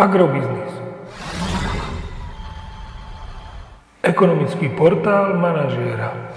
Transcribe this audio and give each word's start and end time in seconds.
Agrobiznis. 0.00 0.72
Ekonomický 4.00 4.72
portál 4.72 5.36
manažéra. 5.36 6.32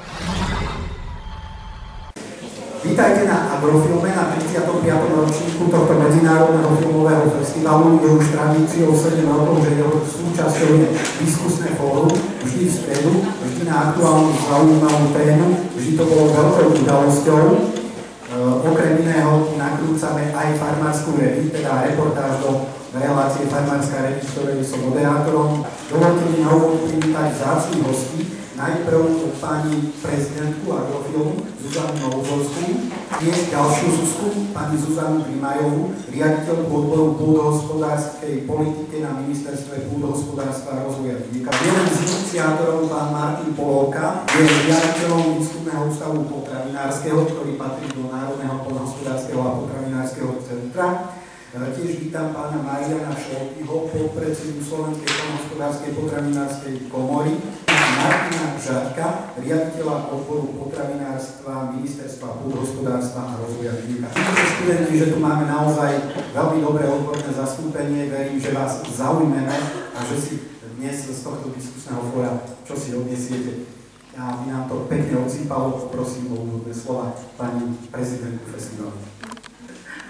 Vítajte 2.84 3.24
na 3.24 3.56
Agrofilme 3.56 4.12
na 4.12 4.36
35. 4.36 4.68
ročníku 5.16 5.72
tohto 5.72 5.96
medzinárodného 5.96 6.76
filmového 6.76 7.32
festivalu. 7.40 8.04
Je 8.04 8.10
už 8.12 8.36
tradíciou 8.36 8.92
7 8.92 9.32
rokov, 9.32 9.64
že 9.64 9.80
jeho 9.80 9.96
súčasťou 10.12 10.70
je 10.84 10.88
diskusné 11.24 11.72
fórum, 11.80 12.12
vždy 12.44 12.68
v 12.68 12.74
stredu, 12.76 13.12
vždy 13.48 13.64
na 13.64 13.96
aktuálnu 13.96 14.36
zaujímavú 14.44 15.16
tému. 15.16 15.72
Vždy 15.80 15.92
to 15.96 16.04
bolo 16.04 16.36
veľkou 16.36 16.84
udalosťou. 16.84 17.44
E, 17.48 18.36
okrem 18.60 19.08
iného 19.08 19.56
nakrúcame 19.56 20.36
aj 20.36 20.60
farmárskú 20.60 21.16
reví, 21.16 21.48
teda 21.48 21.88
reportáž 21.88 22.44
do 22.44 22.73
relácie 22.94 23.50
Farmárska 23.50 24.06
reví, 24.06 24.22
ktorej 24.22 24.62
som 24.62 24.86
moderátorom. 24.86 25.66
Dovolte 25.90 26.24
mi 26.30 26.46
na 26.46 26.50
úvod 26.54 26.86
privítať 26.86 27.28
vzácných 27.34 27.84
hostí, 27.90 28.22
najprv 28.54 29.34
pani 29.42 29.90
prezidentku 29.98 30.70
Agrofilmu 30.70 31.42
Zuzanu 31.58 31.94
Novozorskú, 32.06 32.86
tiež 33.18 33.50
ďalšiu 33.50 33.88
Zuzku, 33.98 34.28
pani 34.54 34.78
Zuzanu 34.78 35.26
Grimajovú, 35.26 35.98
riaditeľku 36.14 36.70
odboru 36.70 37.18
pôdohospodárskej 37.18 38.46
politike 38.46 39.02
na 39.02 39.18
ministerstve 39.26 39.90
pôdohospodárstva 39.90 40.70
a 40.78 40.84
rozvoja 40.86 41.18
vidieka. 41.26 41.50
Jeden 41.50 41.88
z 41.90 41.98
iniciátorov, 42.06 42.94
pán 42.94 43.10
Martin 43.10 43.58
Polovka, 43.58 44.22
je 44.38 44.46
riaditeľom 44.46 45.42
výskumného 45.42 45.82
ústavu 45.90 46.18
potravinárskeho, 46.30 47.20
ktorý 47.26 47.58
patrí 47.58 47.90
do 47.90 48.06
Národného 48.06 48.56
pôdohospodárskeho 48.62 49.42
a 49.42 49.58
potravinárskeho 49.66 50.32
centra. 50.46 51.13
Tiež 51.54 52.10
vítam 52.10 52.34
pána 52.34 52.66
Mariana 52.66 53.14
Šoltyho, 53.14 53.86
podpredsedu 53.94 54.58
Slovenskej 54.58 55.06
poľnohospodárskej 55.06 55.92
potravinárskej 55.94 56.76
komory, 56.90 57.38
Martina 57.70 58.58
Žarka, 58.58 59.38
riaditeľa 59.38 60.10
odboru 60.18 60.50
potravinárstva 60.58 61.78
Ministerstva 61.78 62.42
pôdohospodárstva 62.42 63.38
a 63.38 63.38
rozvoja 63.38 63.78
vidieka. 63.86 64.10
Vidíte 64.10 64.46
študenti, 64.50 64.94
že 64.98 65.08
tu 65.14 65.22
máme 65.22 65.46
naozaj 65.46 65.94
veľmi 66.34 66.58
dobré 66.58 66.90
odborné 66.90 67.30
zastúpenie, 67.30 68.10
verím, 68.10 68.42
že 68.42 68.50
vás 68.50 68.82
zaujmeme 68.90 69.58
a 69.94 70.00
že 70.10 70.18
si 70.18 70.34
dnes 70.82 71.06
z 71.06 71.22
tohto 71.22 71.54
diskusného 71.54 72.02
fóra 72.10 72.34
čo 72.66 72.74
si 72.74 72.98
odniesiete. 72.98 73.70
A 74.18 74.42
by 74.42 74.50
nám 74.50 74.66
to 74.66 74.90
pekne 74.90 75.22
odsýpalo, 75.22 75.86
poprosím 75.86 76.34
o 76.34 76.42
úvodné 76.50 76.74
slova 76.74 77.14
pani 77.38 77.78
prezidentku 77.94 78.50
festivalu. 78.50 78.98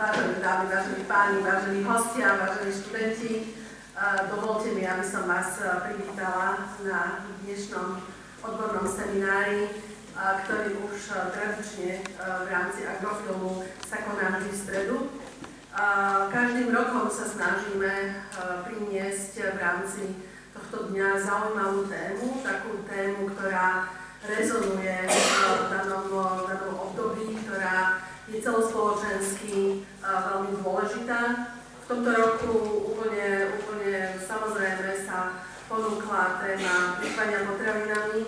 Vážení 0.04 0.36
dámy, 0.44 0.68
vážení 0.76 1.04
páni, 1.08 1.38
vážení 1.40 1.84
hostia, 1.88 2.36
vážení 2.36 2.76
študenti, 2.76 3.56
dovolte 4.36 4.76
mi, 4.76 4.84
aby 4.84 5.00
som 5.00 5.24
vás 5.24 5.56
privítala 5.80 6.76
na 6.84 7.24
dnešnom 7.40 8.04
odbornom 8.44 8.84
seminári, 8.84 9.72
ktorý 10.12 10.76
už 10.92 11.08
tradične 11.08 12.04
v 12.20 12.48
rámci 12.52 12.84
agrofilmu 12.84 13.64
sa 13.88 14.04
koná 14.04 14.44
vždy 14.44 14.52
v 14.52 14.60
stredu. 14.60 14.98
Každým 16.36 16.68
rokom 16.76 17.08
sa 17.08 17.24
snažíme 17.24 18.28
priniesť 18.68 19.56
v 19.56 19.58
rámci 19.64 20.20
tohto 20.52 20.92
dňa 20.92 21.16
zaujímavú 21.16 21.88
tému, 21.88 22.44
takú 22.44 22.84
tému, 22.92 23.32
ktorá 23.40 23.88
rezonuje 24.28 25.00
v 25.08 25.64
danom, 25.72 26.12
v 26.12 26.44
danom 26.52 26.92
období, 26.92 27.40
ktorá 27.48 28.04
je 28.24 28.40
celospoločensky 28.40 29.84
veľmi 30.04 30.52
dôležitá. 30.60 31.22
V 31.84 31.86
tomto 31.88 32.12
roku 32.12 32.52
úplne, 32.96 33.60
úplne 33.60 34.20
samozrejme 34.20 35.04
sa 35.04 35.48
ponúkla 35.72 36.44
téma 36.44 37.00
plýtvania 37.00 37.48
potravinami 37.48 38.22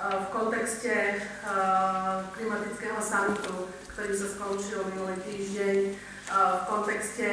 v 0.00 0.26
kontexte 0.30 1.22
klimatického 2.34 2.98
samitu, 3.02 3.70
ktorý 3.94 4.12
sa 4.14 4.26
skončil 4.30 4.86
minulý 4.94 5.18
týždeň, 5.26 5.78
v 6.30 6.62
kontexte 6.70 7.26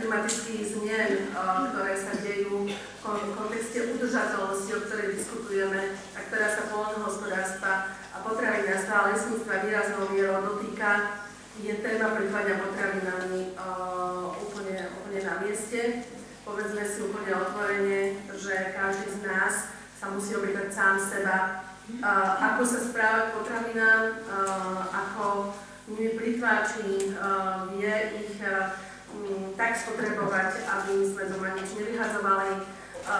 klimatických 0.00 0.62
zmien, 0.72 1.28
ktoré 1.68 1.92
sa 2.00 2.16
dejú, 2.24 2.64
v 3.04 3.32
kontexte 3.36 3.92
udržateľnosti, 3.92 4.70
o 4.72 4.84
ktorej 4.88 5.20
diskutujeme 5.20 5.92
a 6.16 6.18
ktorá 6.24 6.48
sa 6.48 6.72
poľnohospodárstva 6.72 7.72
a 7.92 8.16
potravinárstva 8.24 8.94
a 8.96 9.06
lesníctva 9.12 9.68
výraznou 9.68 10.08
mierou 10.16 10.40
dotýka 10.48 11.20
je 11.60 11.72
téma 11.84 12.16
plýtvania 12.16 12.56
potravinami 12.64 13.52
úplne, 14.40 14.76
úplne 14.96 15.20
na 15.20 15.34
mieste. 15.44 16.08
Povedzme 16.48 16.82
si 16.88 16.98
úplne 17.04 17.32
otvorene, 17.36 18.00
že 18.32 18.72
každý 18.72 19.08
z 19.12 19.18
nás 19.28 19.54
sa 20.00 20.10
musí 20.10 20.34
opýtať 20.34 20.72
sám 20.72 20.96
seba, 20.98 21.68
ako 22.40 22.62
sa 22.66 22.78
správať 22.82 23.24
potravinám, 23.36 24.26
uh, 24.26 24.80
ako 24.90 25.54
nimi 25.92 26.18
plýtváči 26.18 27.14
uh, 27.14 27.68
vie 27.74 27.94
ich 28.26 28.40
tak 29.54 29.76
spotrebovať, 29.76 30.64
aby 30.66 30.94
sme 31.04 31.22
doma 31.30 31.52
nič 31.54 31.76
nevyhadzovali, 31.76 32.64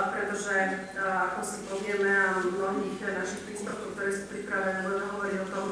pretože, 0.09 0.89
ako 0.97 1.41
si 1.45 1.59
povieme, 1.69 2.09
a 2.09 2.41
mnohých 2.41 2.97
našich 2.99 3.45
príspevkov, 3.45 3.93
ktoré 3.95 4.11
sú 4.11 4.25
pripravené, 4.33 4.89
budeme 4.89 5.07
hovoriť 5.13 5.37
o 5.37 5.47
tom, 5.53 5.67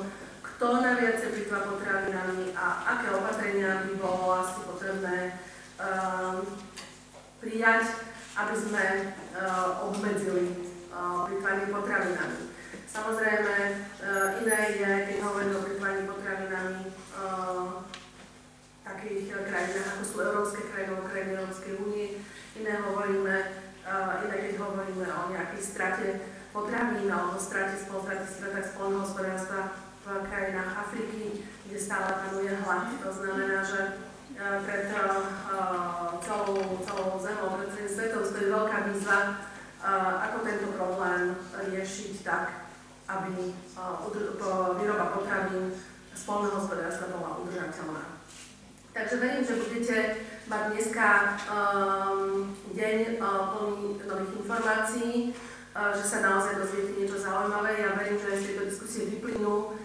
kto 0.61 0.77
najviac 0.77 1.25
plýtva 1.25 1.73
potravinami 1.73 2.53
a 2.53 2.85
aké 2.93 3.17
opatrenia 3.17 3.81
by 3.81 3.97
bolo 3.97 4.45
asi 4.45 4.61
potrebné 4.69 5.41
um, 5.81 6.45
prijať, 7.41 7.97
aby 8.37 8.55
sme 8.61 8.85
uh, 9.41 9.89
obmedzili 9.89 10.69
uh, 10.93 11.25
plýtvanie 11.25 11.65
potravinami. 11.65 12.53
Samozrejme, 12.93 13.57
uh, 14.05 14.37
iné 14.45 14.61
je, 14.77 14.91
keď 15.09 15.17
hovoríme 15.25 15.57
o 15.57 15.65
plýtvaní 15.65 16.01
potravinami 16.05 16.93
uh, 16.93 17.81
takých 18.85 19.33
krajinách, 19.33 19.89
ako 19.97 20.05
sú 20.05 20.17
európske 20.21 20.61
krajiny, 20.69 20.93
krajiny 21.09 21.41
Európskej 21.41 21.73
únie, 21.81 22.21
iné 22.61 22.73
hovoríme, 22.85 23.65
uh, 23.89 24.29
iné 24.29 24.37
keď 24.37 24.61
hovoríme 24.61 25.09
o 25.09 25.23
nejakej 25.33 25.63
strate 25.65 26.21
potravín 26.53 27.09
alebo 27.09 27.41
strate, 27.41 27.81
strate, 27.81 28.29
strate 28.29 28.61
spolnohospodárstva 28.77 29.89
v 30.05 30.29
krajinách 30.33 30.79
Afriky, 30.79 31.45
kde 31.67 31.79
stále 31.81 32.09
panuje 32.25 32.57
hlad. 32.57 32.87
To 33.05 33.13
znamená, 33.13 33.61
že 33.65 33.81
e, 34.33 34.61
pred 34.65 34.85
e, 34.89 34.97
celou, 36.25 36.57
celou 36.87 37.21
zemou, 37.21 37.49
pred 37.61 37.69
celým 37.77 37.91
svetom 37.93 38.25
stojí 38.25 38.47
veľká 38.49 38.79
výzva, 38.89 39.19
e, 39.21 39.33
ako 40.25 40.37
tento 40.41 40.69
problém 40.73 41.37
riešiť 41.69 42.15
tak, 42.25 42.73
aby 43.11 43.53
výroba 44.81 45.07
potravín 45.13 45.75
spolnohospodárstva 46.15 47.13
bola 47.13 47.43
udržateľná. 47.43 48.21
Takže 48.91 49.17
verím, 49.23 49.47
že 49.47 49.55
budete 49.55 49.97
mať 50.51 50.63
dneska 50.75 51.07
um, 51.47 52.51
deň 52.75 53.23
plný 53.23 54.03
nových 54.03 54.35
informácií, 54.43 55.31
uh, 55.31 55.95
že 55.95 56.05
sa 56.05 56.19
naozaj 56.27 56.59
dozviete 56.59 56.99
niečo 56.99 57.23
zaujímavé. 57.23 57.79
Ja 57.79 57.95
verím, 57.95 58.19
že 58.19 58.35
z 58.35 58.47
tejto 58.51 58.65
diskusie 58.67 59.03
vyplynú 59.15 59.79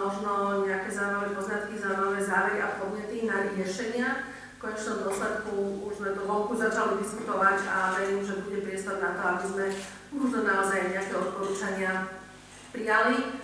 možno 0.00 0.64
nejaké 0.64 0.88
zaujímavé 0.88 1.36
poznatky, 1.36 1.76
zaujímavé 1.76 2.20
závery 2.24 2.58
a 2.64 2.80
podnety 2.80 3.28
na 3.28 3.36
riešenia. 3.52 4.08
V 4.56 4.68
konečnom 4.68 5.08
dôsledku 5.08 5.52
už 5.88 5.92
sme 5.96 6.10
to 6.12 6.22
vonku 6.28 6.52
začali 6.52 7.00
diskutovať 7.00 7.58
a 7.64 7.96
verím, 7.96 8.20
že 8.20 8.44
bude 8.44 8.60
priestor 8.60 9.00
na 9.00 9.16
to, 9.16 9.22
aby 9.24 9.44
sme 9.48 9.66
možno 10.12 10.38
naozaj 10.44 10.92
nejaké 10.92 11.12
odporúčania 11.16 12.12
prijali, 12.68 13.40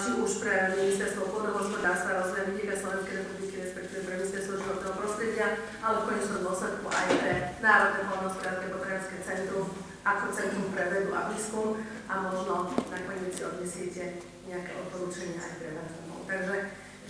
či 0.00 0.10
už 0.16 0.40
pre 0.40 0.72
Ministerstvo 0.72 1.28
pôdohospodárstva, 1.28 2.24
rozvoja 2.24 2.48
vidieka 2.48 2.80
Slovenskej 2.80 3.20
republiky, 3.20 3.60
respektíve 3.60 4.00
pre 4.08 4.16
Ministerstvo 4.16 4.54
životného 4.56 4.94
prostredia, 4.96 5.46
ale 5.84 5.94
v 6.00 6.06
konečnom 6.08 6.40
dôsledku 6.48 6.86
aj 6.88 7.08
pre 7.20 7.32
Národné 7.60 8.00
poľnohospodárske 8.08 8.66
potravinské 8.72 9.16
centrum 9.20 9.66
ako 10.00 10.32
Centrum 10.32 10.72
pre 10.72 10.88
vedu 10.88 11.12
a 11.12 11.28
výskum 11.28 11.76
a 12.08 12.14
možno 12.24 12.72
nakoniec 12.88 13.36
si 13.36 13.44
odnesiete 13.44 14.04
nejaké 14.48 14.72
odporúčania 14.80 15.40
aj 15.42 15.54
pre 15.60 15.70
vás 15.76 15.90
domov. 16.00 16.20
Takže 16.24 16.56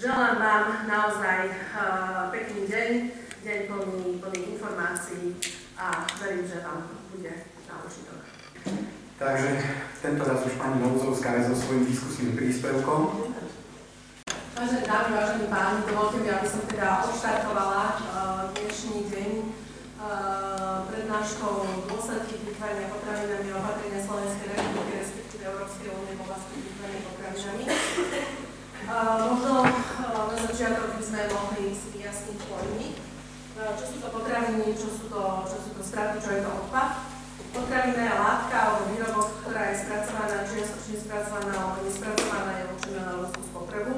želám 0.01 0.35
vám 0.41 0.65
naozaj 0.89 1.39
uh, 1.53 2.33
pekný 2.35 2.67
deň, 2.67 2.91
deň 3.45 3.59
plný, 3.69 4.01
plný 4.19 4.41
informácií 4.57 5.37
a 5.79 6.09
verím, 6.19 6.45
že 6.49 6.65
vám 6.65 6.89
bude 7.15 7.33
na 7.69 7.75
užitok. 7.85 8.21
Takže 9.21 9.49
tento 10.01 10.23
raz 10.25 10.41
už 10.49 10.57
pani 10.57 10.81
Novozovská 10.81 11.45
so 11.45 11.53
svojím 11.53 11.85
diskusným 11.85 12.33
príspevkom. 12.37 13.31
Vážené 14.57 14.85
dámy, 14.85 15.11
vážení 15.17 15.47
páni, 15.49 15.79
dovolte 15.89 16.17
mi, 16.21 16.29
aby 16.29 16.49
som 16.49 16.65
teda 16.69 17.05
odštartovala 17.09 17.83
uh, 17.97 18.43
dnešný 18.57 19.09
deň 19.09 19.31
uh, 20.01 20.85
prednáškou 20.89 21.53
dôsledky 21.89 22.45
vytvárania 22.45 22.93
potravinami 22.93 23.49
opatrenia 23.57 24.01
Slovenskej 24.05 24.47
republiky, 24.53 25.20
respektíve 25.41 25.57
Európskej 25.57 25.89
únie 25.89 26.13
v 26.13 26.21
oblasti 26.21 26.55
vytvárania 26.61 27.03
potravinami. 27.09 27.65
Možno 29.25 29.55
uh, 29.65 30.25
na 30.29 30.37
začiatok 30.37 30.89
by 31.01 31.05
sme 31.05 31.21
mohli 31.33 31.63
si 31.73 31.89
vyjasniť 31.97 32.39
pojmy. 32.45 32.87
čo 33.57 33.85
sú 33.89 33.97
to 34.05 34.09
potraviny, 34.13 34.77
čo 34.77 34.89
sú 34.93 35.05
to, 35.09 35.23
čo 35.49 35.57
sú 35.65 35.71
to 35.81 35.83
straty, 35.85 36.17
čo 36.21 36.31
je 36.37 36.41
to 36.45 36.51
odpad. 36.51 36.89
Potravina 37.51 38.03
je 38.05 38.15
látka 38.21 38.57
alebo 38.61 38.83
výrobok, 38.93 39.29
ktorá 39.43 39.63
je 39.73 39.81
spracovaná, 39.81 40.37
čiastočne 40.45 40.97
spracovaná 41.09 41.53
alebo 41.57 41.79
nespracovaná, 41.89 42.51
je 42.61 42.65
určená 42.77 43.01
na 43.01 43.15
ľudskú 43.25 43.43
spotrebu. 43.49 43.95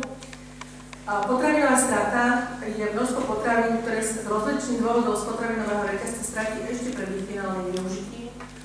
Potravinová 1.02 1.76
strata 1.76 2.22
je 2.62 2.86
množstvo 2.94 3.20
potravín, 3.26 3.82
ktoré 3.82 3.98
sa 3.98 4.22
z 4.22 4.30
rozličných 4.30 4.80
dôvodov 4.86 5.18
z 5.18 5.24
potravinového 5.34 5.82
reťazca 5.90 6.22
stratí 6.22 6.58
ešte 6.70 6.94
pred 6.94 7.10
ich 7.18 7.26
finálnym 7.26 7.74
využitím. 7.74 8.21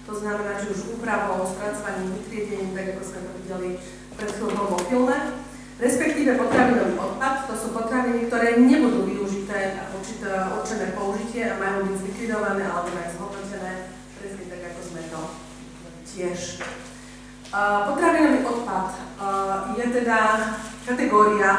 To 0.08 0.14
znamená, 0.16 0.56
či 0.56 0.72
už 0.72 0.96
úpravou, 0.96 1.44
spracovaním, 1.44 2.16
vytriedením, 2.16 2.72
tak 2.72 2.96
ako 2.96 3.04
sme 3.04 3.20
to 3.28 3.32
videli 3.44 3.70
pred 4.16 4.32
chvíľou 4.32 4.66
vo 4.72 4.80
filme. 4.88 5.18
Respektíve 5.78 6.40
potravinový 6.40 6.96
odpad, 6.96 7.46
to 7.52 7.54
sú 7.54 7.68
potraviny, 7.76 8.32
ktoré 8.32 8.58
nebudú 8.58 9.04
využité 9.04 9.78
a 9.78 9.92
určené 10.58 10.96
použitie 10.96 11.46
a 11.52 11.60
majú 11.60 11.92
byť 11.92 11.96
zlikvidované 12.02 12.64
alebo 12.66 12.90
aj 12.98 13.14
zhodnotené, 13.14 13.74
presne 14.18 14.44
tak, 14.50 14.62
ako 14.74 14.82
sme 14.82 15.02
to 15.12 15.22
tiež. 16.08 16.40
Potravinový 17.92 18.40
odpad 18.48 18.90
je 19.76 19.86
teda 19.92 20.20
kategória 20.88 21.52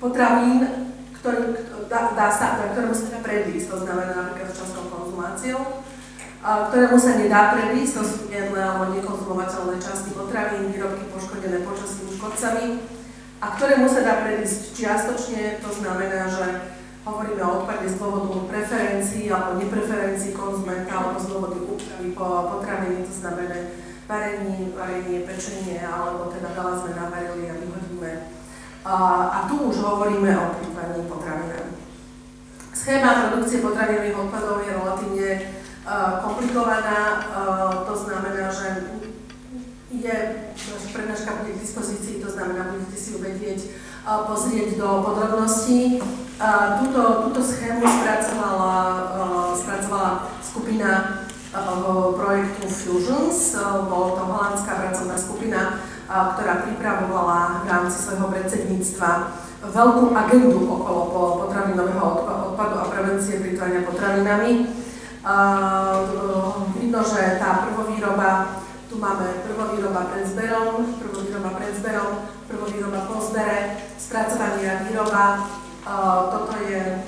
potravín, 0.00 0.58
ktorý, 1.20 1.54
dá, 1.86 2.16
dá 2.16 2.28
sa, 2.32 2.56
ktorému 2.72 2.96
sa 2.96 3.20
predísť, 3.20 3.68
to 3.68 3.76
znamená 3.84 4.16
napríklad 4.16 4.50
častou 4.50 4.88
konzumáciou, 4.90 5.84
ktorému 6.40 6.96
sa 6.96 7.20
nedá 7.20 7.52
predísť, 7.52 7.92
to 8.00 8.02
sú 8.04 8.18
jedné 8.32 8.60
alebo 8.64 8.96
nekonzumovateľné 8.96 9.76
časti 9.76 10.16
potravín, 10.16 10.72
výrobky 10.72 11.04
poškodené 11.12 11.60
počasnými 11.68 12.16
škodcami, 12.16 12.64
a 13.40 13.46
ktorému 13.56 13.88
sa 13.88 14.00
dá 14.04 14.14
predísť 14.24 14.76
čiastočne, 14.76 15.60
to 15.60 15.68
znamená, 15.72 16.28
že 16.28 16.76
hovoríme 17.04 17.40
o 17.40 17.64
odpade 17.64 17.88
z 17.88 17.96
dôvodu 17.96 18.36
preferencií 18.48 19.32
alebo 19.32 19.60
nepreferencií 19.60 20.36
konzumenta 20.36 20.92
alebo 20.92 21.16
z 21.20 21.26
dôvodu 21.28 21.58
úpravy 21.60 22.08
potraviny, 22.16 23.04
to 23.08 23.14
znamená 23.16 23.56
varenie, 24.04 24.72
varenie, 24.76 25.24
pečenie 25.24 25.80
alebo 25.80 26.28
teda 26.28 26.52
veľa 26.52 26.74
sme 26.84 26.92
navarili 26.96 27.48
a 27.48 27.54
vyhodíme. 27.56 28.12
A, 28.84 28.94
a 29.28 29.38
tu 29.48 29.72
už 29.72 29.76
hovoríme 29.80 30.32
o 30.36 30.44
plýtvaní 30.56 31.04
potravinami. 31.04 31.72
Schéma 32.72 33.28
produkcie 33.28 33.60
potravinových 33.60 34.20
odpadov 34.20 34.64
je 34.64 34.72
relatívne 34.72 35.28
komplikovaná, 36.22 37.24
to 37.88 37.94
znamená, 37.96 38.52
že 38.52 38.68
je, 39.90 40.16
prednáška 40.94 41.42
bude 41.42 41.52
k 41.58 41.62
dispozícii, 41.66 42.22
to 42.22 42.30
znamená, 42.30 42.70
budete 42.70 42.94
si 42.94 43.12
ju 43.12 43.18
vedieť 43.18 43.60
pozrieť 44.06 44.78
do 44.78 44.88
podrobností. 45.02 45.98
Túto, 46.80 47.02
túto 47.28 47.40
schému 47.44 47.84
spracovala, 47.84 48.76
spracovala 49.58 50.10
skupina 50.40 51.20
projektu 52.16 52.70
Fusions, 52.70 53.58
bol 53.90 54.14
to 54.14 54.22
holandská 54.24 54.72
pracovná 54.78 55.18
skupina, 55.18 55.60
ktorá 56.06 56.62
pripravovala 56.64 57.66
v 57.66 57.68
rámci 57.68 57.98
svojho 58.06 58.30
predsedníctva 58.30 59.10
veľkú 59.60 60.16
agendu 60.16 60.64
okolo 60.70 61.44
potravinového 61.44 62.06
odpadu 62.54 62.74
a 62.80 62.84
prevencie 62.88 63.42
plýtvania 63.42 63.84
potravinami. 63.84 64.70
Vidno, 66.80 67.00
že 67.04 67.36
tá 67.36 67.68
prvovýroba, 67.68 68.56
tu 68.88 68.96
máme 68.96 69.44
prvovýroba 69.44 70.08
pred 70.16 70.24
zberom, 70.24 70.96
prvovýroba 70.96 71.60
pred 71.60 71.76
zberom, 71.76 72.24
prvovýroba 72.48 73.04
po 73.04 73.20
zbere, 73.20 73.84
spracovanie 74.00 74.64
a 74.64 74.80
výroba, 74.88 75.24
toto 76.32 76.56
je 76.64 77.04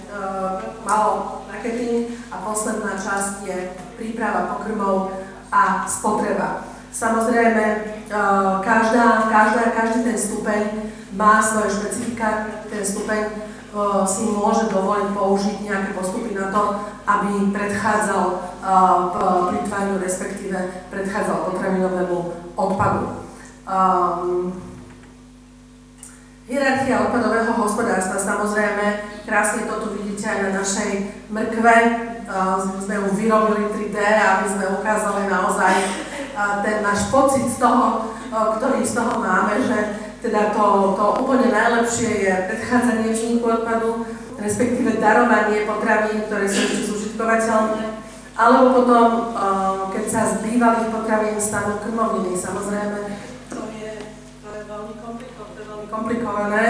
malo 0.84 1.40
marketing 1.48 2.12
a 2.28 2.36
posledná 2.44 3.00
časť 3.00 3.48
je 3.48 3.80
príprava 3.96 4.60
pokrmov 4.60 5.16
a 5.48 5.88
spotreba. 5.88 6.68
Samozrejme, 6.92 7.64
každá, 8.60 9.32
každá, 9.32 9.72
každý 9.72 10.04
ten 10.04 10.18
stupeň 10.20 10.62
má 11.16 11.40
svoje 11.40 11.80
špecifika, 11.80 12.60
ten 12.68 12.84
stupeň 12.84 13.48
si 14.04 14.28
môže 14.28 14.68
dovoliť 14.68 15.08
použiť 15.16 15.56
nejaké 15.64 15.96
postupy 15.96 16.36
na 16.36 16.52
to, 16.52 16.76
aby 17.08 17.48
predchádzal 17.56 18.24
plýtvaniu, 19.48 19.96
respektíve 19.96 20.58
predchádzal 20.92 21.48
potravinovému 21.48 22.18
odpadu. 22.52 23.24
Um, 23.64 24.52
hierarchia 26.44 27.08
odpadového 27.08 27.52
hospodárstva, 27.56 28.20
samozrejme, 28.20 29.08
krásne 29.24 29.64
to 29.64 29.74
tu 29.80 29.88
vidíte 29.96 30.28
aj 30.28 30.38
na 30.44 30.50
našej 30.60 30.90
mrkve. 31.32 31.76
Uh, 32.28 32.60
sme 32.76 32.94
ju 33.00 33.06
vyrobili 33.16 33.72
3D, 33.72 33.98
aby 34.04 34.46
sme 34.52 34.76
ukázali 34.78 35.32
naozaj 35.32 35.74
ten 36.64 36.80
náš 36.84 37.08
pocit 37.08 37.44
z 37.48 37.56
toho, 37.56 38.12
uh, 38.30 38.60
ktorý 38.60 38.84
z 38.84 39.00
toho 39.00 39.16
máme, 39.16 39.64
že 39.64 39.78
teda 40.22 40.54
to, 40.54 40.94
to 40.94 41.04
úplne 41.18 41.50
najlepšie 41.50 42.10
je 42.30 42.34
predchádzanie 42.46 43.10
vzniku 43.10 43.58
odpadu, 43.58 44.06
respektíve 44.38 45.02
darovanie 45.02 45.66
potravín, 45.66 46.30
ktoré 46.30 46.46
sú 46.46 46.62
ešte 46.62 46.86
zužitkovateľné, 46.86 47.98
alebo 48.38 48.64
potom, 48.80 49.34
uh, 49.34 49.90
keď 49.90 50.04
sa 50.06 50.22
z 50.30 50.46
bývalých 50.46 50.94
potravín 50.94 51.36
stanú 51.42 51.82
krmoviny, 51.82 52.38
samozrejme, 52.38 52.98
to 53.50 53.60
je, 53.74 53.92
to 54.46 54.48
je 54.54 54.62
veľmi, 54.70 54.94
komplikované, 55.02 55.60
veľmi 55.66 55.86
komplikované 55.90 56.64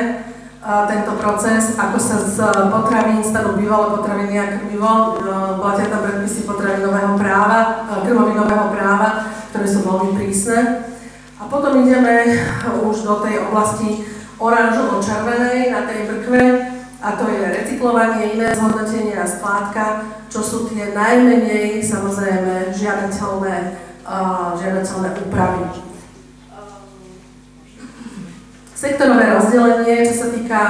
uh, 0.64 0.88
tento 0.88 1.12
proces, 1.20 1.76
ako 1.76 1.99
sa 2.00 2.16
z 2.25 2.37
potravín 2.72 3.20
stanú 3.20 3.60
bývalé 3.60 4.00
potraviny 4.00 4.34
a 4.40 4.44
krmivo, 4.56 5.20
uh, 5.20 5.60
platia 5.60 5.93
tam 5.93 6.08
predpisy 6.08 6.49
potravinového 6.49 7.20
práva, 7.20 7.84
krmovinového 8.00 8.66
práva, 8.72 9.28
ktoré 9.52 9.66
sú 9.69 9.84
veľmi 9.84 10.16
prísne. 10.16 10.91
Potom 11.52 11.84
ideme 11.84 12.32
už 12.81 13.04
do 13.04 13.20
tej 13.20 13.44
oblasti 13.44 14.08
oranžovo-červenej 14.40 15.69
na 15.69 15.84
tej 15.84 16.08
brkve 16.08 16.43
a 17.04 17.08
to 17.12 17.28
je 17.28 17.44
recyklovanie, 17.44 18.40
iné 18.40 18.56
zhodnotenie 18.56 19.12
a 19.20 19.28
skládka, 19.28 19.84
čo 20.32 20.40
sú 20.40 20.58
tie 20.72 20.96
najmenej 20.96 21.84
samozrejme 21.84 22.72
žiadateľné, 22.72 23.56
uh, 24.00 24.56
žiadateľné 24.56 25.08
úpravy. 25.28 25.62
Sektorové 28.72 29.37
rozdelenie, 29.37 30.08
čo 30.08 30.14
sa 30.25 30.28
týka 30.32 30.60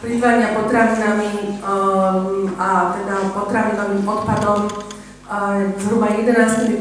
plýtvania 0.00 0.56
potravinami 0.56 1.60
um, 1.60 2.48
a 2.56 2.96
teda 2.96 3.28
potravinovým 3.36 4.08
odpadom, 4.08 4.72
uh, 4.72 5.68
zhruba 5.76 6.16
11% 6.16 6.80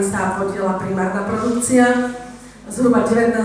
sa 0.00 0.40
podiela 0.40 0.80
primárna 0.80 1.28
produkcia, 1.28 2.16
zhruba 2.68 3.04
19% 3.04 3.36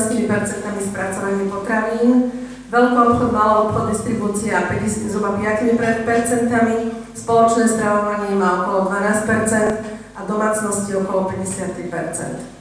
spracovanie 0.79 1.45
potravín, 1.51 2.31
veľký 2.71 2.97
obchod, 2.97 3.31
malý 3.33 3.53
obchod, 3.67 3.85
distribúcia 3.91 4.63
50, 4.69 5.11
zhruba 5.11 5.35
5%, 5.35 7.17
spoločné 7.17 7.65
stravovanie 7.67 8.33
má 8.37 8.63
okolo 8.63 8.93
12% 8.93 10.15
a 10.15 10.19
domácnosti 10.23 10.91
okolo 10.95 11.31
53%. 11.33 12.59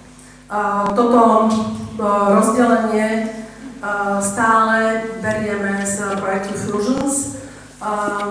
Toto 0.96 1.48
rozdelenie 2.08 3.28
stále 4.18 5.04
berieme 5.20 5.84
z 5.84 6.16
projektu 6.18 6.54
Fusions. 6.56 7.38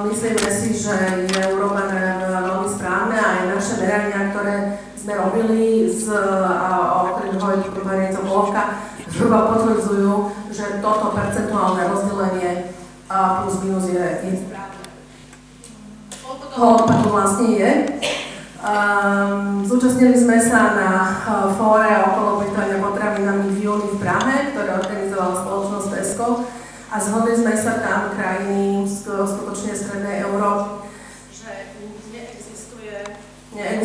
Myslíme 0.10 0.50
si, 0.52 0.76
že 0.76 0.98
je 1.30 1.44
urobené 1.56 2.20
veľmi 2.28 2.68
správne 2.68 3.16
a 3.16 3.28
aj 3.40 3.44
naše 3.56 3.74
merania, 3.80 4.34
ktoré 4.36 4.56
sme 4.98 5.14
robili, 5.24 5.88
z, 5.88 6.12
a, 6.12 6.97
to 8.38 8.54
polovka, 8.54 8.64
zhruba 9.10 9.50
potvrdzujú, 9.50 10.14
že 10.54 10.78
toto 10.78 11.18
percentuálne 11.18 11.90
rozdelenie 11.90 12.70
a 13.10 13.42
plus 13.42 13.66
minus 13.66 13.90
je, 13.90 13.98
je 13.98 14.34
správne. 14.46 14.78
Odpadu 16.58 17.10
vlastne 17.10 17.50
je. 17.50 17.72
Um, 18.58 19.62
zúčastnili 19.62 20.18
sme 20.18 20.42
sa 20.42 20.74
na 20.74 20.90
uh, 21.06 21.54
fóre 21.54 21.94
okolo 22.10 22.42
plýtvania 22.42 22.82
potravinami 22.82 23.54
v 23.54 23.58
júni 23.62 23.90
v 23.94 24.02
Prahe, 24.02 24.54
ktoré 24.54 24.82
organizovala 24.82 25.46
spoločnosť 25.46 25.88
Tesco 25.94 26.28
a 26.90 26.96
zhodli 26.98 27.38
sme 27.38 27.54
sa 27.54 27.78
tam 27.82 28.18
krajiny 28.18 28.90
skutočne 28.90 29.78
strednej 29.78 30.26
Európy 30.26 30.87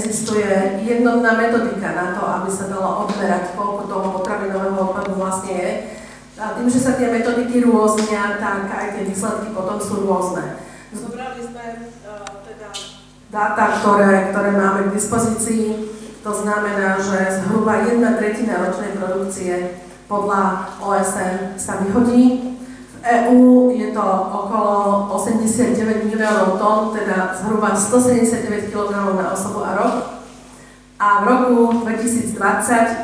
neexistuje 0.02 0.82
jednotná 0.82 1.38
metodika 1.38 1.94
na 1.94 2.06
to, 2.18 2.26
aby 2.26 2.50
sa 2.50 2.66
dalo 2.66 3.06
odmerať, 3.06 3.54
koľko 3.54 3.82
toho 3.86 4.06
potravinového 4.18 4.74
odpadu 4.74 5.14
vlastne 5.14 5.54
je. 5.54 5.70
A 6.42 6.58
tým, 6.58 6.66
že 6.66 6.82
sa 6.82 6.98
tie 6.98 7.06
metodiky 7.06 7.62
rôznia, 7.62 8.42
tak 8.42 8.66
aj 8.66 8.98
tie 8.98 9.06
výsledky 9.06 9.54
potom 9.54 9.78
sú 9.78 10.02
rôzne. 10.02 10.58
Zobrali 10.90 11.38
sme 11.38 11.64
uh, 12.02 12.42
teda 12.42 12.68
dáta, 13.30 13.64
ktoré, 13.78 14.34
ktoré 14.34 14.50
máme 14.58 14.90
k 14.90 14.94
dispozícii. 14.98 15.94
To 16.26 16.34
znamená, 16.34 16.98
že 16.98 17.38
zhruba 17.38 17.86
jedna 17.86 18.18
tretina 18.18 18.58
ročnej 18.58 18.98
produkcie 18.98 19.86
podľa 20.10 20.74
OSN 20.82 21.54
sa 21.54 21.78
vyhodí. 21.78 22.58
EÚ 23.02 23.70
je 23.74 23.90
to 23.90 24.06
okolo 24.30 25.06
89 25.10 26.06
miliónov 26.06 26.54
tón, 26.58 26.94
teda 26.94 27.34
zhruba 27.34 27.74
179 27.74 28.70
kg 28.70 28.94
na 29.18 29.34
osobu 29.34 29.66
a 29.66 29.74
rok. 29.74 29.94
A 31.02 31.18
v 31.18 31.24
roku 31.26 31.82
2020 31.82 32.38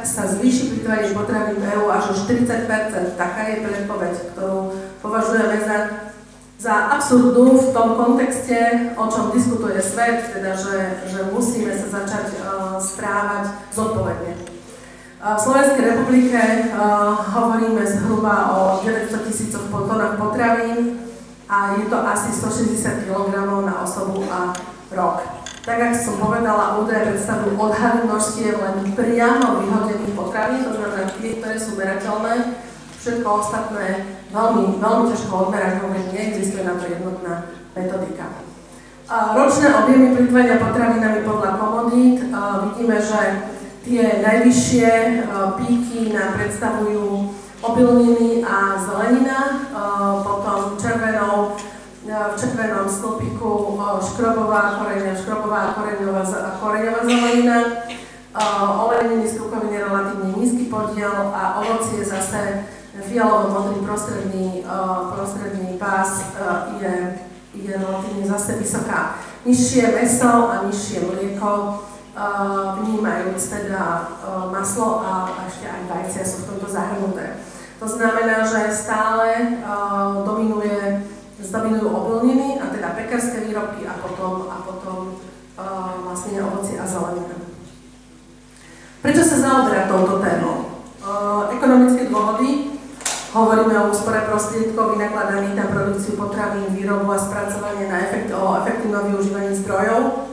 sa 0.07 0.23
zvýši 0.31 0.71
plýtvanie 0.71 1.11
potravín 1.19 1.59
EÚ 1.59 1.91
až 1.91 2.05
o 2.11 2.15
40% 2.15 3.19
Taká 3.19 3.43
je 3.51 3.67
predpoveď, 3.67 4.15
ktorú 4.35 4.71
považujeme 5.03 5.59
za, 5.67 5.77
za 6.63 6.75
absurdnú 6.95 7.59
v 7.59 7.69
tom 7.75 7.99
kontexte, 7.99 8.95
o 8.95 9.05
čom 9.11 9.35
diskutuje 9.35 9.83
svet, 9.83 10.31
teda 10.31 10.55
že, 10.55 11.11
že 11.11 11.27
musíme 11.35 11.75
sa 11.75 11.91
začať 11.91 12.39
uh, 12.39 12.79
správať 12.79 13.51
zodpovedne. 13.75 14.58
V 15.19 15.35
Slovenskej 15.35 15.83
republike 15.83 16.39
uh, 16.39 17.19
hovoríme 17.35 17.83
zhruba 17.83 18.55
o 18.55 18.79
900 18.87 19.27
tisícoch 19.27 19.67
tónach 19.67 20.15
potravín 20.15 20.95
a 21.51 21.75
je 21.75 21.91
to 21.91 21.99
asi 22.07 22.31
160 22.31 23.11
kg 23.11 23.35
na 23.67 23.83
osobu 23.83 24.23
a 24.31 24.55
rok. 24.95 25.19
Tak 25.67 25.75
ako 25.75 25.99
som 25.99 26.17
povedala, 26.23 26.79
údaje 26.79 27.11
predstavujú 27.11 27.59
odhady 27.59 28.07
množstiev 28.07 28.63
len 28.63 28.95
priamo 28.95 29.59
vyhodených 29.59 30.15
potravín, 30.15 30.63
to 30.63 30.71
znamená 30.79 31.11
tie, 31.19 31.43
ktoré 31.43 31.57
sú 31.59 31.75
merateľné. 31.75 32.35
Všetko 33.03 33.27
ostatné 33.27 34.07
veľmi, 34.31 34.79
veľmi 34.79 35.05
ťažko 35.11 35.35
odmerať, 35.35 35.83
hovorím, 35.83 36.15
neexistuje 36.15 36.63
na 36.63 36.79
to 36.79 36.87
jednotná 36.87 37.35
metodika. 37.75 38.39
Ročné 39.11 39.67
objemy 39.83 40.15
plýtvania 40.15 40.63
potravinami 40.63 41.21
podľa 41.27 41.51
komodít. 41.59 42.23
Vidíme, 42.71 42.97
že 43.03 43.21
Tie 43.89 44.21
najvyššie 44.21 45.25
uh, 45.25 45.57
píky 45.57 46.13
nám 46.13 46.37
predstavujú 46.37 47.33
obilniny 47.65 48.45
a 48.45 48.77
zelenina, 48.77 49.65
uh, 49.73 50.21
potom 50.21 50.77
červenou, 50.77 51.57
uh, 51.57 52.29
v 52.29 52.35
červenom 52.37 52.85
stĺpiku 52.85 53.81
škrobová 54.05 54.77
koreňa, 54.77 55.17
škrobová 55.17 55.73
koreňová, 55.73 56.21
koreňová 56.61 57.01
zelenina, 57.01 57.59
oleniny 58.77 59.25
z 59.25 59.41
krukoviny 59.41 59.81
relatívne 59.81 60.37
nízky 60.37 60.69
podiel 60.69 61.33
a 61.33 61.57
ovocie 61.65 62.05
zase 62.05 62.69
fialovo-modrý 62.93 63.89
prostredný, 63.89 64.69
prostredný 65.17 65.81
pás 65.81 66.29
je, 66.77 67.25
je 67.57 67.73
relatívne 67.73 68.25
zase 68.29 68.61
vysoká. 68.61 69.17
Nižšie 69.49 69.97
meso 69.97 70.53
a 70.53 70.69
nižšie 70.69 71.09
mlieko 71.09 71.83
vnímajúc 72.83 73.43
teda 73.47 74.11
maslo 74.51 74.99
a 75.07 75.39
ešte 75.47 75.71
aj 75.71 75.83
vajcia 75.87 76.25
sú 76.27 76.37
v 76.43 76.49
tomto 76.51 76.67
zahrnuté. 76.67 77.39
To 77.79 77.87
znamená, 77.87 78.43
že 78.43 78.75
stále 78.75 79.59
dominuje, 80.27 81.07
zdominujú 81.39 81.87
obilniny 81.87 82.59
a 82.59 82.75
teda 82.75 82.99
pekárske 82.99 83.47
výrobky 83.47 83.87
a 83.87 83.95
potom, 84.03 84.51
a 84.51 84.59
potom 84.67 85.15
vlastne 86.03 86.43
ovoci 86.43 86.75
a 86.75 86.83
zelenina. 86.83 87.39
Prečo 88.99 89.23
sa 89.23 89.39
zaoberá 89.39 89.87
touto 89.87 90.19
témou? 90.19 90.83
Ekonomické 91.55 92.11
dôvody, 92.11 92.79
Hovoríme 93.29 93.77
o 93.77 93.93
úspore 93.93 94.25
prostriedkov 94.25 94.97
vynakladaných 94.97 95.53
na 95.53 95.69
produkciu 95.69 96.17
potravín, 96.17 96.73
výrobu 96.73 97.13
a 97.13 97.21
spracovanie 97.21 97.85
na 97.85 98.09
efekt, 98.09 98.33
o 98.33 98.57
efektívnom 98.65 99.05
využívaní 99.13 99.53
zdrojov, 99.53 100.28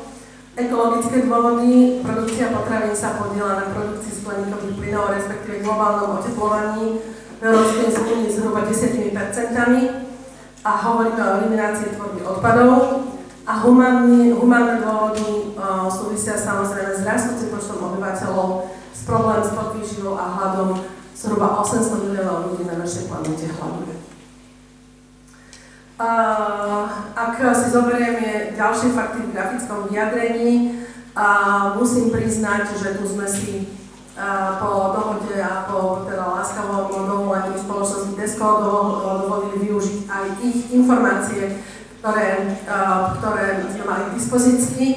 Ekologické 0.55 1.27
dôvody, 1.27 1.99
produkcia 1.99 2.47
potravín 2.47 2.95
sa 2.95 3.19
podiela 3.19 3.59
na 3.59 3.75
produkcii 3.75 4.23
skleníkových 4.23 4.79
plynov, 4.79 5.11
respektíve 5.11 5.59
globálnom 5.67 6.15
oteplovaní 6.15 7.03
v 7.35 7.41
Európskej 7.43 7.91
únii 7.91 8.31
zhruba 8.31 8.63
10% 8.63 9.11
a 10.63 10.71
hovoríme 10.79 11.19
o 11.19 11.33
eliminácii 11.43 11.99
tvorby 11.99 12.23
odpadov. 12.23 13.03
A 13.43 13.67
humánne, 13.67 14.31
humánne 14.31 14.79
dôvody 14.79 15.59
uh, 15.59 15.91
súvisia 15.91 16.39
samozrejme 16.39 16.97
s 16.97 17.03
rastúcim 17.03 17.51
počtom 17.51 17.91
obyvateľov, 17.91 18.71
s 18.95 19.03
problém 19.03 19.43
s 19.43 19.51
podvýživou 19.51 20.15
a 20.15 20.39
hladom. 20.39 20.79
Zhruba 21.19 21.59
800 21.67 21.99
miliónov 21.99 22.55
ľudí 22.55 22.63
na 22.63 22.79
našej 22.79 23.11
planete 23.11 23.51
hľaduje. 23.51 24.04
Ak 25.95 27.39
si 27.39 27.67
zoberieme 27.71 28.51
ďalšie 28.51 28.91
fakty 28.91 29.19
v 29.23 29.31
grafickom 29.31 29.87
vyjadrení, 29.87 30.83
musím 31.79 32.11
priznať, 32.11 32.75
že 32.75 32.99
tu 32.99 33.07
sme 33.07 33.23
si 33.23 33.71
po 34.59 34.91
dohode 34.91 35.39
a 35.39 35.63
po 35.67 36.03
teda 36.03 36.35
láskavom 36.39 36.91
dovolení 36.91 37.55
spoločnosti 37.55 38.15
Desko 38.19 38.47
dovolili 39.23 39.71
využiť 39.71 39.99
aj 40.11 40.23
ich 40.43 40.71
informácie, 40.75 41.63
ktoré, 42.03 42.59
ktoré 43.19 43.63
sme 43.71 43.83
mali 43.87 44.03
k 44.11 44.15
dispozícii. 44.19 44.89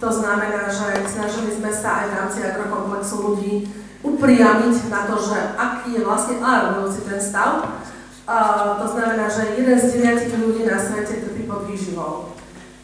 To 0.00 0.08
znamená, 0.12 0.68
že 0.68 1.00
snažili 1.08 1.56
sme 1.56 1.72
sa 1.72 2.04
aj 2.04 2.06
v 2.12 2.16
rámci 2.16 2.38
agrokomplexu 2.44 3.16
ľudí 3.24 3.72
upriamiť 4.04 4.88
na 4.92 5.08
to, 5.08 5.16
že 5.20 5.56
aký 5.56 5.96
je 5.96 6.04
vlastne 6.04 6.40
alarmujúci 6.40 7.08
ten 7.08 7.20
stav 7.20 7.80
to 8.78 8.86
znamená, 8.86 9.26
že 9.26 9.58
jeden 9.58 9.74
z 9.74 9.90
deviatich 9.90 10.38
ľudí 10.38 10.62
na 10.62 10.78
svete 10.78 11.18
trpí 11.26 11.50
pod 11.50 11.66
výživou. 11.66 12.30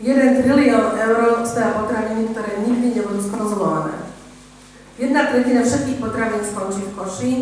1 0.02 0.42
trilión 0.42 0.92
eur 0.98 1.40
stoja 1.46 1.78
potraviny, 1.78 2.34
ktoré 2.34 2.66
nikdy 2.66 3.00
nebudú 3.00 3.22
skonzumované. 3.22 3.94
Jedna 4.98 5.30
tretina 5.30 5.62
všetkých 5.62 6.02
potravín 6.02 6.42
skončí 6.42 6.82
v 6.90 6.94
koši. 6.98 7.32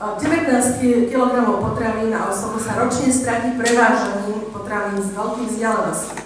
19 0.00 0.80
kg 0.80 1.34
potravín 1.58 2.14
na 2.14 2.28
osobu 2.30 2.62
sa 2.62 2.76
ročne 2.78 3.08
stratí 3.10 3.56
prevážaním 3.58 4.48
potravín 4.52 5.00
z 5.00 5.10
veľkých 5.16 5.48
vzdialeností. 5.48 6.18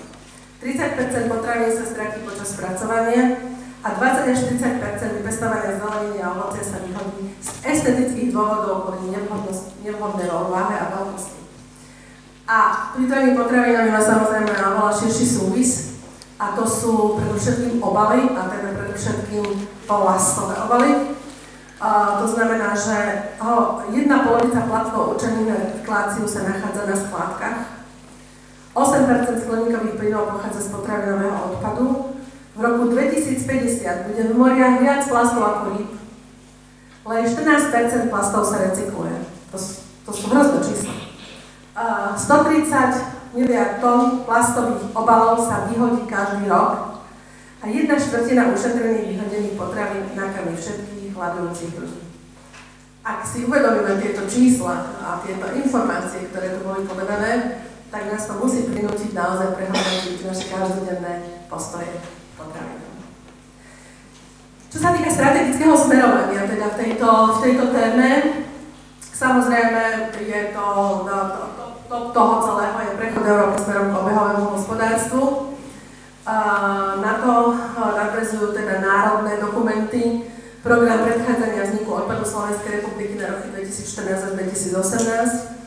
30 0.60 1.30
potravín 1.30 1.72
sa 1.72 1.84
stratí 1.86 2.18
počas 2.26 2.48
spracovania 2.52 3.38
a 3.78 3.88
20 3.94 4.32
až 4.34 4.40
30 4.50 5.22
vypestovania 5.22 5.78
zeleniny 5.78 6.18
a 6.18 6.34
ovocia 6.34 6.66
sa 6.66 6.82
vyhodí 6.82 7.30
z 7.38 7.50
estetických 7.62 8.34
dôvodov 8.34 8.90
kvôli 8.90 9.14
nevhodnej 9.86 10.26
váhe 10.26 10.74
a 10.74 10.86
veľkosti. 10.98 11.38
A 12.48 12.58
plýtvanie 12.96 13.36
potravinami 13.36 13.92
má 13.92 14.00
samozrejme 14.00 14.50
oveľa 14.50 14.92
širší 15.04 15.26
súvis 15.28 16.00
a 16.40 16.56
to 16.56 16.64
sú 16.64 17.20
predovšetkým 17.20 17.78
obaly, 17.78 18.34
a 18.34 18.48
teda 18.50 18.72
predovšetkým 18.72 19.46
plastové 19.84 20.54
obaly. 20.64 20.90
A 21.78 22.18
to 22.18 22.26
znamená, 22.26 22.74
že 22.74 22.96
jedna 23.94 24.26
polovica 24.26 24.66
platkov 24.66 25.14
určených 25.14 25.46
na 25.46 25.56
recykláciu 25.62 26.26
sa 26.26 26.42
nachádza 26.42 26.82
na 26.90 26.96
skládkach, 26.98 27.58
8% 28.74 29.44
skleníkových 29.44 29.94
plynov 29.94 30.34
pochádza 30.34 30.66
z 30.66 30.68
potravinového 30.74 31.38
odpadu, 31.52 32.07
v 32.58 32.60
roku 32.66 32.90
2050 32.90 34.10
bude 34.10 34.22
v 34.26 34.34
moriach 34.34 34.82
viac 34.82 35.06
plastov 35.06 35.46
ako 35.46 35.64
rýb. 35.78 35.90
Len 37.06 37.22
14% 37.22 38.10
plastov 38.10 38.42
sa 38.50 38.66
recykluje. 38.66 39.14
To, 39.54 39.56
to 40.02 40.10
sú 40.10 40.24
hrozné 40.34 40.58
čísla. 40.66 40.94
Uh, 41.78 42.18
130 42.18 43.38
miliard 43.38 43.78
tón 43.78 44.26
plastových 44.26 44.90
obalov 44.90 45.38
sa 45.46 45.70
vyhodí 45.70 46.10
každý 46.10 46.50
rok 46.50 47.06
a 47.62 47.64
jedna 47.70 47.94
štvrtina 47.94 48.50
ušetrených 48.50 49.06
vyhodených 49.14 49.54
potravín 49.54 50.10
nakrmi 50.18 50.58
všetkých 50.58 51.14
hľadujúcich 51.14 51.78
ľudí. 51.78 52.02
Ak 53.06 53.22
si 53.22 53.46
uvedomíme 53.46 54.02
tieto 54.02 54.26
čísla 54.26 54.98
a 54.98 55.22
tieto 55.22 55.46
informácie, 55.54 56.26
ktoré 56.28 56.58
tu 56.58 56.66
boli 56.66 56.82
povedané, 56.82 57.62
tak 57.94 58.10
nás 58.10 58.26
to 58.26 58.34
musí 58.42 58.66
prinútiť 58.66 59.14
naozaj 59.14 59.54
prehodnotiť 59.54 60.26
naše 60.26 60.44
každodenné 60.50 61.46
postoje 61.46 62.17
Čo 64.68 64.78
sa 64.84 64.94
týka 64.94 65.10
strategického 65.10 65.74
smerovania 65.74 66.46
teda 66.46 66.70
v 66.70 66.78
tejto, 66.78 67.08
v 67.34 67.38
tejto 67.42 67.64
téme, 67.74 68.08
samozrejme 69.00 70.14
je 70.14 70.40
to, 70.54 70.66
to, 71.02 71.16
to, 71.56 71.64
to 71.88 71.96
toho 72.14 72.34
celého 72.44 72.78
je 72.78 72.92
prechod 73.00 73.24
Európy 73.26 73.58
smerom 73.58 73.90
k 73.90 73.98
obehovému 73.98 74.46
hospodárstvu. 74.54 75.22
A 76.28 76.36
na 77.00 77.12
to 77.24 77.56
nadvezujú 77.74 78.52
teda 78.52 78.84
národné 78.84 79.40
dokumenty, 79.40 80.28
program 80.60 81.08
predchádzania 81.08 81.64
vzniku 81.64 82.04
odpadu 82.04 82.22
Slovenskej 82.22 82.84
republiky 82.84 83.16
na 83.16 83.34
roky 83.34 83.48
2014 83.50 84.30
až 84.30 84.32
2018, 84.36 85.57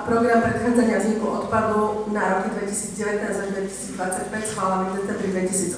a 0.00 0.08
program 0.08 0.40
predchádzania 0.40 0.96
vzniku 0.96 1.28
odpadu 1.28 2.08
na 2.08 2.40
roky 2.40 2.56
2019 2.56 3.20
až 3.20 3.52
2025 4.32 4.48
schválený 4.48 4.84
v 4.88 4.96
decembri 4.96 5.28
2018. 5.28 5.76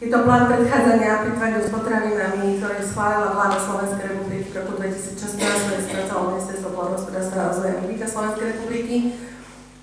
Je 0.00 0.06
to 0.06 0.22
plán 0.22 0.46
predchádzania 0.46 1.26
plýtvaniu 1.26 1.66
s 1.66 1.68
potravinami, 1.74 2.62
ktorý 2.62 2.78
schválila 2.86 3.34
vláda 3.34 3.58
Slovenskej 3.58 4.06
republiky 4.06 4.54
v 4.54 4.62
roku 4.62 4.78
2016, 4.78 5.66
ktorý 5.66 5.82
spracovalo 5.82 6.30
Ministerstvo 6.30 6.70
pôdohospodárstva 6.70 7.42
a 7.42 7.50
rozvoja 7.50 7.74
Republika 7.74 8.06
Slovenskej 8.06 8.46
republiky. 8.54 9.18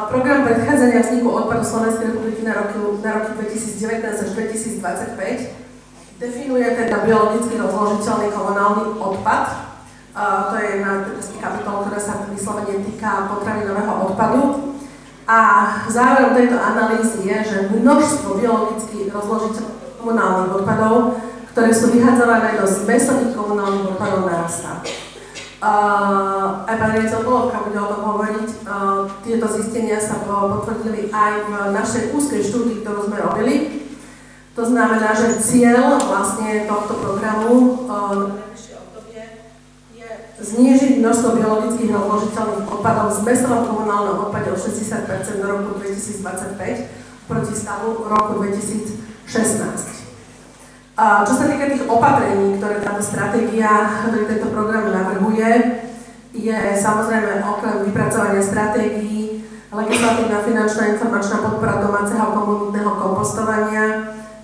Program 0.09 0.49
predchádzania 0.49 1.05
vzniku 1.05 1.29
odpadu 1.29 1.61
Slovenskej 1.61 2.09
republiky 2.09 2.41
na 2.41 2.57
roky, 2.57 2.81
na 3.05 3.11
roky 3.21 3.31
2019 3.37 4.25
až 4.25 4.29
2025 4.33 6.19
definuje 6.19 6.67
teda 6.67 7.05
biologicky 7.05 7.53
rozložiteľný 7.55 8.27
komunálny 8.33 8.83
odpad. 8.97 9.45
A 10.17 10.51
to 10.51 10.55
je 10.57 10.83
na 10.83 11.05
kapitol, 11.37 11.85
ktorá 11.85 12.01
sa 12.01 12.27
vyslovene 12.27 12.81
týka 12.81 13.29
potravinového 13.31 13.93
odpadu. 14.09 14.41
A 15.29 15.37
záverom 15.85 16.33
tejto 16.33 16.57
analýzy 16.57 17.29
je, 17.29 17.37
že 17.45 17.57
množstvo 17.69 18.41
biologicky 18.41 19.13
rozložiteľných 19.13 20.01
komunálnych 20.01 20.57
odpadov, 20.57 21.21
ktoré 21.53 21.69
sú 21.69 21.93
vyhadzované 21.93 22.57
do 22.57 22.65
zmesových 22.65 23.37
komunálnych 23.37 23.93
odpadov 23.93 24.25
narastá. 24.25 24.81
Uh, 25.59 26.65
aj 26.65 26.75
pán 26.81 26.91
riaditeľ 26.97 27.21
Polovka 27.21 27.61
bude 27.61 27.77
o 27.77 27.91
tom 27.93 28.01
hovoriť. 28.09 28.47
Uh, 28.63 29.05
tieto 29.21 29.45
zistenia 29.53 30.01
sa 30.01 30.17
potvrdili 30.25 31.13
aj 31.13 31.31
v 31.45 31.51
našej 31.77 32.03
úzkej 32.15 32.41
štúdii, 32.49 32.81
ktorú 32.81 33.11
sme 33.11 33.21
robili. 33.21 33.85
To 34.57 34.65
znamená, 34.65 35.13
že 35.13 35.37
cieľ 35.45 35.99
vlastne 36.09 36.65
tohto 36.65 36.97
programu 36.97 37.85
uh, 37.85 38.48
znížiť 40.39 41.03
množstvo 41.03 41.35
biologických 41.35 41.91
rozložiteľných 41.91 42.67
odpadov 42.71 43.11
z 43.11 43.19
mesovom 43.27 43.61
komunálnom 43.67 44.31
odpade 44.31 44.49
o 44.51 44.57
60 44.57 45.39
do 45.39 45.45
roku 45.45 45.67
2025 45.77 47.27
proti 47.27 47.53
stavu 47.53 48.07
roku 48.07 48.41
2000 48.41 49.09
16. 49.29 50.97
A 50.97 51.21
čo 51.21 51.33
sa 51.37 51.45
týka 51.45 51.69
tých 51.69 51.85
opatrení, 51.85 52.57
ktoré 52.57 52.81
táto 52.81 52.99
stratégia, 52.99 54.01
ktorý 54.09 54.25
tento 54.25 54.49
program 54.49 54.89
navrhuje, 54.89 55.85
je 56.33 56.57
samozrejme 56.75 57.45
okrem 57.45 57.85
vypracovania 57.87 58.41
stratégií, 58.41 59.45
legislatívna 59.69 60.41
finančná 60.41 60.97
informačná 60.97 61.45
podpora 61.45 61.77
domáceho 61.77 62.25
komunitného 62.33 62.91
kompostovania, 62.97 63.85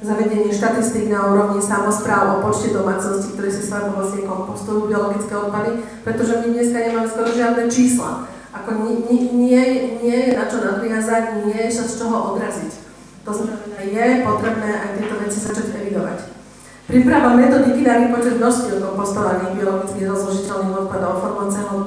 zavedenie 0.05 0.53
štatistík 0.53 1.09
na 1.09 1.33
úrovni 1.33 1.57
samozpráv 1.57 2.37
o 2.37 2.45
počte 2.45 2.69
domácností, 2.69 3.33
ktoré 3.33 3.49
si 3.49 3.65
svojho 3.65 3.97
vlastne 3.97 4.21
kompostujú 4.29 4.85
biologické 4.85 5.33
odpady, 5.33 5.81
pretože 6.05 6.45
my 6.45 6.47
dneska 6.53 6.77
nemáme 6.77 7.09
skoro 7.09 7.29
žiadne 7.33 7.65
čísla. 7.65 8.29
Ako 8.53 8.69
nie, 8.85 9.01
nie, 9.33 9.63
nie 9.99 10.17
je 10.29 10.37
na 10.37 10.45
čo 10.47 10.61
nadviazať, 10.61 11.43
nie 11.49 11.59
je 11.67 11.69
sa 11.73 11.83
z 11.89 11.93
čoho 11.99 12.37
odraziť. 12.37 12.71
To 13.25 13.31
znamená, 13.33 13.81
je 13.81 14.05
potrebné 14.21 14.69
aj 14.69 14.89
tieto 15.01 15.15
veci 15.17 15.37
začať 15.41 15.67
evidovať. 15.73 16.17
Príprava 16.85 17.33
metodiky 17.33 17.81
na 17.81 18.05
výpočet 18.05 18.37
množstiev 18.37 18.77
kompostovaných 18.77 19.57
biologicky 19.57 20.05
rozložiteľných 20.05 20.85
odpadov 20.85 21.17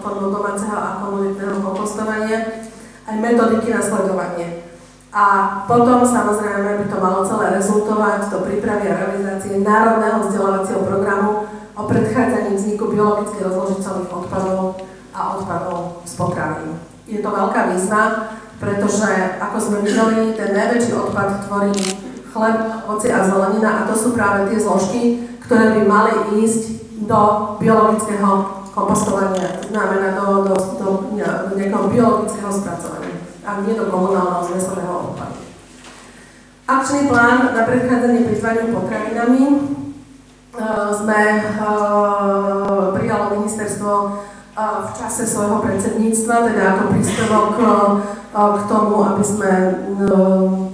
formou 0.03 0.29
domáceho 0.35 0.75
a 0.75 0.99
komunitného 1.07 1.63
kompostovania, 1.63 2.67
aj 3.07 3.17
metodiky 3.23 3.71
na 3.71 3.79
sledovanie. 3.79 4.68
A 5.09 5.25
potom 5.65 6.05
samozrejme 6.05 6.85
by 6.85 6.87
to 6.93 6.97
malo 7.01 7.25
celé 7.25 7.57
rezultovať 7.57 8.29
do 8.29 8.45
prípravy 8.45 8.93
a 8.93 8.99
realizácie 9.01 9.65
národného 9.65 10.21
vzdelávacieho 10.21 10.85
programu 10.85 11.49
o 11.73 11.83
predchádzaní 11.89 12.53
vzniku 12.53 12.93
biologicky 12.93 13.41
rozložiteľných 13.41 14.13
odpadov 14.13 14.85
a 15.17 15.21
odpadov 15.41 16.05
z 16.05 16.13
potravín. 16.13 16.77
Je 17.09 17.25
to 17.25 17.31
veľká 17.33 17.73
výzva, 17.73 18.37
pretože, 18.61 19.41
ako 19.41 19.57
sme 19.57 19.79
videli, 19.81 20.37
ten 20.37 20.53
najväčší 20.53 20.93
odpad 20.93 21.49
tvorí 21.49 21.73
chleb, 22.29 22.57
ovocie 22.85 23.09
a 23.09 23.25
zelenina 23.25 23.71
a 23.81 23.87
to 23.89 23.97
sú 23.97 24.13
práve 24.13 24.53
tie 24.53 24.61
zložky, 24.61 25.25
ktoré 25.41 25.73
by 25.73 25.83
mali 25.89 26.13
ísť 26.45 26.85
do 27.09 27.21
biologického 27.57 28.61
kompostovania, 28.77 29.57
to 29.57 29.73
znamená 29.73 30.21
do, 30.21 30.53
do, 30.53 30.55
do, 30.55 30.89
do 31.49 31.53
nejakého 31.57 31.89
biologického 31.89 32.53
spracovania 32.53 33.18
a 33.49 33.65
nie 33.65 33.73
do 33.73 33.89
komunálneho 33.89 34.45
zmesového 34.45 34.95
odpadu. 35.09 35.41
Akčný 36.69 37.09
plán 37.09 37.57
na 37.57 37.65
predchádzanie 37.65 38.29
plýtvaniu 38.29 38.77
potravinami 38.77 39.45
uh, 39.49 40.93
sme 40.93 41.21
uh, 41.57 42.93
prijalo 42.93 43.41
ministerstvo 43.41 43.93
uh, 43.97 44.13
v 44.85 44.91
čase 44.93 45.25
svojho 45.25 45.65
predsedníctva, 45.65 46.53
teda 46.53 46.63
ako 46.77 46.83
príspevok 46.93 47.49
k 48.29 48.63
tomu, 48.69 49.01
aby 49.09 49.25
sme 49.25 49.51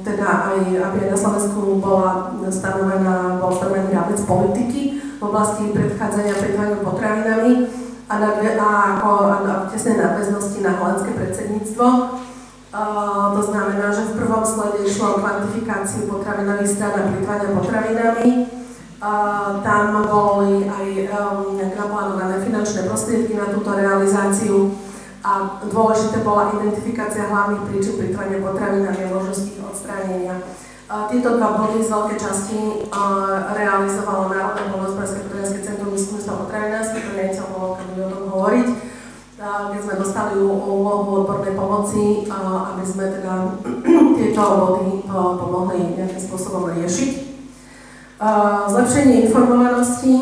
teda 0.02 0.26
aj, 0.50 0.58
aby 0.74 0.96
aj 1.06 1.10
na 1.14 1.18
Slovensku 1.18 1.78
bola 1.78 2.34
stanovená, 2.50 3.38
bol 3.38 3.54
stanovený 3.54 3.94
rámec 3.94 4.20
politiky 4.26 4.98
v 4.98 5.22
oblasti 5.22 5.70
predchádzania 5.70 6.34
predchádzania 6.34 6.82
potravinami 6.82 7.70
a, 8.10 8.14
na, 8.18 8.28
a 8.58 8.68
ako 8.98 9.10
a 9.22 9.36
na 9.46 9.54
tesnej 9.70 10.02
nadväznosti 10.02 10.58
na 10.66 10.76
holandské 10.76 11.14
predsedníctvo. 11.14 11.86
To 13.34 13.38
znamená, 13.38 13.94
že 13.94 14.10
v 14.10 14.18
prvom 14.18 14.42
slede 14.42 14.82
išlo 14.82 15.14
o 15.14 15.20
kvantifikáciu 15.22 16.10
potravinových 16.10 16.74
strán 16.74 16.94
a 16.98 17.06
plýtvania 17.06 17.54
potravinami. 17.54 18.30
Tam 19.62 19.84
boli 20.10 20.66
aj 20.66 20.86
um, 21.12 21.60
naplánované 21.60 22.40
finančné 22.40 22.88
prostriedky 22.88 23.36
na 23.36 23.52
túto 23.52 23.70
realizáciu 23.76 24.74
a 25.20 25.60
dôležité 25.70 26.24
bola 26.24 26.56
identifikácia 26.56 27.28
hlavných 27.28 27.68
príčin 27.68 27.94
plitvania 28.00 28.40
potravinami 28.40 29.00
a 29.06 29.12
možností 29.12 29.60
ich 29.60 29.62
odstránenia. 29.62 30.40
Tieto 30.84 31.40
dva 31.40 31.48
body 31.64 31.80
z 31.80 31.88
veľkej 31.88 32.18
časti 32.20 32.58
realizovalo 33.56 34.28
Národné 34.28 34.62
poľnohospodárske 34.68 35.24
potravinské 35.26 35.60
centrum 35.64 35.90
výskumstva 35.96 36.44
potravinárske, 36.44 37.00
ktoré 37.00 37.14
riaditeľ 37.28 37.46
Volovka 37.56 37.82
bude 37.88 38.02
o 38.04 38.12
tom 38.12 38.24
hovoriť, 38.36 38.66
keď 39.74 39.80
sme 39.80 39.94
dostali 40.00 40.34
úlohu 40.40 41.22
odbornej 41.22 41.54
pomoci, 41.54 42.26
aby 42.30 42.84
sme 42.84 43.04
teda 43.10 43.32
tieto 44.18 44.42
body 44.42 45.06
pomohli 45.12 45.94
nejakým 45.98 46.20
spôsobom 46.20 46.72
riešiť. 46.74 47.10
Zlepšenie 48.70 49.28
informovanosti 49.28 50.14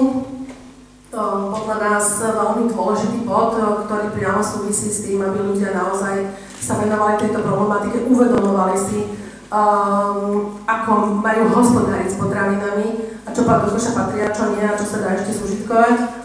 podľa 1.12 1.76
nás 1.76 2.06
veľmi 2.24 2.72
dôležitý 2.72 3.28
bod, 3.28 3.60
ktorý 3.84 4.16
priamo 4.16 4.40
súvisí 4.40 4.88
s 4.88 5.04
tým, 5.04 5.20
aby 5.20 5.44
ľudia 5.44 5.76
naozaj 5.76 6.32
sa 6.56 6.80
venovali 6.80 7.20
tejto 7.20 7.44
problematike, 7.44 8.08
uvedomovali 8.08 8.78
si, 8.80 9.12
um, 9.52 10.56
ako 10.64 11.20
majú 11.20 11.52
hospodáriť 11.52 12.08
s 12.08 12.16
potravinami 12.16 12.88
a 13.26 13.28
čo 13.28 13.44
do 13.44 13.68
koša 13.76 13.92
patria, 13.92 14.32
čo 14.32 14.56
nie 14.56 14.64
a 14.64 14.78
čo 14.78 14.88
sa 14.88 15.04
dá 15.04 15.12
ešte 15.12 15.36
zužitkovať. 15.36 16.21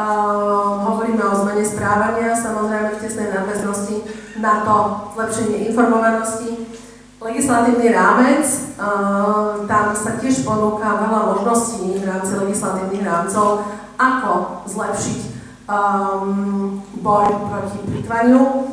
Uh, 0.00 0.80
hovoríme 0.88 1.20
o 1.28 1.34
zmene 1.44 1.60
správania, 1.60 2.32
samozrejme 2.32 2.96
v 2.96 3.02
tesnej 3.04 3.28
nadväznosti 3.36 3.96
na 4.40 4.64
to 4.64 4.76
zlepšenie 5.12 5.68
informovanosti. 5.68 6.72
Legislatívny 7.20 7.92
rámec, 7.92 8.48
uh, 8.80 9.60
tam 9.68 9.92
sa 9.92 10.16
tiež 10.16 10.40
ponúka 10.48 11.04
veľa 11.04 11.36
možností 11.36 12.00
v 12.00 12.08
rámci 12.08 12.32
legislatívnych 12.32 13.04
rámcov, 13.04 13.68
ako 14.00 14.64
zlepšiť 14.72 15.20
um, 15.68 16.80
boj 17.04 17.28
proti 17.52 17.78
plýtvaniu. 17.84 18.72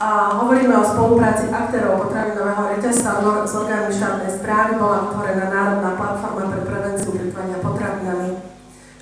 A 0.00 0.40
hovoríme 0.40 0.72
o 0.72 0.88
spolupráci 0.88 1.52
aktérov 1.52 2.08
potravinového 2.08 2.80
reťazca 2.80 3.20
s 3.44 3.52
orgánmi 3.52 3.92
štátnej 3.92 4.30
správy. 4.40 4.80
Bola 4.80 5.04
vytvorená 5.04 5.46
národná 5.52 5.90
platforma 6.00 6.48
pre 6.48 6.64
prevenciu 6.64 7.12
plýtvania 7.12 7.60
potravinami, 7.60 8.40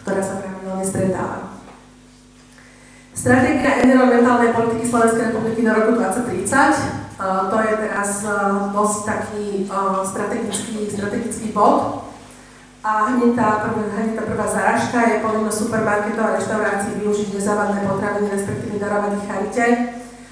ktorá 0.02 0.18
sa 0.18 0.42
pravidelne 0.42 0.84
stretáva. 0.84 1.39
Stratégia 3.20 3.84
environmentálnej 3.84 4.56
politiky 4.56 4.88
Slovenskej 4.88 5.28
republiky 5.28 5.60
do 5.60 5.76
roku 5.76 5.92
2030. 6.00 7.20
Uh, 7.20 7.52
to 7.52 7.56
je 7.60 7.72
teraz 7.84 8.24
dosť 8.72 8.98
taký 9.04 9.44
strategický, 10.08 10.88
strategický 10.88 11.52
bod. 11.52 12.08
A 12.80 13.12
hneď 13.12 13.36
tá, 13.36 13.68
prvá, 13.68 13.92
hneď 13.92 14.16
tá 14.16 14.24
prvá 14.24 14.48
záražka 14.48 15.04
je 15.04 15.20
povinnosť 15.20 15.68
supermarketov 15.68 16.32
a 16.32 16.36
reštaurácií 16.40 16.96
využiť 17.04 17.36
nezávadné 17.36 17.84
potraviny, 17.84 18.32
respektíve 18.32 18.80
darovať 18.80 19.12
ich 19.12 19.26
charite, 19.28 19.66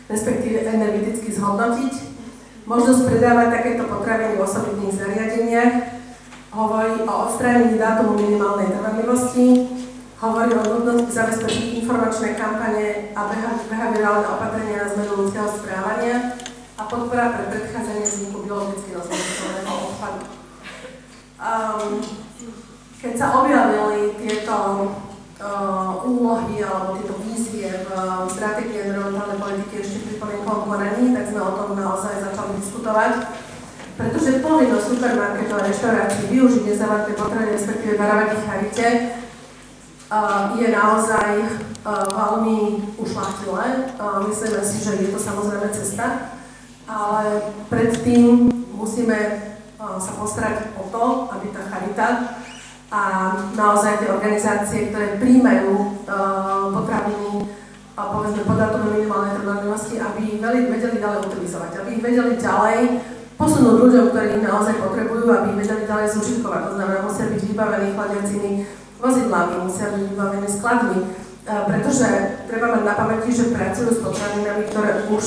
respektíve 0.09 0.57
energeticky 0.65 1.29
zhodnotiť. 1.29 1.93
Možnosť 2.65 3.05
predávať 3.05 3.49
takéto 3.53 3.85
potraviny 3.85 4.41
v 4.41 4.45
osobitných 4.49 4.97
zariadeniach, 4.97 5.73
hovorí 6.57 7.05
o 7.05 7.13
odstránení 7.29 7.77
dátumu 7.77 8.17
minimálnej 8.17 8.73
trvanlivosti, 8.73 9.77
hovorí 10.19 10.51
o 10.51 10.63
nutnosti 10.67 11.15
zabezpečiť 11.15 11.79
informačné 11.83 12.35
kampane 12.35 13.15
a 13.15 13.21
behaviorálne 13.71 14.27
opatrenia 14.27 14.83
na 14.83 14.91
zmenu 14.91 15.13
ľudského 15.23 15.47
správania 15.47 16.35
a 16.75 16.83
podpora 16.91 17.39
pre 17.39 17.45
predchádzanie 17.55 18.03
vzniku 18.03 18.43
biologicky 18.43 18.99
rozhodnutelného 18.99 19.75
odpadu. 19.95 20.23
Um, 21.39 22.03
keď 22.99 23.13
sa 23.15 23.27
objavili 23.39 24.19
tieto 24.19 24.55
uh, 25.39 26.03
úlohy 26.03 26.67
alebo 26.67 26.99
tieto 26.99 27.15
vízie 27.23 27.87
v 27.87 27.89
uh, 27.95 28.27
stratégii 28.27 28.91
environmentálnej 28.91 29.39
politiky 29.39 29.87
ešte 29.87 29.99
pri 30.03 30.15
plnenkovom 30.19 30.67
konaní, 30.67 31.15
tak 31.15 31.31
sme 31.31 31.47
o 31.47 31.55
tom 31.55 31.79
naozaj 31.79 32.27
začali 32.27 32.59
diskutovať. 32.59 33.13
pretože 33.99 34.39
povinnosť 34.39 34.95
supermarketov 34.95 35.59
a 35.59 35.67
reštaurácií 35.67 36.31
využiť 36.31 36.63
nezávadné 36.71 37.19
potraviny, 37.19 37.51
respektíve 37.51 37.99
varovať 37.99 38.29
ich 38.31 38.45
charite, 38.47 38.87
je 40.57 40.69
naozaj 40.73 41.29
veľmi 41.89 42.59
ušlachtilé. 42.97 43.93
Myslíme 44.25 44.61
si, 44.65 44.77
že 44.81 44.93
je 45.05 45.13
to 45.13 45.21
samozrejme 45.21 45.69
cesta, 45.69 46.33
ale 46.89 47.53
predtým 47.69 48.49
musíme 48.73 49.19
sa 49.79 50.13
postarať 50.17 50.75
o 50.81 50.89
to, 50.89 51.05
aby 51.37 51.53
tá 51.53 51.63
charita 51.69 52.09
a 52.89 53.01
naozaj 53.53 54.01
tie 54.01 54.09
organizácie, 54.09 54.89
ktoré 54.89 55.21
príjmajú 55.21 56.01
potraviny 56.73 57.53
a 57.99 58.15
povedzme 58.15 58.49
podatové 58.49 59.03
minimálnej 59.03 59.37
trvanlivosti, 59.43 60.01
aby 60.01 60.21
ich 60.25 60.41
vedeli 60.41 60.97
ďalej 61.03 61.21
utilizovať, 61.29 61.71
aby 61.85 61.89
ich 61.99 62.03
vedeli 62.03 62.33
ďalej 62.41 62.81
posunúť 63.37 63.77
ľuďom, 63.87 64.05
ktorí 64.11 64.27
ich 64.39 64.47
naozaj 64.47 64.75
potrebujú, 64.83 65.27
aby 65.31 65.47
ich 65.53 65.61
vedeli 65.67 65.83
ďalej 65.85 66.07
zúžitkovať. 66.17 66.61
To 66.65 66.73
znamená, 66.75 66.99
musia 67.05 67.27
byť 67.29 67.43
vybavení 67.45 67.89
chladiacimi 67.95 68.51
vozidlami, 68.99 69.65
musia 69.65 69.95
byť 69.95 70.03
vybavení 70.11 70.49
skladmi, 70.51 70.99
pretože 71.49 72.09
treba 72.51 72.77
mať 72.77 72.83
na 72.85 72.95
pamäti, 72.95 73.31
že 73.33 73.55
pracujú 73.55 73.91
s 73.95 74.03
potravinami, 74.05 74.69
ktoré 74.69 75.09
už 75.09 75.25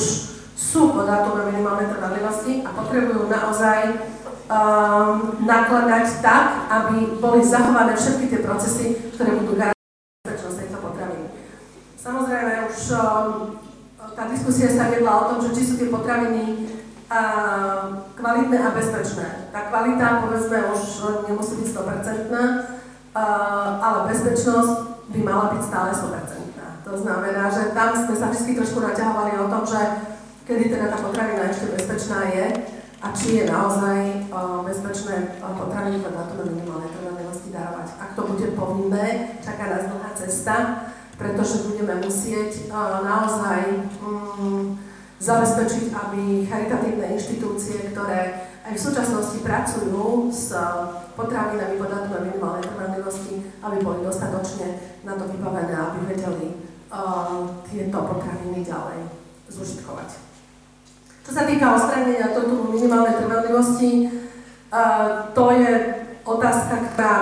sú 0.54 0.94
pod 0.94 1.10
dátumom 1.10 1.50
minimálnej 1.50 1.90
trvanlivosti 1.90 2.62
a 2.62 2.70
potrebujú 2.70 3.26
naozaj 3.26 3.98
um, 4.46 5.42
nakladať 5.42 6.06
tak, 6.22 6.70
aby 6.70 7.18
boli 7.18 7.42
zachované 7.42 7.98
všetky 7.98 8.30
tie 8.30 8.40
procesy, 8.46 8.94
ktoré 9.16 9.42
budú 9.42 9.58
garantovať 9.58 9.82
Samozrejme, 12.02 12.66
už 12.66 12.78
um, 12.98 13.54
tá 14.18 14.26
diskusia 14.26 14.66
sa 14.66 14.90
vedla 14.90 15.22
o 15.22 15.26
tom, 15.30 15.38
že 15.38 15.54
či 15.54 15.62
sú 15.62 15.74
tie 15.78 15.86
potraviny 15.86 16.66
uh, 17.06 18.10
kvalitné 18.18 18.58
a 18.58 18.74
bezpečné. 18.74 19.54
Tá 19.54 19.70
kvalita, 19.70 20.26
povedzme, 20.26 20.66
už 20.74 20.82
nemusí 21.30 21.62
byť 21.62 21.68
100%, 21.70 22.26
uh, 22.34 22.81
ale 23.14 23.98
bezpečnosť 24.08 24.72
by 25.12 25.20
mala 25.20 25.52
byť 25.52 25.62
stále 25.62 25.90
100%. 25.92 26.88
To 26.88 26.94
znamená, 26.98 27.48
že 27.48 27.72
tam 27.72 27.96
sme 27.96 28.14
sa 28.16 28.28
vždy 28.32 28.58
trošku 28.58 28.80
naťahovali 28.80 29.32
o 29.40 29.48
tom, 29.48 29.64
že 29.64 29.80
kedy 30.44 30.72
teda 30.72 30.92
tá 30.92 30.98
potravina 31.00 31.48
ešte 31.48 31.72
bezpečná 31.72 32.28
je 32.32 32.46
a 33.02 33.06
či 33.16 33.28
je 33.40 33.44
naozaj 33.48 34.28
uh, 34.28 34.60
bezpečné 34.66 35.40
uh, 35.40 35.56
potraviny 35.56 36.04
pod 36.04 36.12
dátumom 36.12 36.52
minimálnej 36.52 36.92
trvanlivosti 36.92 37.48
darovať. 37.54 37.88
Ak 37.96 38.10
to 38.12 38.22
bude 38.28 38.46
povinné, 38.58 39.36
čaká 39.40 39.64
nás 39.72 39.88
dlhá 39.88 40.10
cesta 40.18 40.54
pretože 41.22 41.70
budeme 41.70 42.02
musieť 42.02 42.66
naozaj 43.06 43.86
um, 44.02 44.74
zabezpečiť, 45.22 45.94
aby 45.94 46.50
charitatívne 46.50 47.14
inštitúcie, 47.14 47.94
ktoré 47.94 48.50
aj 48.62 48.72
v 48.78 48.84
súčasnosti 48.88 49.38
pracujú 49.42 50.30
s 50.30 50.54
potravinami 51.18 51.76
podatné 51.76 52.16
minimálnej 52.30 52.64
trvanlivosti, 52.64 53.34
aby 53.58 53.76
boli 53.82 54.06
dostatočne 54.06 54.98
na 55.02 55.18
to 55.18 55.26
vybavené, 55.26 55.74
aby 55.74 55.98
vedeli 56.06 56.46
uh, 56.88 57.62
tieto 57.66 57.98
potraviny 58.06 58.62
ďalej 58.62 59.10
zužitkovať. 59.50 60.08
Čo 61.22 61.30
sa 61.30 61.42
týka 61.46 61.74
odstránenia 61.74 62.34
toto 62.34 62.70
minimálnej 62.70 63.18
trvanlivosti, 63.18 63.90
uh, 64.70 65.30
to 65.34 65.44
je 65.58 65.72
otázka, 66.22 66.94
ktorá 66.94 67.14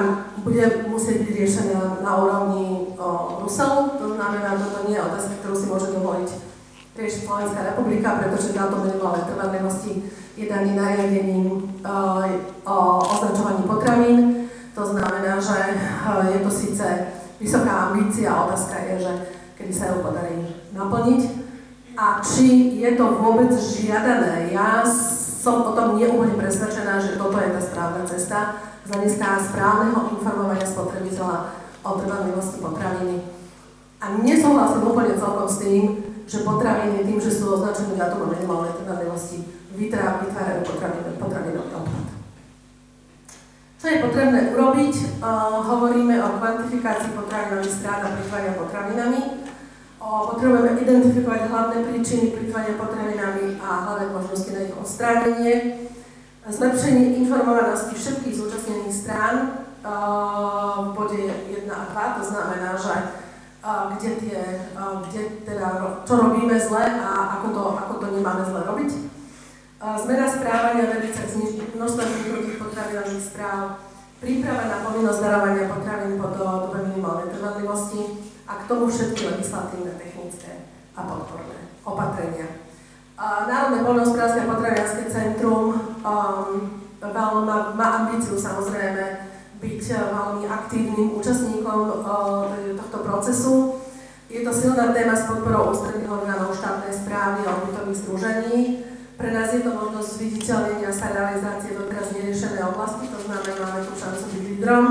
bude 0.44 0.64
musieť 0.92 1.24
byť 1.24 1.30
riešená 1.32 2.04
na 2.04 2.12
úrovni 2.20 2.92
Bruselu. 3.40 3.96
To 3.96 4.06
znamená, 4.12 4.60
že 4.60 4.68
to 4.76 4.80
nie 4.88 4.96
je 5.00 5.06
otázka, 5.08 5.34
ktorú 5.40 5.54
si 5.56 5.66
môže 5.72 5.88
dovoliť 5.96 6.30
riešiť 7.00 7.22
Slovenská 7.24 7.60
republika, 7.64 8.20
pretože 8.20 8.52
táto 8.52 8.84
minimálnej 8.84 9.24
trvanlivosti 9.24 10.04
je 10.40 10.48
daný 10.48 10.72
nariadením 10.72 11.68
o 12.64 12.78
označovaní 13.04 13.62
potravín. 13.68 14.48
To 14.72 14.82
znamená, 14.88 15.36
že 15.36 15.76
je 16.32 16.38
to 16.40 16.50
síce 16.50 16.86
vysoká 17.36 17.92
ambícia, 17.92 18.32
otázka 18.32 18.80
je, 18.88 19.04
že 19.04 19.12
kedy 19.60 19.72
sa 19.72 19.92
ju 19.92 20.00
podarí 20.00 20.40
naplniť 20.72 21.22
a 22.00 22.24
či 22.24 22.80
je 22.80 22.96
to 22.96 23.20
vôbec 23.20 23.52
žiadané. 23.52 24.48
Ja 24.56 24.80
som 24.88 25.68
o 25.68 25.76
tom 25.76 26.00
neúplne 26.00 26.32
presvedčená, 26.40 26.96
že 26.96 27.20
toto 27.20 27.36
je 27.36 27.52
tá 27.52 27.60
správna 27.60 28.02
cesta 28.08 28.38
z 28.84 28.96
hľadiska 28.96 29.52
správneho 29.52 30.16
informovania 30.16 30.64
spotrebiteľa 30.64 31.36
o 31.84 31.90
trvanlivosti 32.00 32.56
potraviny. 32.64 33.16
A 34.00 34.16
nesúhlasím 34.24 34.88
úplne 34.88 35.20
celkom 35.20 35.44
s 35.44 35.60
tým, 35.60 35.84
že 36.24 36.44
potraviny 36.44 37.04
tým, 37.04 37.20
že 37.20 37.28
sú 37.28 37.52
označené 37.52 38.00
datumom 38.00 38.32
minimálnej 38.32 38.72
trvanlivosti, 38.80 39.59
vytvárajú 39.74 40.60
potravinový 41.18 41.58
odpad. 41.62 42.06
Čo 43.80 43.86
je 43.88 44.04
potrebné 44.04 44.40
urobiť? 44.52 44.94
Uh, 45.24 45.64
hovoríme 45.64 46.20
o 46.20 46.36
kvantifikácii 46.36 47.16
potravinových 47.16 47.76
strát 47.80 48.04
a 48.04 48.12
plitvania 48.12 48.52
potravinami. 48.52 49.22
Uh, 49.96 50.36
potrebujeme 50.36 50.76
identifikovať 50.84 51.40
hlavné 51.48 51.76
príčiny 51.88 52.36
plitvania 52.36 52.76
potravinami 52.76 53.56
a 53.56 53.68
hľadať 53.88 54.08
možnosti 54.12 54.50
na 54.52 54.60
ich 54.68 54.74
odstránenie 54.76 55.54
zlepšenie 56.48 57.20
informovanosti 57.24 57.94
všetkých 57.94 58.36
zúčastnených 58.36 58.94
strán 58.96 59.34
v 59.80 60.88
bode 60.92 61.20
1 61.20 61.64
a 61.68 61.82
2, 61.88 62.16
to 62.20 62.22
znamená, 62.24 62.70
že 62.76 62.94
kde, 63.96 64.10
tie, 64.20 64.40
kde 65.08 65.22
teda, 65.44 65.68
čo 66.04 66.12
robíme 66.16 66.56
zle 66.60 66.84
a 67.00 67.40
ako 67.40 67.46
to, 67.52 67.62
ako 67.76 67.94
to 68.00 68.06
nemáme 68.16 68.44
zle 68.44 68.60
robiť. 68.64 68.90
Zmena 69.80 70.28
správania 70.28 70.92
vedie 70.92 71.08
sa 71.08 71.24
k 71.24 71.72
množstvo 71.72 72.04
vzniknutých 72.04 72.60
potravinových 72.60 73.24
správ, 73.32 73.80
príprava 74.20 74.68
na 74.68 74.84
povinnosť 74.84 75.20
darovania 75.24 75.72
potravín 75.72 76.20
po 76.20 76.28
dobe 76.36 76.84
minimálnej 76.84 77.32
trvanlivosti 77.32 78.20
a 78.44 78.60
k 78.60 78.68
tomu 78.68 78.92
všetky 78.92 79.32
legislatívne, 79.32 79.96
technické 79.96 80.68
a 80.92 81.00
podporné 81.00 81.72
opatrenia. 81.80 82.60
Národné 83.16 83.80
poľnohospodárske 83.80 84.44
potravinárske 84.44 85.08
centrum 85.08 85.72
um, 86.04 86.48
má, 87.00 87.56
má 87.72 87.86
ambíciu 88.04 88.36
samozrejme 88.36 89.32
byť 89.64 89.82
veľmi 89.96 90.44
aktívnym 90.44 91.16
účastníkom 91.16 92.04
uh, 92.04 92.52
tohto 92.76 92.98
procesu. 93.00 93.80
Je 94.28 94.44
to 94.44 94.52
silná 94.52 94.92
téma 94.92 95.16
s 95.16 95.24
podporou 95.24 95.72
ústredných 95.72 96.12
orgánov 96.12 96.52
štátnej 96.52 96.92
správy 96.92 97.48
a 97.48 97.56
odbytových 97.64 98.00
združení. 98.04 98.60
Pre 99.20 99.30
nás 99.36 99.52
je 99.52 99.60
to 99.60 99.70
možnosť 99.76 100.10
zviditeľnenia 100.16 100.88
sa 100.88 101.12
realizácie 101.12 101.76
doteraz 101.76 102.08
neriešenej 102.16 102.64
oblasti, 102.72 103.04
to 103.12 103.20
znamená, 103.20 103.52
máme 103.60 103.80
tu 103.84 103.92
šancu 103.92 104.24
byť 104.32 104.42
lídrom. 104.48 104.84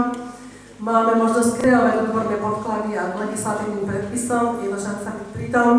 Máme 0.80 1.12
možnosť 1.18 1.58
kreovať 1.60 1.94
odborné 2.06 2.38
podklady 2.38 2.94
a 2.94 3.18
legislatívnym 3.18 3.90
predpisom, 3.90 4.62
je 4.62 4.68
to 4.70 4.78
šanca 4.80 5.10
byť 5.18 5.28
pritom 5.34 5.76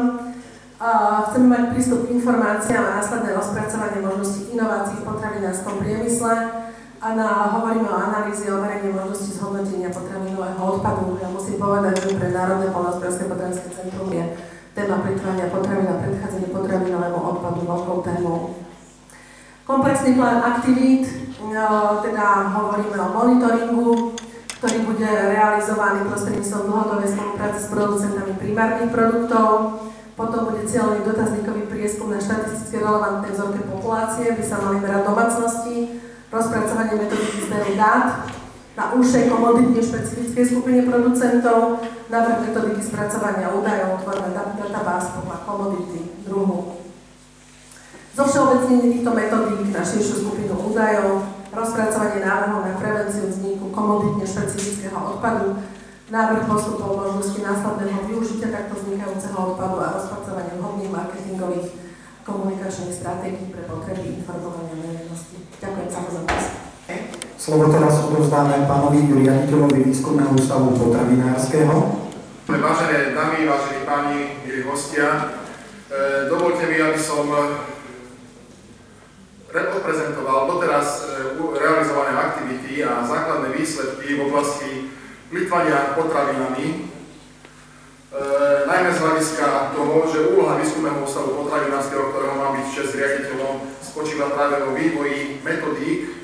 Chceme 0.80 1.46
mať 1.52 1.76
prístup 1.76 2.08
k 2.08 2.16
informáciám 2.16 2.80
a 2.80 3.04
následné 3.04 3.36
rozpracovanie 3.36 4.00
možností 4.00 4.48
inovácií 4.56 5.04
v 5.04 5.12
potravinárskom 5.12 5.76
priemysle 5.76 6.32
a 7.04 7.08
na, 7.12 7.52
hovoríme 7.52 7.84
o 7.84 8.00
analýze 8.00 8.48
a 8.48 8.56
overení 8.56 8.88
možnosti 8.88 9.36
zhodnotenia 9.36 9.92
potravinového 9.92 10.56
odpadu. 10.56 11.20
Ja 11.20 11.28
musím 11.28 11.60
povedať, 11.60 12.00
že 12.00 12.16
pre 12.16 12.32
Národné 12.32 12.72
polnospodárske 12.72 13.28
potravinské 13.28 13.68
centrum 13.76 14.08
je 14.08 14.24
téma 14.80 15.04
plitvania 15.04 15.52
potravín 15.52 15.92
a 15.92 16.00
predchádzanie 16.00 16.48
potravinovému 16.56 17.18
odpadu 17.20 17.60
veľkou 17.68 17.98
témou. 18.00 18.56
Komplexný 19.68 20.16
plán 20.16 20.40
aktivít, 20.40 21.04
no, 21.44 22.00
teda 22.00 22.48
hovoríme 22.48 22.96
o 22.96 23.08
monitoringu, 23.12 24.16
ktorý 24.56 24.78
bude 24.88 25.10
realizovaný 25.36 26.08
prostredníctvom 26.08 26.64
dlhodobej 26.64 27.12
spolupráce 27.12 27.58
s 27.60 27.68
producentami 27.68 28.32
primárnych 28.40 28.88
produktov, 28.88 29.84
potom 30.16 30.48
bude 30.48 30.64
cieľný 30.64 31.04
dotazníkový 31.04 31.68
prieskum 31.68 32.12
na 32.12 32.20
štatisticky 32.20 32.80
relevantné 32.80 33.28
vzorke 33.36 33.60
populácie, 33.68 34.32
by 34.32 34.44
sa 34.44 34.64
mali 34.64 34.80
merať 34.80 35.04
domácnosti, 35.04 35.76
rozpracovanie 36.32 36.94
metodiky 36.96 37.38
zberu 37.48 37.72
dát 37.76 38.28
na 38.80 38.96
úšej 38.96 39.28
komoditne 39.28 39.76
špecifickej 39.76 40.44
skupine 40.56 40.80
producentov, 40.88 41.84
návrh 42.08 42.48
metodiky 42.48 42.80
spracovania 42.80 43.52
údajov, 43.52 44.00
tvorba 44.00 44.32
databáz 44.32 45.20
podľa 45.20 45.44
komodity 45.44 46.00
druhu. 46.24 46.80
Zo 48.16 48.24
všeobecnení 48.24 48.96
týchto 48.96 49.12
metodík 49.12 49.68
na 49.68 49.84
širšiu 49.84 50.24
skupinu 50.24 50.56
údajov, 50.72 51.28
rozpracovanie 51.52 52.24
návrhov 52.24 52.64
na 52.64 52.74
prevenciu 52.80 53.28
vzniku 53.28 53.68
komoditne 53.68 54.24
špecifického 54.24 54.96
odpadu, 54.96 55.60
návrh 56.08 56.48
postupov 56.48 57.04
možnosti 57.04 57.36
následného 57.36 58.00
využitia 58.08 58.48
takto 58.48 58.80
vznikajúceho 58.80 59.36
odpadu 59.36 59.76
a 59.76 59.92
rozpracovania 60.00 60.56
vhodných 60.56 60.88
marketingových 60.88 61.68
komunikačných 62.24 62.96
stratégií 62.96 63.52
pre 63.52 63.60
potreby 63.68 64.24
informovania 64.24 64.72
verejnosti. 64.72 65.36
Ďakujem 65.60 65.88
za 65.92 66.00
pozornosť. 66.00 66.59
Slovo 67.40 67.72
teraz 67.72 68.04
odovzdáme 68.04 68.68
pánovi 68.68 69.00
riaditeľovi 69.16 69.88
výskumného 69.88 70.36
ústavu 70.36 70.76
potravinárskeho. 70.76 71.72
Vážené 72.44 73.16
dámy, 73.16 73.48
vážení 73.48 73.80
páni, 73.88 74.36
milí 74.44 74.60
hostia, 74.68 75.08
e, 75.88 76.28
dovolte 76.28 76.68
mi, 76.68 76.76
aby 76.76 77.00
som 77.00 77.24
reprezentoval 79.48 80.52
doteraz 80.52 81.08
e, 81.08 81.40
realizované 81.56 82.12
aktivity 82.12 82.84
a 82.84 83.08
základné 83.08 83.56
výsledky 83.56 84.20
v 84.20 84.24
oblasti 84.28 84.92
plitvania 85.32 85.96
potravinami, 85.96 86.66
e, 86.68 86.76
najmä 88.68 88.90
z 88.92 89.00
hľadiska 89.00 89.72
toho, 89.72 89.96
že 90.12 90.28
úloha 90.36 90.60
výskumného 90.60 91.08
ústavu 91.08 91.40
potravinárskeho, 91.40 92.04
ktorého 92.04 92.36
mám 92.36 92.60
byť 92.60 92.66
čest 92.68 92.92
riaditeľom, 93.00 93.80
spočíva 93.80 94.28
práve 94.28 94.60
vo 94.60 94.76
vývoji 94.76 95.40
metodík, 95.40 96.19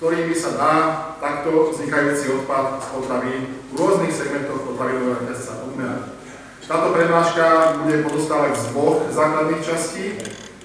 ktorými 0.00 0.32
sa 0.32 0.56
dá 0.56 0.74
takto 1.20 1.76
vznikajúci 1.76 2.32
odpad 2.32 2.80
z 2.80 2.86
potravín 2.88 3.42
v 3.68 3.74
rôznych 3.76 4.08
segmentoch 4.08 4.64
potravinového 4.64 5.20
reťazca 5.20 5.60
umerať. 5.68 6.16
Táto 6.64 6.96
prednáška 6.96 7.76
bude 7.84 8.00
pozostávať 8.08 8.52
z 8.56 8.64
dvoch 8.72 9.04
základných 9.12 9.60
častí. 9.60 10.16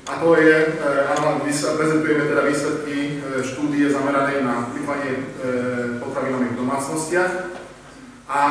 A 0.08 0.22
to 0.24 0.40
je, 0.40 0.78
e, 0.80 1.76
prezentujeme 1.76 2.30
teda 2.32 2.48
výsledky 2.48 2.96
e, 2.96 3.42
štúdie 3.42 3.92
zameranej 3.92 4.46
na 4.46 4.72
plýtvanie 4.72 5.12
e, 5.12 5.22
potravinami 6.00 6.56
v 6.56 6.60
domácnostiach 6.62 7.32
a 8.30 8.42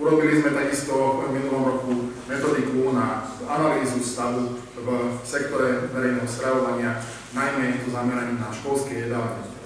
urobili 0.00 0.40
sme 0.40 0.56
takisto 0.56 1.22
v 1.28 1.36
minulom 1.36 1.62
roku 1.68 1.92
metodiku 2.26 2.96
na 2.96 3.28
analýzu 3.44 4.00
stavu 4.00 4.56
v 4.80 4.88
sektore 5.22 5.92
verejného 5.92 6.24
stravovania, 6.24 6.96
najmä 7.36 7.84
to 7.84 7.92
zameraním 7.92 8.40
na 8.40 8.48
školské 8.50 9.06
jedálne. 9.06 9.59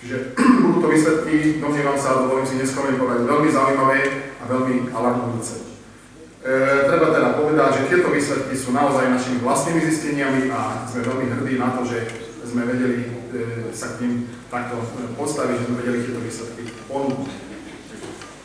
Čiže 0.00 0.16
budú 0.62 0.78
to 0.84 0.88
výsledky, 0.92 1.60
domnievam 1.60 1.98
sa, 1.98 2.24
dovolím 2.24 2.46
si 2.46 2.60
neskomentovať, 2.60 3.18
veľmi 3.24 3.48
zaujímavé 3.48 3.98
a 4.40 4.42
veľmi 4.44 4.74
alarmujúce. 4.92 5.54
E, 6.46 6.58
treba 6.86 7.10
teda 7.10 7.28
povedať, 7.40 7.70
že 7.82 7.88
tieto 7.90 8.08
výsledky 8.12 8.54
sú 8.54 8.70
naozaj 8.70 9.10
našimi 9.10 9.42
vlastnými 9.42 9.80
zisteniami 9.82 10.52
a 10.54 10.86
sme 10.86 11.02
veľmi 11.02 11.26
hrdí 11.32 11.54
na 11.58 11.74
to, 11.74 11.82
že 11.88 12.06
sme 12.46 12.62
vedeli 12.62 13.02
e, 13.02 13.74
sa 13.74 13.98
k 13.98 14.06
ním 14.06 14.14
takto 14.46 14.78
postaviť, 15.18 15.56
že 15.58 15.66
sme 15.66 15.80
vedeli 15.82 15.98
tieto 16.06 16.20
výsledky 16.22 16.62
ponúknuť. 16.86 17.46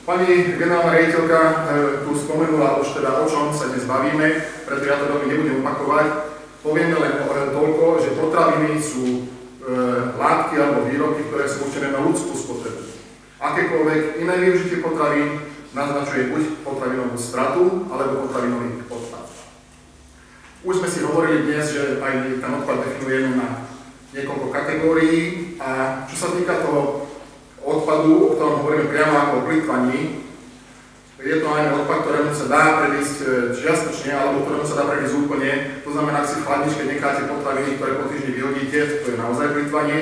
Pani 0.02 0.58
generálna 0.58 0.98
rejiteľka 0.98 1.40
e, 1.40 1.56
tu 2.04 2.12
spomenula 2.18 2.82
už 2.82 2.98
teda 2.98 3.22
o 3.22 3.30
čom 3.30 3.54
sa 3.54 3.70
dnes 3.70 3.86
bavíme, 3.86 4.44
preto 4.66 4.84
ja 4.84 4.98
to 4.98 5.14
veľmi 5.14 5.30
nebudem 5.30 5.62
opakovať. 5.62 6.08
Povieme 6.66 6.98
len 6.98 7.14
toľko, 7.54 7.86
že 8.02 8.18
potraviny 8.18 8.82
sú 8.82 9.06
e, 9.06 9.22
látky 10.17 10.56
alebo 10.58 10.89
výrobky, 10.89 11.30
ktoré 11.30 11.45
sú 11.45 11.69
určené 11.69 11.93
na 11.93 12.02
ľudskú 12.02 12.34
spotrebu. 12.34 12.82
Akékoľvek 13.41 14.21
iné 14.21 14.36
využitie 14.38 14.86
potravín 14.86 15.41
naznačuje 15.74 16.30
buď 16.34 16.43
potravinovú 16.65 17.17
stratu, 17.17 17.88
alebo 17.89 18.28
potravinový 18.28 18.86
odpad. 18.86 19.26
Už 20.62 20.78
sme 20.78 20.89
si 20.89 21.00
hovorili 21.02 21.50
dnes, 21.50 21.74
že 21.74 21.97
aj 22.04 22.38
ten 22.38 22.52
odpad 22.54 22.78
definujeme 22.86 23.39
na 23.39 23.65
niekoľko 24.12 24.47
kategórií 24.52 25.56
a 25.58 26.04
čo 26.06 26.15
sa 26.19 26.28
týka 26.36 26.62
toho 26.62 27.10
odpadu, 27.63 28.12
o 28.28 28.32
ktorom 28.36 28.65
hovoríme 28.65 28.91
priamo 28.91 29.15
ako 29.15 29.34
o 29.41 29.45
plýtvaní, 29.47 30.00
je 31.22 31.38
to 31.38 31.48
aj 31.54 31.86
odpad, 31.86 32.00
ktorému 32.02 32.34
sa 32.34 32.46
dá 32.50 32.64
predísť 32.82 33.18
e, 33.22 33.28
čiastočne, 33.54 34.12
alebo 34.18 34.42
ktorému 34.42 34.66
sa 34.66 34.78
dá 34.82 34.86
predísť 34.90 35.16
úplne. 35.22 35.50
To 35.86 35.94
znamená, 35.94 36.26
ak 36.26 36.30
si 36.34 36.36
v 36.42 36.46
chladničke 36.50 36.84
necháte 36.90 37.30
potraviny, 37.30 37.78
ktoré 37.78 37.92
po 38.02 38.10
týždni 38.10 38.32
vyhodíte, 38.34 38.80
to 39.06 39.08
je 39.14 39.22
naozaj 39.22 39.54
plýtvanie. 39.54 39.98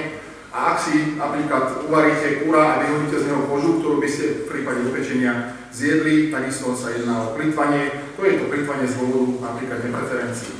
A 0.49 0.73
ak 0.73 0.77
si 0.81 1.19
napríklad 1.19 1.85
uvaríte 1.85 2.41
kúra 2.41 2.63
a 2.63 2.79
vyhodíte 2.81 3.21
z 3.21 3.27
neho 3.29 3.45
kožu, 3.51 3.83
ktorú 3.83 3.99
by 3.99 4.09
ste 4.09 4.25
v 4.41 4.49
prípade 4.49 4.81
upečenia 4.87 5.59
zjedli, 5.69 6.31
takisto 6.31 6.73
sa 6.73 6.95
jedná 6.95 7.21
o 7.21 7.35
plýtvanie, 7.35 8.15
to 8.17 8.25
je 8.25 8.39
to 8.39 8.49
plýtvanie 8.49 8.87
z 8.87 8.97
dôvodu 8.97 9.45
napríklad 9.45 9.79
nepreferencií. 9.85 10.55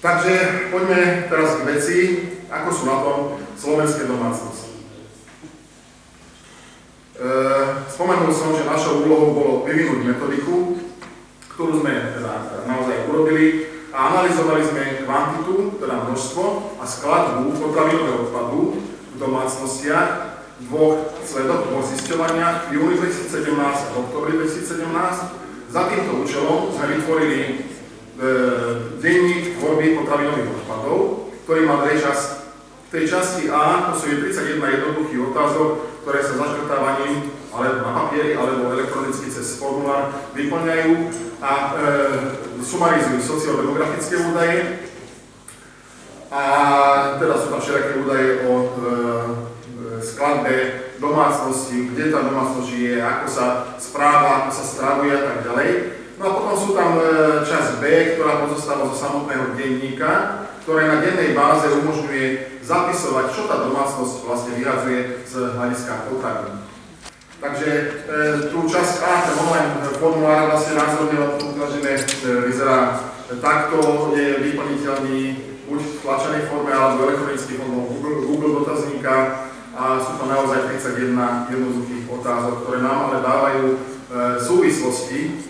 Takže 0.00 0.34
poďme 0.72 1.28
teraz 1.28 1.60
k 1.60 1.66
veci, 1.68 1.98
ako 2.48 2.68
sú 2.72 2.82
na 2.88 2.96
tom 3.04 3.18
slovenské 3.60 4.08
domácnosti. 4.08 4.69
E, 7.20 7.28
spomenul 7.92 8.32
som, 8.32 8.56
že 8.56 8.64
našou 8.64 9.04
úlohou 9.04 9.36
bolo 9.36 9.52
vyvinúť 9.68 10.08
metodiku, 10.08 10.80
ktorú 11.52 11.84
sme 11.84 12.16
teda 12.16 12.64
naozaj 12.64 13.12
urobili 13.12 13.68
a 13.92 14.08
analyzovali 14.08 14.64
sme 14.64 15.04
kvantitu, 15.04 15.76
teda 15.76 16.08
množstvo 16.08 16.44
a 16.80 16.84
skladbu 16.88 17.60
potravinového 17.60 18.24
odpadu 18.24 18.80
v 19.12 19.16
domácnostiach 19.20 20.08
dvoch 20.64 21.12
sledok, 21.20 21.68
dvoch 21.68 21.84
zisťovania 21.92 22.72
v 22.72 22.80
júni 22.80 22.96
2017 22.96 23.52
a 23.52 23.92
v 23.92 24.00
oktobri 24.00 24.40
2017. 24.40 25.68
Za 25.68 25.82
týmto 25.92 26.24
účelom 26.24 26.72
sme 26.72 26.88
vytvorili 26.88 27.40
e, 27.44 27.52
denník 28.96 29.60
tvorby 29.60 29.92
potravinových 30.00 30.56
odpadov, 30.56 31.28
ktorý 31.44 31.68
má 31.68 31.84
dve 31.84 32.00
časti. 32.00 32.39
Tej 32.90 33.06
časti 33.06 33.46
A 33.46 33.94
to 33.94 34.02
sú 34.02 34.10
31 34.18 34.58
jednoduchých 34.58 35.30
otázok, 35.30 36.02
ktoré 36.02 36.26
sa 36.26 36.34
zaškrtávaním 36.42 37.30
alebo 37.54 37.86
na 37.86 37.92
papieri 37.94 38.34
alebo 38.34 38.74
elektronicky 38.74 39.30
cez 39.30 39.62
formulár 39.62 40.10
vyplňajú 40.34 40.90
a 41.38 41.52
e, 41.54 41.66
sumarizujú 42.58 43.22
sociodemografické 43.22 44.18
údaje. 44.26 44.58
A 46.34 46.42
teda 47.22 47.34
sú 47.38 47.46
tam 47.54 47.62
všelijaké 47.62 47.92
údaje 48.02 48.28
o 48.50 48.52
e, 48.58 48.66
skladbe 50.02 50.54
domácnosti, 50.98 51.94
kde 51.94 52.10
tá 52.10 52.26
domácnosť 52.26 52.68
žije, 52.74 52.94
ako 53.06 53.26
sa 53.30 53.46
správa, 53.78 54.42
ako 54.42 54.50
sa 54.50 54.64
stravuje 54.66 55.14
a 55.14 55.22
tak 55.30 55.38
ďalej. 55.46 55.70
No 56.18 56.22
a 56.26 56.36
potom 56.42 56.54
sú 56.58 56.70
tam 56.74 56.98
e, 56.98 57.02
časť 57.46 57.78
B, 57.78 57.84
ktorá 58.18 58.42
pozostáva 58.42 58.90
zo 58.90 58.98
samotného 58.98 59.54
denníka, 59.54 60.42
ktoré 60.62 60.86
na 60.86 61.00
dennej 61.00 61.32
báze 61.32 61.66
umožňuje 61.72 62.60
zapisovať, 62.60 63.24
čo 63.32 63.48
tá 63.48 63.66
domácnosť 63.66 64.14
vlastne 64.28 64.52
vyhadzuje 64.60 65.00
z 65.26 65.34
hľadiska 65.56 66.06
potravín. 66.06 66.60
Takže 67.40 67.68
e, 67.72 67.84
tú 68.52 68.68
časť 68.68 69.00
A, 69.00 69.12
ten 69.24 69.36
online 69.40 69.80
formulár 69.96 70.52
vlastne 70.52 70.76
názorne 70.76 71.40
ukážeme, 71.40 71.96
e, 71.96 72.04
vyzerá 72.52 73.00
takto, 73.40 74.12
je 74.12 74.44
vyplniteľný 74.44 75.20
buď 75.64 75.80
v 75.80 75.98
tlačenej 76.04 76.42
forme 76.52 76.72
alebo 76.74 77.08
elektronický 77.08 77.56
formou 77.56 77.88
Google, 77.88 78.28
Google 78.28 78.52
dotazníka 78.60 79.48
a 79.72 79.96
sú 80.02 80.20
to 80.20 80.24
naozaj 80.28 80.68
31 80.68 81.48
jednoduchých 81.48 82.04
otázok, 82.12 82.54
ktoré 82.66 82.78
nám 82.84 83.08
ale 83.08 83.24
dávajú 83.24 83.64
e, 83.72 83.76
súvislosti 84.44 85.49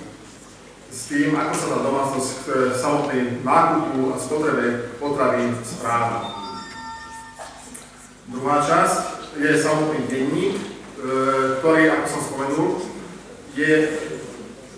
tým, 1.10 1.34
ako 1.34 1.52
sa 1.58 1.66
tá 1.74 1.78
domácnosť 1.82 2.30
k 2.30 2.46
e, 2.46 2.54
samotnej 2.78 3.22
nákupu 3.42 4.14
a 4.14 4.16
spotrebe 4.16 4.94
potravín 5.02 5.58
správa. 5.66 6.30
Druhá 8.30 8.62
časť 8.62 9.34
je 9.42 9.50
samotný 9.58 10.06
denník, 10.06 10.70
E, 11.00 11.56
ktorý, 11.64 11.88
ako 11.96 12.06
som 12.12 12.22
spomenul, 12.28 12.70
je 13.56 13.72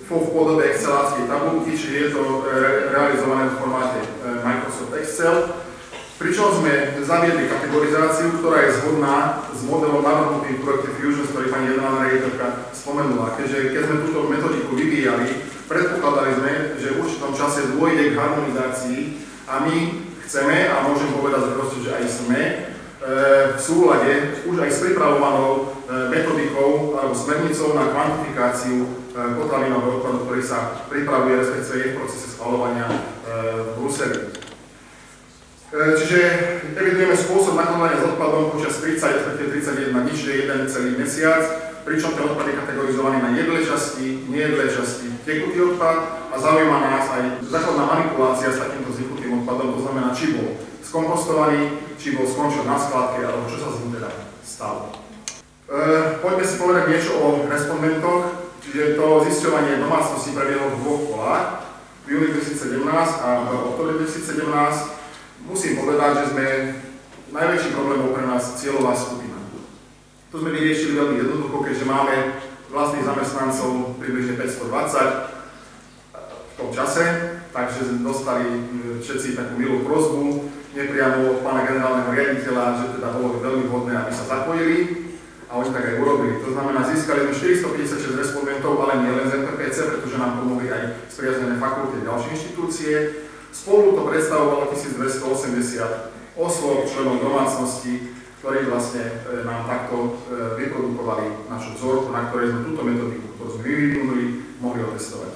v 0.07 0.11
podobe 0.31 0.71
exceláckej 0.71 1.27
tabulky, 1.27 1.75
čiže 1.75 1.99
je 1.99 2.09
to 2.15 2.47
re, 2.47 2.95
realizované 2.95 3.51
v 3.51 3.59
formáte 3.59 4.01
Microsoft 4.45 4.95
Excel, 5.03 5.51
pričom 6.23 6.63
sme 6.63 7.03
zaviedli 7.03 7.51
kategorizáciu, 7.51 8.39
ktorá 8.39 8.63
je 8.63 8.77
zhodná 8.79 9.43
s 9.51 9.67
modelom 9.67 10.05
navrhnutým 10.05 10.63
projekte 10.63 10.95
Fusion, 11.01 11.27
ktorý 11.27 11.47
pani 11.51 11.75
generálna 11.75 12.07
riaditeľka 12.07 12.47
spomenula. 12.71 13.35
Keďže 13.35 13.59
keď 13.75 13.83
sme 13.83 14.03
túto 14.07 14.21
metodiku 14.31 14.71
vyvíjali, 14.79 15.27
predpokladali 15.67 16.31
sme, 16.39 16.53
že 16.79 16.95
v 16.95 17.01
určitom 17.03 17.33
čase 17.37 17.75
dôjde 17.75 18.15
k 18.15 18.19
harmonizácii 18.19 19.01
a 19.51 19.67
my 19.67 19.77
chceme, 20.27 20.57
a 20.71 20.87
môžem 20.87 21.11
povedať 21.15 21.55
proste, 21.55 21.79
že 21.83 21.91
aj 21.93 22.05
sme, 22.09 22.41
e, 22.43 22.55
v 23.55 23.61
súlade 23.61 24.13
už 24.47 24.57
aj 24.63 24.71
s 24.71 24.79
pripravovanou 24.87 25.83
E, 25.93 26.09
metodikou 26.09 26.97
alebo 26.97 27.13
smernicou 27.13 27.77
na 27.77 27.93
kvantifikáciu 27.93 28.87
e, 28.87 28.89
potravinového 29.37 30.01
odpadu, 30.01 30.25
ktorý 30.25 30.41
sa 30.41 30.81
pripravuje, 30.89 31.37
respektíve 31.37 31.77
je 31.77 31.91
v 31.93 31.97
procese 32.01 32.29
schvalovania 32.33 32.89
v 33.23 33.69
Bruseli. 33.81 34.19
Čiže 35.73 36.21
evidujeme 36.77 37.17
spôsob 37.17 37.57
nakladania 37.57 37.97
s 37.97 38.09
odpadom 38.13 38.53
počas 38.53 38.77
30, 38.85 39.09
respektíve 39.09 39.49
31 39.57 40.05
dní, 40.05 40.13
čiže 40.13 40.41
jeden 40.45 40.61
celý 40.69 40.91
mesiac, 41.01 41.72
pričom 41.85 42.15
ten 42.15 42.25
odpad 42.25 42.47
je 42.47 42.59
kategorizovaný 42.59 43.19
na 43.23 43.31
jedlé 43.35 43.67
časti, 43.67 44.25
nejedlé 44.29 44.71
časti, 44.71 45.07
tekutý 45.27 45.61
odpad 45.61 45.99
a 46.31 46.35
zaujíma 46.39 46.79
nás 46.81 47.07
aj 47.11 47.23
základná 47.43 47.85
manipulácia 47.87 48.55
s 48.55 48.63
takýmto 48.63 48.95
zvyknutým 48.95 49.43
odpadom, 49.43 49.75
to 49.75 49.81
znamená, 49.83 50.15
či 50.15 50.39
bol 50.39 50.49
skompostovaný, 50.83 51.79
či 51.99 52.15
bol 52.15 52.27
skončil 52.27 52.63
na 52.67 52.79
skladke, 52.79 53.23
alebo 53.27 53.51
čo 53.51 53.59
sa 53.59 53.69
z 53.75 53.81
ním 53.83 53.91
teda 53.99 54.11
stalo. 54.43 54.95
Uh, 55.73 56.21
poďme 56.21 56.45
si 56.45 56.55
povedať 56.61 56.85
niečo 56.91 57.13
o 57.17 57.27
respondentoch, 57.49 58.53
čiže 58.61 58.99
to 59.01 59.07
zisťovanie 59.25 59.81
domácnosti 59.81 60.37
prebiehlo 60.37 60.75
v 60.75 60.81
dvoch 60.85 61.03
kolách, 61.09 61.47
v 62.05 62.07
júni 62.13 62.29
2017 62.35 62.83
a 63.25 63.29
v 63.47 63.51
oktobri 63.73 63.95
2017. 64.03 65.49
Musím 65.49 65.73
povedať, 65.81 66.11
že 66.19 66.25
sme 66.35 66.47
najväčší 67.33 67.71
problém 67.73 68.05
pre 68.13 68.25
nás 68.29 68.59
cieľová 68.61 68.93
skupina. 68.95 69.22
To 70.33 70.41
sme 70.41 70.57
vyriešili 70.57 70.97
veľmi 70.97 71.21
jednoducho, 71.21 71.61
keďže 71.61 71.85
máme 71.85 72.41
vlastných 72.73 73.05
zamestnancov 73.05 74.01
približne 74.01 74.41
520. 74.41 74.65
V 74.65 76.33
v 76.53 76.55
tom 76.57 76.69
čase, 76.73 77.05
takže 77.53 78.01
dostali 78.05 78.45
e, 78.45 78.61
všetci 79.01 79.37
takú 79.37 79.61
milú 79.61 79.85
prozbu, 79.85 80.49
nepriamo 80.73 81.37
od 81.37 81.39
pána 81.45 81.69
generálneho 81.69 82.13
riaditeľa, 82.13 82.65
že 82.81 82.85
teda 82.97 83.09
bolo 83.13 83.41
veľmi 83.41 83.65
vhodné, 83.69 83.93
aby 83.93 84.13
sa 84.13 84.25
zapojili 84.25 84.79
a 85.53 85.61
oni 85.61 85.69
tak 85.69 85.85
aj 85.85 86.01
urobili. 86.01 86.41
To 86.45 86.53
znamená, 86.57 86.81
získali 86.89 87.29
sme 87.29 87.33
456 87.37 88.17
respondentov, 88.17 88.73
ale 88.85 89.05
nie 89.05 89.13
len 89.13 89.29
z 89.29 89.37
MPPC, 89.45 89.77
pretože 89.85 90.17
nám 90.17 90.41
pomohli 90.41 90.73
aj 90.73 91.13
spriaznené 91.13 91.61
fakulty 91.61 92.01
a 92.01 92.07
ďalšie 92.09 92.29
inštitúcie. 92.37 92.93
Spolu 93.53 93.97
to 93.97 94.09
predstavovalo 94.09 94.73
1280 94.73 96.41
osôb, 96.41 96.89
členov 96.89 97.21
domácnosti, 97.21 98.22
ktorí 98.43 98.67
vlastne 98.67 99.07
e, 99.07 99.47
nám 99.47 99.71
takto 99.71 99.97
e, 100.03 100.11
vyprodukovali 100.59 101.47
našu 101.47 101.79
vzorku, 101.79 102.11
na 102.11 102.27
ktorej 102.27 102.51
sme 102.51 102.67
túto 102.67 102.83
metodiku, 102.83 103.27
ktorú 103.39 103.49
sme 103.55 103.63
vyvinuli, 103.63 104.25
mohli 104.59 104.83
otestovať. 104.83 105.31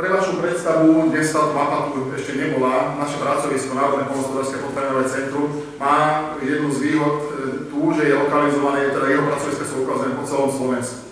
Pre 0.00 0.08
vašu 0.08 0.40
predstavu, 0.40 1.12
dnes 1.12 1.28
táto 1.28 1.52
mapa 1.52 1.92
tu 1.92 2.08
ešte 2.16 2.40
nebola, 2.40 2.96
naše 2.96 3.20
pracovisko 3.20 3.76
Národné 3.76 4.08
polnospodárske 4.08 4.64
potravinové 4.64 5.12
centrum 5.12 5.60
má 5.76 5.96
jednu 6.40 6.72
z 6.72 6.78
výhod 6.88 7.16
e, 7.20 7.24
tu, 7.68 7.92
že 7.92 8.08
je 8.08 8.16
lokalizované, 8.16 8.96
teda 8.96 9.04
jeho 9.04 9.28
pracoviska 9.28 9.64
sú 9.68 9.84
lokalizované 9.84 10.16
po 10.16 10.24
celom 10.24 10.50
Slovensku. 10.56 11.04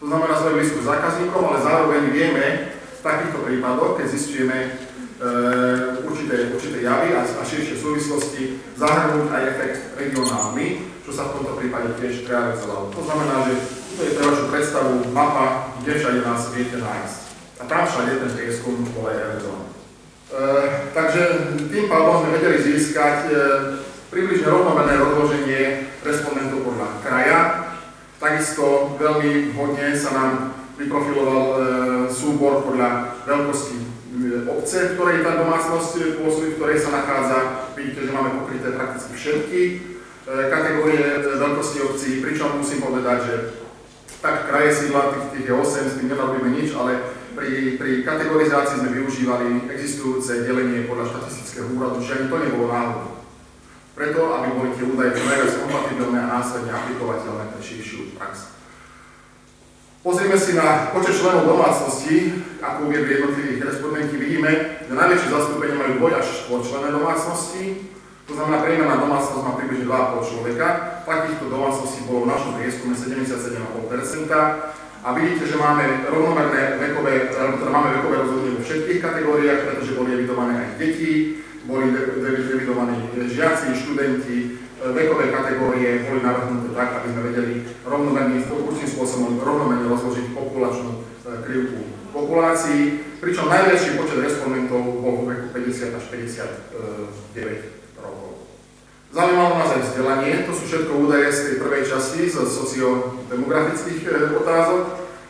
To 0.00 0.04
znamená, 0.04 0.36
sme 0.36 0.56
blízko 0.60 0.84
zákazníkom, 0.84 1.42
ale 1.48 1.64
zároveň 1.64 2.02
vieme 2.12 2.46
v 2.76 3.00
takýchto 3.00 3.40
prípadoch, 3.40 3.96
keď 3.96 4.06
zistujeme 4.12 4.58
e, 4.68 4.68
určité, 6.08 6.48
určité 6.56 6.80
javy 6.80 7.12
a, 7.12 7.22
a 7.24 7.42
širšie 7.44 7.76
súvislosti, 7.76 8.56
zahrnúť 8.80 9.28
aj 9.28 9.42
efekt 9.52 9.80
regionálny, 10.00 10.88
čo 11.04 11.12
sa 11.12 11.28
v 11.28 11.40
tomto 11.40 11.60
prípade 11.60 11.92
tiež 12.00 12.24
realizovalo. 12.24 12.88
To 12.94 13.02
znamená, 13.04 13.44
že 13.50 13.54
to 13.96 14.00
je 14.06 14.16
pre 14.16 14.24
vašu 14.32 14.44
predstavu 14.48 14.92
mapa, 15.12 15.76
kde 15.82 16.00
všade 16.00 16.20
nás 16.24 16.48
viete 16.56 16.80
nájsť. 16.80 17.18
A 17.60 17.62
tam 17.68 17.84
všade 17.84 18.16
ten 18.16 18.30
prieskum 18.32 18.80
bol 18.96 19.12
aj 19.12 19.16
realizovaný. 19.20 19.66
E, 19.68 19.76
takže 20.96 21.22
tým 21.68 21.84
pádom 21.90 22.24
sme 22.24 22.40
vedeli 22.40 22.58
získať 22.64 23.18
e, 23.28 23.32
približne 24.08 24.48
rovnomerné 24.48 24.94
rozloženie 24.96 25.62
respondentov 26.00 26.64
podľa 26.64 26.88
kraja. 27.04 27.38
Takisto 28.16 28.96
veľmi 28.96 29.52
vhodne 29.52 29.92
sa 29.92 30.10
nám 30.16 30.32
vyprofiloval 30.80 31.44
e, 31.44 31.56
súbor 32.08 32.64
podľa 32.64 33.20
veľkosti 33.28 33.99
obce, 34.46 34.92
v 34.92 34.94
ktorej 34.94 35.24
tá 35.26 35.32
domácnosť 35.40 36.20
pôsobí, 36.20 36.54
v 36.54 36.58
ktorej 36.58 36.78
sa 36.82 36.90
nachádza. 36.94 37.38
Vidíte, 37.76 38.06
že 38.06 38.14
máme 38.14 38.42
pokryté 38.42 38.74
prakticky 38.74 39.12
všetky 39.16 39.60
e, 39.66 39.74
kategórie 40.50 41.02
e, 41.02 41.18
veľkosti 41.38 41.78
obcí, 41.86 42.10
pričom 42.20 42.60
musím 42.60 42.84
povedať, 42.84 43.18
že 43.26 43.34
tak 44.20 44.52
kraje 44.52 44.70
sídla, 44.76 45.16
tých, 45.16 45.26
tých 45.32 45.46
je 45.48 45.54
8, 45.56 45.90
s 45.90 45.96
tým 45.96 46.08
nerobíme 46.12 46.50
nič, 46.52 46.76
ale 46.76 46.92
pri, 47.32 47.80
pri 47.80 48.04
kategorizácii 48.04 48.84
sme 48.84 48.90
využívali 49.00 49.72
existujúce 49.72 50.44
delenie 50.44 50.84
podľa 50.84 51.16
štatistického 51.16 51.72
úradu, 51.72 52.04
že 52.04 52.20
ani 52.20 52.26
to 52.28 52.36
nebolo 52.36 52.66
náhodou. 52.68 53.24
Preto, 53.96 54.20
aby 54.36 54.48
boli 54.56 54.70
tie 54.76 54.84
údaje 54.84 55.16
čo 55.16 55.24
najviac 55.24 55.52
kompatibilné 55.60 56.18
a 56.20 56.32
následne 56.40 56.72
aplikovateľné 56.72 57.44
pre 57.52 57.60
širšiu 57.60 58.16
prax. 58.16 58.59
Pozrieme 60.00 60.32
si 60.40 60.56
na 60.56 60.88
počet 60.96 61.12
členov 61.20 61.44
domácnosti, 61.44 62.32
ako 62.64 62.88
uviedli 62.88 63.20
jednotlivých 63.20 63.68
respondenti, 63.68 64.16
vidíme, 64.16 64.80
že 64.88 64.96
najväčšie 64.96 65.28
zastúpenie 65.28 65.76
majú 65.76 65.92
dvoj 66.00 66.12
až 66.16 66.48
člené 66.48 66.88
domácnosti, 66.88 67.84
to 68.24 68.32
znamená, 68.32 68.64
priemerná 68.64 68.96
domácnosť 68.96 69.44
má 69.44 69.52
približne 69.60 69.84
2,5 69.90 70.30
človeka. 70.32 70.66
Takýchto 71.04 71.44
domácností 71.52 72.00
bolo 72.08 72.24
v 72.24 72.30
našom 72.32 72.52
prieskume 72.56 72.94
77,5% 72.96 74.32
a 75.04 75.08
vidíte, 75.12 75.44
že 75.44 75.56
máme 75.60 75.84
rovnomerné 76.08 76.80
vekové, 76.80 77.34
teda 77.36 77.68
máme 77.68 78.00
vekové 78.00 78.24
rozhodnutie 78.24 78.56
vo 78.56 78.64
všetkých 78.64 79.00
kategóriách, 79.04 79.60
pretože 79.68 79.98
boli 80.00 80.16
evidované 80.16 80.52
aj 80.64 80.68
deti, 80.80 81.44
boli 81.68 81.92
evidovaní 82.56 83.04
žiaci, 83.20 83.76
študenti, 83.76 84.59
vekové 84.80 85.28
kategórie 85.28 86.08
boli 86.08 86.20
navrhnuté 86.24 86.72
tak, 86.72 87.04
aby 87.04 87.08
sme 87.12 87.22
vedeli 87.28 87.54
rovnomerne, 87.84 88.40
určitým 88.40 88.92
spôsobom 88.96 89.36
rovnomerne 89.44 89.84
rozložiť 89.92 90.32
populačnú 90.32 90.90
e, 90.96 90.98
krivku 91.44 91.80
populácií, 92.10 93.06
pričom 93.20 93.46
najväčší 93.52 94.00
počet 94.00 94.18
respondentov 94.24 94.82
bol 94.98 95.22
vo 95.22 95.24
veku 95.28 95.52
50 95.52 95.94
až 95.94 96.04
59 96.10 97.80
Zaujímalo 99.10 99.58
nás 99.58 99.74
aj 99.74 99.82
vzdelanie, 99.90 100.46
to 100.46 100.54
sú 100.54 100.70
všetko 100.70 100.92
údaje 101.02 101.34
z 101.34 101.40
tej 101.42 101.54
prvej 101.58 101.82
časti, 101.82 102.30
z 102.30 102.46
sociodemografických 102.46 104.06
e, 104.06 104.10
otázok. 104.38 104.82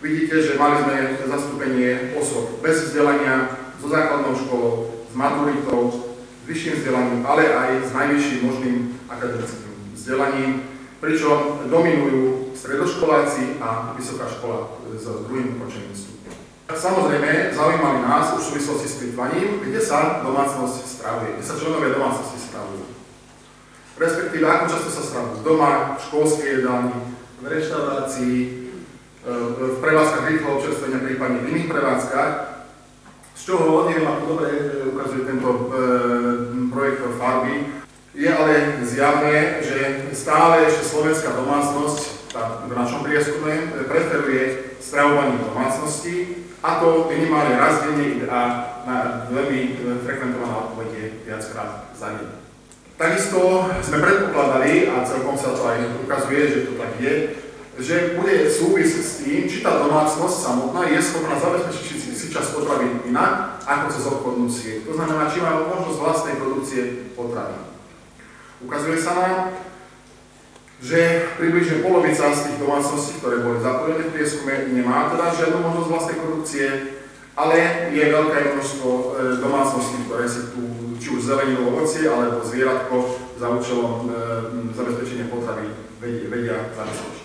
Vidíte, 0.04 0.36
že 0.36 0.60
mali 0.60 0.84
sme 0.84 0.96
zastúpenie 1.24 2.12
osob 2.12 2.60
bez 2.60 2.88
vzdelania, 2.88 3.56
so 3.80 3.88
základnou 3.88 4.36
školou, 4.36 4.74
s 5.08 5.14
maturitou, 5.16 6.09
vyšším 6.46 6.74
vzdelaním, 6.80 7.26
ale 7.26 7.42
aj 7.48 7.70
s 7.88 7.90
najvyšším 7.92 8.40
možným 8.46 8.76
akademickým 9.08 9.72
vzdelaním, 9.94 10.52
pričom 11.00 11.64
dominujú 11.68 12.52
stredoškoláci 12.52 13.56
a 13.60 13.96
vysoká 13.96 14.28
škola 14.28 14.76
s 14.92 15.04
druhým 15.04 15.56
ukončením 15.56 15.96
stupňom. 15.96 16.36
Samozrejme, 16.70 17.50
zaujímali 17.56 17.98
nás 18.04 18.36
už 18.36 18.40
v 18.40 18.48
súvislosti 18.48 18.88
s 18.88 18.98
plýtvaním, 19.00 19.64
kde 19.64 19.80
sa 19.80 20.22
domácnosť 20.22 20.76
stravuje, 20.86 21.30
kde 21.36 21.44
sa 21.44 21.58
členovia 21.58 21.96
domácnosti 21.96 22.38
stravujú. 22.38 22.84
Respektíve 24.00 24.44
ako 24.48 24.64
často 24.70 24.90
sa 24.92 25.02
stravujú? 25.02 25.36
Doma, 25.44 25.98
v 25.98 26.04
školskej 26.08 26.48
jedálni, 26.62 26.96
v 27.40 27.44
reštaurácii, 27.48 28.36
e, 28.40 28.48
v 29.56 29.78
prevádzkach 29.80 30.24
rýchleho 30.30 30.56
občerstvenia, 30.56 31.04
prípadne 31.04 31.38
v 31.44 31.48
iných 31.52 31.68
prevádzkach, 31.68 32.32
z 33.40 33.48
čoho 33.48 33.88
neviem, 33.88 34.04
ako 34.04 34.36
dobre 34.36 34.48
e, 34.52 34.60
ukazuje 34.92 35.24
tento 35.24 35.48
e, 35.48 35.60
projektor 36.68 37.16
farby, 37.16 37.72
je 38.12 38.28
ale 38.28 38.84
zjavné, 38.84 39.64
že 39.64 40.12
stále 40.12 40.68
ešte 40.68 40.92
slovenská 40.92 41.32
domácnosť, 41.32 42.28
tá 42.36 42.68
v 42.68 42.72
našom 42.76 43.00
prieskume, 43.00 43.72
preferuje 43.88 44.76
stravovanie 44.76 45.40
domácnosti, 45.40 46.44
a 46.60 46.84
to 46.84 47.08
minimálne 47.08 47.56
raz 47.56 47.80
denne 47.80 48.28
a 48.28 48.40
na 48.84 48.96
veľmi 49.32 49.80
frekventovaná 50.04 50.68
odpoveď 50.68 50.88
je 50.92 51.06
viackrát 51.24 51.88
za 51.96 52.20
deň. 52.20 52.28
Takisto 53.00 53.40
sme 53.80 54.04
predpokladali, 54.04 54.92
a 54.92 55.00
celkom 55.08 55.32
sa 55.40 55.56
to 55.56 55.64
aj 55.64 56.04
ukazuje, 56.04 56.40
že 56.52 56.58
to 56.68 56.76
tak 56.76 57.00
je, 57.00 57.12
že 57.78 58.18
bude 58.18 58.50
súvis 58.50 58.90
s 58.98 59.22
tým, 59.22 59.46
či 59.46 59.62
tá 59.62 59.78
domácnosť 59.78 60.36
samotná 60.42 60.90
je 60.90 60.98
schopná 60.98 61.38
zabezpečiť 61.38 61.84
si, 61.86 62.26
čas 62.30 62.54
potravy 62.54 63.10
inak, 63.10 63.60
ako 63.66 63.84
cez 63.90 64.04
obchodnú 64.06 64.46
sieť. 64.46 64.86
To 64.86 64.94
znamená, 64.94 65.26
či 65.28 65.42
má 65.42 65.58
možnosť 65.66 65.98
vlastnej 65.98 66.34
produkcie 66.38 66.82
potravy. 67.18 67.58
Ukazuje 68.62 68.98
sa 69.02 69.12
nám, 69.18 69.36
že 70.80 71.28
približne 71.36 71.84
polovica 71.84 72.32
z 72.32 72.40
tých 72.48 72.58
domácností, 72.62 73.20
ktoré 73.20 73.44
boli 73.44 73.60
zapojené 73.60 74.02
v 74.08 74.14
prieskume, 74.16 74.54
nemá 74.72 75.12
teda 75.12 75.36
žiadnu 75.36 75.58
možnosť 75.60 75.88
vlastnej 75.92 76.16
produkcie, 76.24 76.66
ale 77.36 77.56
je 77.92 78.04
veľké 78.04 78.38
množstvo 78.56 78.88
e, 78.88 79.04
domácností, 79.44 79.96
ktoré 80.08 80.24
si 80.24 80.40
tu 80.56 80.60
či 81.00 81.08
už 81.16 81.24
zeleninu, 81.24 81.72
ovocie 81.72 82.04
alebo 82.04 82.44
zvieratko 82.44 82.96
za 83.36 83.48
účelom 83.48 84.08
e, 84.08 84.72
zabezpečenia 84.72 85.28
potravy 85.28 85.68
vedia 86.00 86.68
zabezpečiť. 86.72 87.19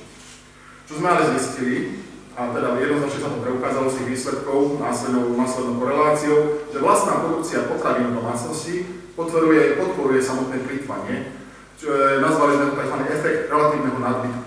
Čo 0.86 1.02
sme 1.02 1.08
ale 1.10 1.34
zistili, 1.34 2.06
a 2.36 2.52
teda 2.52 2.78
jednoznačne 2.78 3.24
sa 3.26 3.32
to 3.32 3.42
preukázalo 3.42 3.88
z 3.90 3.98
tých 4.04 4.10
výsledkov 4.14 4.78
následnou, 4.78 5.34
následnou 5.34 5.80
koreláciou, 5.82 6.68
že 6.70 6.84
vlastná 6.84 7.26
produkcia 7.26 7.66
potravín 7.66 8.12
domácnosti 8.14 8.86
podporuje, 9.16 9.80
podporuje 9.80 10.22
samotné 10.22 10.62
plýtvanie, 10.68 11.32
čo 11.80 11.96
je, 11.96 12.20
nazvali 12.20 12.60
sme 12.60 12.66
to 12.70 12.80
tzv. 12.84 12.98
efekt 13.08 13.40
relatívneho 13.48 13.98
nadbytku. 13.98 14.46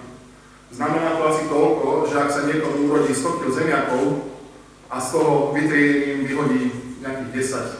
Znamená 0.68 1.16
to 1.16 1.22
asi 1.32 1.42
toľko, 1.48 1.88
že 2.12 2.16
ak 2.20 2.30
sa 2.30 2.44
niekomu 2.44 2.92
urodí 2.92 3.12
100 3.16 3.38
kg 3.40 3.48
zemiakov 3.56 4.04
a 4.92 4.96
z 5.00 5.06
toho 5.16 5.32
vytriením 5.56 6.28
vyhodí 6.28 6.62
nejakých 7.00 7.30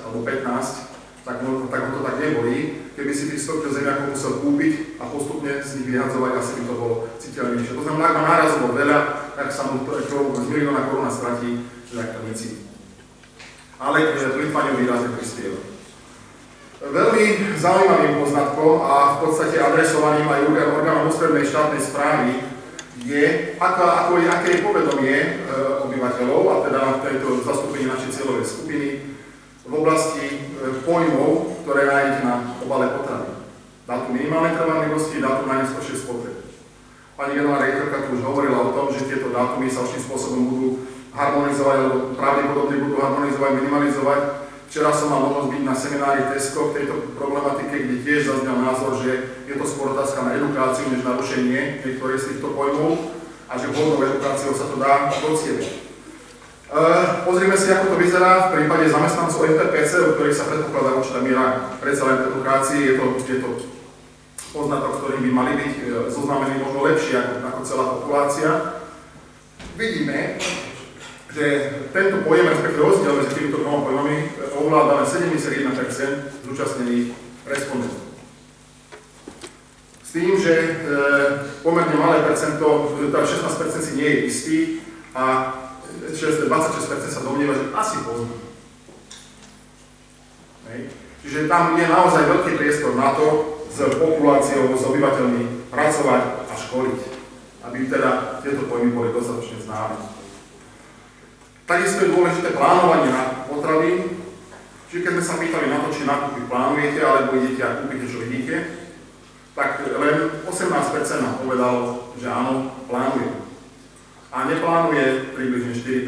10 0.01 0.05
alebo 0.09 0.19
15, 0.25 0.88
tak, 1.29 1.45
tak 1.45 1.81
ho 1.85 1.91
to 1.93 2.01
tak 2.01 2.17
nebolí. 2.17 2.89
Keby 2.97 3.13
si 3.13 3.29
tých 3.29 3.45
100 3.45 3.61
kg 3.61 3.69
zemiakov 3.77 4.07
musel 4.17 4.33
kúpiť 4.41 4.73
a 4.97 5.05
postupne 5.13 5.53
z 5.61 5.71
nich 5.79 5.89
vyhadzovať, 5.93 6.33
asi 6.41 6.53
by 6.57 6.63
to 6.65 6.75
bolo 6.75 6.95
citeľnejšie. 7.21 7.77
To 7.77 7.85
znamená, 7.85 8.05
ak 8.09 8.17
má 8.17 8.23
nárazovo 8.25 8.69
veľa, 8.73 8.99
tak 9.37 9.49
sa 9.53 9.63
mu 9.71 9.85
to 9.85 10.03
z 10.41 10.47
milióna 10.49 10.89
koruna 10.89 11.13
stratí, 11.13 11.69
tak 11.93 12.17
to 12.17 12.25
necíti. 12.25 12.65
Ale 13.79 14.19
plýtvaniu 14.35 14.75
výrazne 14.81 15.15
prispieva. 15.15 15.61
Veľmi 16.79 17.59
zaujímavým 17.59 18.23
poznatkom 18.23 18.83
a 18.83 19.19
v 19.19 19.27
podstate 19.27 19.59
adresovaným 19.63 20.27
aj 20.31 20.47
orgánom 20.75 21.11
ústrednej 21.11 21.47
štátnej 21.47 21.83
správy 21.83 22.39
je, 23.03 23.55
ako, 23.59 23.83
ako 23.83 24.13
je, 24.19 24.27
aké 24.27 24.49
je 24.59 24.67
povedomie 24.67 25.17
e, 25.19 25.29
obyvateľov, 25.87 26.43
a 26.51 26.55
teda 26.67 26.79
na 26.83 26.93
tejto 27.03 27.43
zastúpení 27.47 27.87
našej 27.87 28.11
cieľovej 28.15 28.47
skupiny, 28.47 28.89
v 29.69 29.73
oblasti 29.77 30.25
e, 30.25 30.37
pojmov, 30.89 31.61
ktoré 31.65 31.85
nájdete 31.85 32.21
na 32.25 32.57
obale 32.65 32.89
potravy. 32.97 33.37
Dátum 33.85 34.17
minimálnej 34.17 34.57
trvanlivosti, 34.57 35.21
dátum 35.21 35.49
najneskôršej 35.49 36.09
spotreby. 36.09 36.41
Pani 37.17 37.37
generálna 37.37 37.65
rejtorka 37.65 38.09
tu 38.09 38.17
už 38.17 38.23
hovorila 38.25 38.59
o 38.65 38.73
tom, 38.73 38.87
že 38.89 39.05
tieto 39.05 39.29
dátumy 39.29 39.69
sa 39.69 39.85
určitým 39.85 40.07
spôsobom 40.09 40.41
budú 40.49 40.69
harmonizovať, 41.13 41.77
alebo 41.83 41.97
pravdepodobne 42.17 42.77
budú 42.79 42.97
harmonizovať, 43.03 43.51
minimalizovať. 43.59 44.21
Včera 44.69 44.93
som 44.93 45.09
mal 45.09 45.21
možnosť 45.25 45.49
byť 45.51 45.63
na 45.65 45.75
seminári 45.75 46.23
TESCO 46.31 46.61
k 46.69 46.75
tejto 46.77 46.95
problematike, 47.17 47.75
kde 47.75 47.97
tiež 48.05 48.21
zaznel 48.29 48.61
názor, 48.61 49.01
že 49.01 49.41
je 49.49 49.55
to 49.57 49.65
skôr 49.65 49.97
otázka 49.97 50.29
na 50.29 50.37
edukáciu, 50.37 50.93
než 50.93 51.03
na 51.03 51.17
rušenie 51.17 51.83
niektorých 51.83 52.21
z 52.21 52.27
týchto 52.37 52.53
pojmov 52.53 53.17
a 53.49 53.57
že 53.57 53.73
vhodnou 53.73 54.05
edukáciou 54.05 54.53
sa 54.53 54.69
to 54.69 54.77
dá 54.77 55.09
docieliť. 55.09 55.88
Uh, 56.69 57.25
pozrime 57.25 57.57
si, 57.57 57.73
ako 57.73 57.97
to 57.97 57.97
vyzerá 57.97 58.53
v 58.53 58.61
prípade 58.61 58.93
zamestnancov 58.93 59.41
MPPC, 59.41 59.93
u 60.05 60.13
ktorých 60.21 60.37
sa 60.37 60.53
predpokladá 60.53 61.01
určitá 61.01 61.25
miera 61.25 61.73
predsa 61.81 62.05
len 62.05 62.29
edukácie. 62.29 62.93
Je 62.93 62.95
to, 63.01 63.05
je 63.25 63.41
to 63.41 63.51
poznatok, 64.53 65.01
ktorý 65.01 65.17
by 65.25 65.31
mali 65.33 65.53
byť 65.65 65.73
uh, 65.81 65.87
zoznámení 66.13 66.61
možno 66.61 66.85
lepšie 66.85 67.17
ako, 67.17 67.33
ako 67.41 67.61
celá 67.65 67.85
populácia. 67.97 68.51
Vidíme, 69.81 70.37
že 71.33 71.45
tento 71.97 72.21
pojem, 72.29 72.53
respektíve 72.53 72.85
rozdiel 72.85 73.17
medzi 73.17 73.33
týmito 73.33 73.65
dvoma 73.65 73.89
pojmami, 73.89 74.17
ovláda 74.61 75.01
len 75.01 75.09
71% 75.09 75.73
zúčastnených 76.45 77.17
respondentov. 77.49 78.05
S 80.03 80.11
tým, 80.17 80.41
že 80.41 80.53
e, 80.57 80.71
pomerne 81.61 81.95
malé 82.01 82.25
percento, 82.25 82.97
teda 82.97 83.29
16% 83.29 83.45
si 83.77 83.93
nie 84.01 84.09
je 84.09 84.19
istý 84.25 84.59
a 85.13 85.53
26% 86.09 87.09
sa 87.09 87.21
domnieva, 87.25 87.57
že 87.57 87.73
asi 87.73 87.97
pozná. 88.05 88.37
Čiže 91.25 91.49
tam 91.49 91.77
je 91.77 91.87
naozaj 91.89 92.29
veľký 92.29 92.53
priestor 92.61 92.93
na 92.95 93.17
to 93.17 93.57
s 93.73 93.81
populáciou, 93.97 94.77
s 94.77 94.85
obyvateľmi 94.85 95.73
pracovať 95.73 96.23
a 96.49 96.55
školiť, 96.57 97.01
aby 97.69 97.79
teda 97.89 98.41
tieto 98.45 98.69
pojmy 98.69 98.93
boli 98.93 99.13
dostatočne 99.13 99.65
známe. 99.65 99.97
Takisto 101.69 102.05
je 102.05 102.13
dôležité 102.17 102.57
plánovanie 102.57 103.13
na 103.13 103.45
potravy. 103.45 104.17
Čiže 104.89 105.05
keď 105.05 105.13
sme 105.21 105.25
sa 105.25 105.37
pýtali 105.37 105.67
na 105.69 105.85
to, 105.85 105.93
či 105.93 106.09
nákupy 106.09 106.49
plánujete, 106.49 107.01
alebo 107.05 107.37
idete 107.37 107.61
a 107.61 107.77
kúpite, 107.85 108.09
čo 108.09 108.25
vidíte, 108.25 108.57
tak 109.53 109.85
len 109.85 110.17
18% 110.49 110.65
nám 111.21 111.45
povedalo, 111.45 112.09
že 112.17 112.25
áno, 112.25 112.73
plánujem 112.89 113.48
a 114.29 114.45
neplánuje 114.45 115.33
približne 115.33 115.73
4 115.73 116.05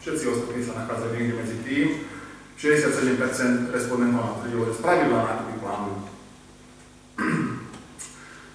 Všetci 0.00 0.24
ostatní 0.32 0.64
sa 0.64 0.80
nachádzajú 0.80 1.12
niekde 1.12 1.34
medzi 1.36 1.56
tým. 1.64 1.86
67 2.60 3.72
respondentov 3.72 4.20
nám 4.20 4.36
tvrdilo, 4.40 4.68
že 4.68 4.76
spravidla 4.76 5.24
nákupy 5.24 5.54
plánujú. 5.60 5.98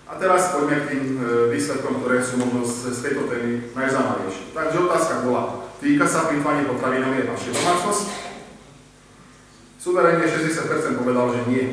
A 0.05 0.11
teraz 0.21 0.53
poďme 0.53 0.85
k 0.85 0.89
tým 0.93 1.03
e, 1.17 1.49
výsledkom, 1.49 2.01
ktoré 2.01 2.21
sú 2.21 2.37
možno 2.37 2.61
z, 2.61 2.93
z 2.93 2.99
tejto 3.01 3.25
témy 3.25 3.73
najzaujímavejšie. 3.73 4.53
Takže 4.53 4.77
otázka 4.85 5.13
bola, 5.25 5.65
týka 5.81 6.05
sa 6.05 6.29
plýtvanie 6.29 6.69
potravinami 6.69 7.25
vašej 7.25 7.57
domácnosti? 7.57 8.13
Suverejne 9.81 10.25
60% 10.29 11.01
povedalo, 11.01 11.33
že 11.33 11.41
nie. 11.49 11.65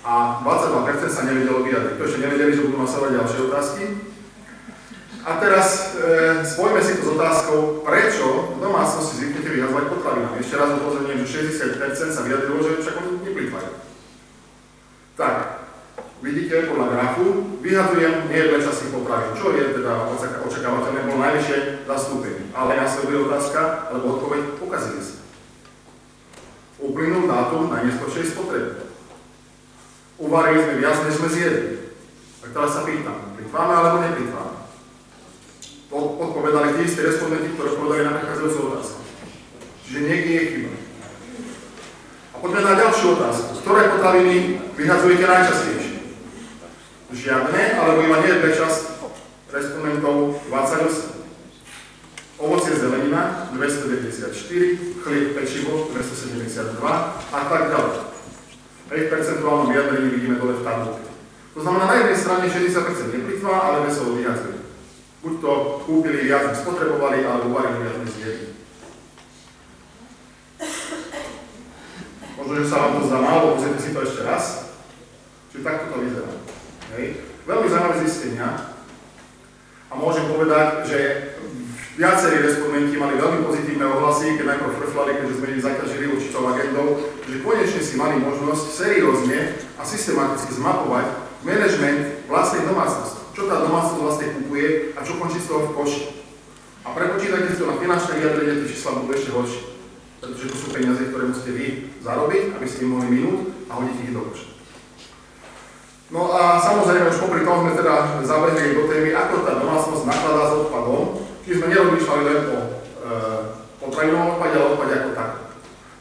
A 0.00 0.40
22% 0.40 1.12
sa 1.12 1.28
nevedelo 1.28 1.60
vyjadriť. 1.60 1.96
To 2.00 2.04
ešte 2.08 2.24
nevedeli, 2.24 2.56
že 2.56 2.64
budú 2.68 2.80
nasávať 2.80 3.20
ďalšie 3.20 3.40
otázky. 3.52 3.84
A 5.20 5.36
teraz 5.36 5.92
e, 6.00 6.40
spojme 6.48 6.80
si 6.80 6.96
to 6.96 7.02
s 7.04 7.12
otázkou, 7.12 7.84
prečo 7.84 8.56
v 8.56 8.64
domácnosti 8.64 9.20
zvyknete 9.20 9.52
vyhazovať 9.52 9.84
potravinami. 9.92 10.40
Ešte 10.40 10.56
raz 10.56 10.80
upozorňujem, 10.80 11.20
že 11.28 11.52
60% 11.76 12.16
sa 12.16 12.24
vyjadrilo, 12.24 12.64
že 12.64 12.80
však 12.80 12.94
oni 12.96 13.10
neplýtvajú. 13.28 13.70
Tak, 15.20 15.36
vidíte 16.24 16.72
podľa 16.72 16.86
grafu, 16.96 17.24
vyhadzujem 17.60 18.32
nejedle 18.32 18.64
časti 18.64 18.88
potravín, 18.88 19.36
čo 19.36 19.52
je 19.52 19.64
teda 19.76 20.08
očakávateľné, 20.40 21.04
bolo 21.04 21.20
najvyššie 21.20 21.58
zastúpenie. 21.84 22.48
Ale 22.56 22.80
nasleduje 22.80 23.28
otázka, 23.28 23.92
alebo 23.92 24.16
odpoveď, 24.16 24.56
pokazili 24.56 25.04
sa. 25.04 25.20
Uplynul 26.80 27.28
dátum 27.28 27.68
najneskôršej 27.68 28.32
spotreby. 28.32 28.88
Uvarili 30.16 30.64
sme 30.64 30.74
viac, 30.80 30.96
než 31.04 31.20
sme 31.20 31.28
zjedli. 31.28 31.92
Tak 32.40 32.56
teraz 32.56 32.72
sa 32.72 32.88
pýtam, 32.88 33.36
plýtváme 33.36 33.72
alebo 33.76 33.96
neplýtváme? 34.00 34.49
Odpovedali 35.90 36.78
tí 36.78 36.80
istí 36.86 37.02
respondenti, 37.02 37.50
ktorí 37.54 37.68
odpovedali 37.74 38.02
na 38.06 38.16
prechádzajúcu 38.18 38.60
otázku. 38.70 39.00
Čiže 39.86 40.00
niekde 40.06 40.32
je 40.32 40.44
chyba. 40.46 40.72
A 42.30 42.36
poďme 42.38 42.60
na 42.62 42.74
ďalšiu 42.78 43.06
otázku. 43.18 43.48
Ktoré 43.66 43.80
potraviny 43.90 44.34
vyhadzujete 44.78 45.24
najčastejšie? 45.26 45.96
Žiadne, 47.10 47.62
alebo 47.74 48.06
iba 48.06 48.22
nie 48.22 48.54
časť 48.54 48.80
respondentov 49.50 50.38
28. 50.46 51.18
Ovocie 52.40 52.72
zelenina 52.72 53.50
294, 53.52 54.32
chlieb 55.04 55.36
pečivo 55.36 55.90
272 55.92 56.80
a 57.34 57.40
tak 57.50 57.62
ďalej. 57.68 57.98
Hej, 58.94 59.00
v 59.06 59.10
percentuálnom 59.12 59.68
vyjadrení 59.68 60.08
vidíme 60.08 60.40
dole 60.40 60.56
v 60.56 60.64
tabulke. 60.64 61.04
To 61.52 61.60
znamená, 61.60 61.84
na 61.84 61.98
jednej 62.00 62.16
strane 62.16 62.46
60% 62.48 63.12
neplitvá, 63.12 63.54
ale 63.60 63.90
veselo 63.90 64.16
vyhadzuje. 64.16 64.59
Buď 65.20 65.34
to 65.40 65.52
kúpili 65.84 66.24
viac, 66.24 66.48
než 66.48 66.64
spotrebovali, 66.64 67.28
alebo 67.28 67.52
uvarili 67.52 67.84
viac, 67.84 67.96
než 68.00 68.10
zjedli. 68.16 68.48
Možno, 72.40 72.52
že 72.56 72.70
sa 72.72 72.76
vám 72.80 72.92
to 72.96 73.00
zdá 73.04 73.18
málo, 73.20 73.52
pozrite 73.52 73.84
si 73.84 73.92
to 73.92 74.00
ešte 74.00 74.24
raz. 74.24 74.72
Čiže 75.52 75.60
takto 75.60 75.92
to 75.92 75.96
vyzerá. 76.00 76.32
Hej. 76.96 77.20
Veľmi 77.44 77.68
zaujímavé 77.68 77.96
zistenia. 78.08 78.48
A 79.90 79.92
môžem 79.92 80.24
povedať, 80.24 80.88
že 80.88 80.98
viacerí 82.00 82.40
respondenti 82.40 82.96
mali 82.96 83.20
veľmi 83.20 83.44
pozitívne 83.44 83.84
ohlasy, 83.92 84.40
keď 84.40 84.56
najprv 84.56 84.72
frflali, 84.72 85.20
keďže 85.20 85.36
sme 85.36 85.52
ich 85.52 85.64
zaťažili 85.68 86.04
určitou 86.16 86.48
agendou, 86.48 86.96
že 87.28 87.44
konečne 87.44 87.82
si 87.84 87.94
mali 88.00 88.16
možnosť 88.24 88.64
seriózne 88.72 89.52
a 89.76 89.82
systematicky 89.84 90.56
zmapovať 90.56 91.12
management 91.44 92.24
vlastnej 92.24 92.64
domácnosti 92.64 93.19
čo 93.34 93.46
tá 93.46 93.62
domácnosť 93.62 94.02
vlastne 94.02 94.34
kupuje 94.40 94.94
a 94.94 95.00
čo 95.00 95.18
končí 95.18 95.38
z 95.38 95.48
toho 95.48 95.70
v 95.70 95.74
koši. 95.76 96.02
A 96.84 96.96
prepočítajte 96.96 97.52
si 97.52 97.60
to 97.60 97.70
na 97.70 97.76
finančné 97.76 98.12
vyjadrenie, 98.18 98.64
tie 98.64 98.70
čísla 98.72 98.96
budú 98.96 99.12
ešte 99.12 99.30
horšie. 99.36 99.62
Pretože 100.20 100.50
to 100.52 100.56
sú 100.56 100.66
peniaze, 100.72 101.00
ktoré 101.08 101.28
musíte 101.28 101.52
vy 101.52 101.66
zarobiť, 102.00 102.42
aby 102.56 102.66
ste 102.68 102.82
im 102.84 102.90
mohli 102.96 103.08
minúť 103.08 103.38
a 103.68 103.72
hodiť 103.78 103.96
ich 104.04 104.12
do 104.12 104.22
koša. 104.28 104.48
No 106.10 106.34
a 106.34 106.58
samozrejme, 106.58 107.06
už 107.06 107.22
popri 107.22 107.46
tom 107.46 107.62
sme 107.62 107.78
teda 107.78 108.18
zabehli 108.26 108.74
do 108.74 108.90
témy, 108.90 109.14
ako 109.14 109.46
tá 109.46 109.62
domácnosť 109.62 110.02
nakladá 110.10 110.42
s 110.50 110.56
odpadom, 110.66 111.22
čiže 111.46 111.62
sme 111.62 111.70
nerozmýšľali 111.70 112.22
len 112.26 112.38
o 112.50 112.58
e, 112.58 112.66
potravinovom 113.78 114.34
odpade, 114.34 114.54
ale 114.58 114.70
odpade 114.74 114.94
ako 114.98 115.10
tak. 115.14 115.30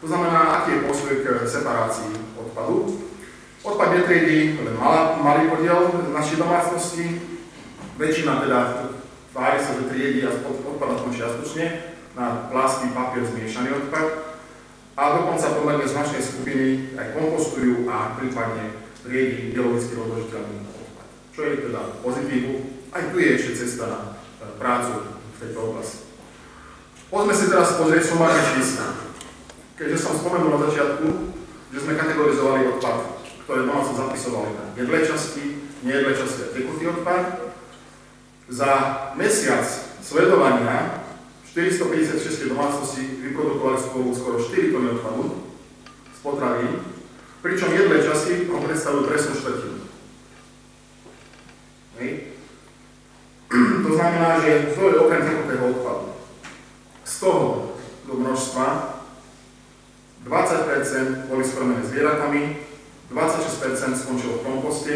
To 0.01 0.05
znamená, 0.09 0.39
aký 0.63 0.69
je 0.73 0.85
postoj 0.89 1.15
k 1.21 1.25
separácii 1.45 2.11
odpadu. 2.39 3.08
Odpad 3.69 3.93
netriedí 3.93 4.57
len 4.65 4.73
malá, 4.81 5.13
malý 5.21 5.45
podiel 5.53 6.09
našej 6.09 6.41
domácnosti, 6.41 7.21
väčšina 8.01 8.41
teda 8.41 8.89
tvári 9.29 9.61
sa, 9.61 9.77
že 9.77 9.93
triedí 9.93 10.25
a 10.25 10.33
odpad 10.41 10.89
aspoň 10.97 11.11
čiastočne 11.13 11.65
na 12.17 12.49
plasty, 12.49 12.89
papier, 12.89 13.29
zmiešaný 13.29 13.69
odpad 13.85 14.33
a 14.97 15.03
dokonca 15.21 15.53
pomerne 15.53 15.85
značnej 15.85 16.17
skupiny 16.17 16.97
aj 16.97 17.13
kompostujú 17.13 17.85
a 17.85 18.17
prípadne 18.17 18.73
triedí 19.05 19.53
biologicky 19.53 19.93
rozložiteľný 20.01 20.65
odpad. 20.65 21.07
Čo 21.29 21.41
je 21.45 21.53
teda 21.69 21.81
pozitívu, 22.01 22.51
aj 22.89 23.01
tu 23.13 23.15
je 23.21 23.29
ešte 23.37 23.53
cesta 23.53 23.85
na 23.85 24.49
prácu 24.57 25.13
v 25.13 25.35
tejto 25.37 25.59
oblasti. 25.61 26.09
Poďme 27.13 27.33
si 27.37 27.45
teraz 27.53 27.77
pozrieť 27.77 28.03
sumárne 28.09 28.41
čísla. 28.49 28.97
Keďže 29.77 29.97
som 30.01 30.17
spomenul 30.17 30.57
na 30.57 30.65
začiatku, 30.65 31.05
že 31.69 31.79
sme 31.85 31.93
kategorizovali 32.01 32.65
odpad 32.75 33.18
ktoré 33.49 33.65
domácnosť 33.65 33.97
zapisovali 33.97 34.49
na 34.53 34.65
jedle 34.77 34.99
časti, 35.09 35.43
nejedle 35.81 36.13
časti 36.13 36.39
a 36.45 36.53
tekutý 36.53 36.83
odpad. 36.93 37.49
Za 38.45 38.71
mesiac 39.17 39.65
sledovania 40.05 41.01
456 41.49 42.45
domácnosti 42.45 43.01
vyprodukovali 43.25 43.81
spolu 43.81 44.13
skoro 44.13 44.37
4 44.37 44.69
tony 44.69 44.87
odpadu 44.93 45.49
z 46.13 46.19
potravín, 46.21 46.77
pričom 47.41 47.73
jedle 47.73 48.05
časti 48.05 48.45
predstavujú 48.45 49.09
presnú 49.09 49.33
štvrtinu. 49.33 49.77
To 53.89 53.89
znamená, 53.97 54.45
že 54.45 54.77
to 54.77 54.81
je 54.93 55.01
okrem 55.01 55.25
tekutého 55.25 55.73
odpadu. 55.73 56.13
Z 57.01 57.13
toho 57.25 57.73
do 58.05 58.13
množstva 58.13 58.65
20% 60.29 61.25
boli 61.25 61.41
skrmené 61.41 61.81
zvieratami, 61.89 62.68
26% 63.09 64.01
skončilo 64.05 64.39
v 64.39 64.45
komposte 64.45 64.95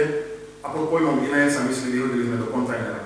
a 0.61 0.69
pod 0.69 0.93
pojmom 0.93 1.25
iné 1.25 1.49
sa 1.49 1.65
myslí 1.65 1.97
vyhodili 1.97 2.29
sme 2.29 2.37
do 2.37 2.47
kontajnera. 2.53 3.01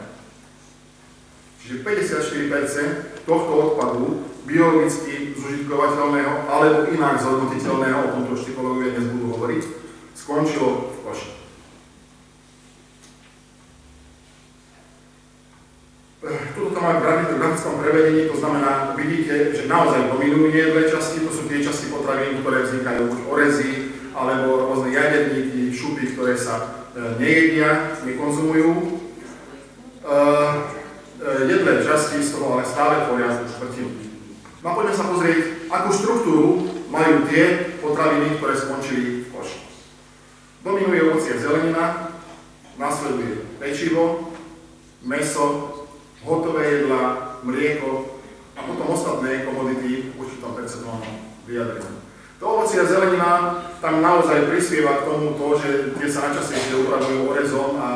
Čiže 1.63 1.83
54% 1.83 3.23
tohto 3.23 3.51
odpadu 3.55 4.27
biologicky 4.47 5.35
zužitkovateľného 5.35 6.47
alebo 6.47 6.91
inak 6.91 7.19
zhodnotiteľného, 7.19 7.97
o 8.03 8.13
tomto 8.15 8.31
ešte 8.35 8.55
kolegovia 8.55 8.95
dnes 8.95 9.11
budú 9.11 9.25
hovoriť, 9.35 9.63
skončilo 10.15 10.95
v 10.95 10.99
koši. 11.03 11.29
Tuto 16.55 16.73
to 16.73 16.79
máme 16.81 16.99
v 16.99 17.39
grafickom 17.39 17.79
prevede 17.79 17.97
prevedení, 18.07 18.29
to 18.29 18.37
znamená, 18.39 18.93
vidíte, 18.97 19.55
že 19.55 19.69
naozaj 19.69 20.11
dominujú 20.11 20.51
jedlé 20.51 20.91
časti, 20.91 21.23
to 21.23 21.31
sú 21.31 21.47
tie 21.47 21.63
časti 21.63 21.87
potravín, 21.91 22.41
ktoré 22.41 22.63
vznikajú 22.63 23.27
orezy, 23.29 23.76
alebo 24.27 24.67
rôzne 24.67 24.91
jaderníky, 24.91 25.71
šupy, 25.71 26.11
ktoré 26.11 26.35
sa 26.35 26.59
e, 26.59 26.63
nejedia, 27.15 27.95
nekonzumujú. 28.03 28.71
E, 28.75 28.83
e, 30.03 31.31
jedlé 31.47 31.87
časti 31.87 32.19
z 32.19 32.35
toho 32.35 32.59
ale 32.59 32.67
stále 32.67 33.07
tvoria 33.07 33.39
tú 33.39 33.47
štvrtinu. 33.47 33.91
No 34.59 34.65
a 34.67 34.75
poďme 34.75 34.93
sa 34.99 35.07
pozrieť, 35.07 35.39
akú 35.71 35.89
štruktúru 35.95 36.47
majú 36.91 37.23
tie 37.31 37.75
potraviny, 37.79 38.35
ktoré 38.35 38.53
skončili 38.59 39.23
v 39.23 39.31
koši. 39.31 39.59
Dominuje 40.67 41.07
ovocie 41.07 41.39
zelenina, 41.39 42.11
nasleduje 42.75 43.47
pečivo, 43.63 44.35
meso, 45.07 45.47
hotové 46.27 46.83
jedlá, 46.83 47.37
mlieko 47.47 48.19
a 48.57 48.65
potom 48.65 48.91
ostatné 48.91 49.47
komodity 49.47 50.11
v 50.11 50.19
určitom 50.19 50.51
percentuálnom 50.57 51.15
vyjadrení. 51.47 51.97
To 52.37 52.45
ovocie 52.53 52.81
a 52.81 52.85
zelenina 52.85 53.65
tam 53.81 54.01
naozaj 54.01 54.45
prispieva 54.45 55.01
k 55.01 55.09
tomu 55.09 55.33
to, 55.33 55.57
že 55.57 55.69
tie 55.97 56.05
sa 56.05 56.29
najčastejšie 56.29 56.85
upravujú 56.85 57.33
orezom 57.33 57.81
a 57.81 57.87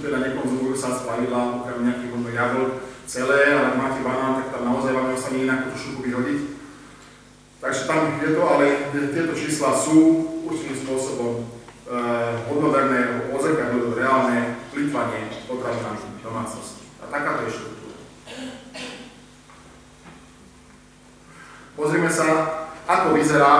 teda 0.00 0.20
nekonzumujú 0.20 0.76
sa 0.76 1.00
z 1.00 1.08
pravidla, 1.08 1.64
okrem 1.64 1.88
nejakých 1.88 2.12
možno 2.12 2.28
jablk 2.28 2.72
celé, 3.08 3.40
ale 3.56 3.72
ak 3.72 3.80
máte 3.80 4.00
banán, 4.04 4.36
tak 4.36 4.46
tam 4.52 4.62
naozaj 4.68 4.92
vám 4.92 5.16
ostane 5.16 5.48
inak 5.48 5.72
tú 5.72 5.76
šupu 5.80 6.00
vyhodiť. 6.04 6.40
Takže 7.60 7.82
tam 7.88 8.00
je 8.20 8.30
to, 8.36 8.42
ale 8.44 8.64
tieto 8.92 9.32
čísla 9.36 9.72
sú 9.76 9.98
určitým 10.48 10.76
spôsobom 10.84 11.32
e, 11.40 11.42
hodnoverné, 12.48 13.32
odzrkadľujú 13.32 13.96
reálne 13.96 14.60
plýtvanie 14.72 15.28
potravinami 15.44 16.20
domácnosti. 16.24 16.84
A 17.00 17.08
takáto 17.08 17.48
je 17.48 17.56
štruktúra. 17.56 17.98
Pozrime 21.76 22.10
sa, 22.12 22.28
ako 22.88 23.06
vyzerá 23.18 23.54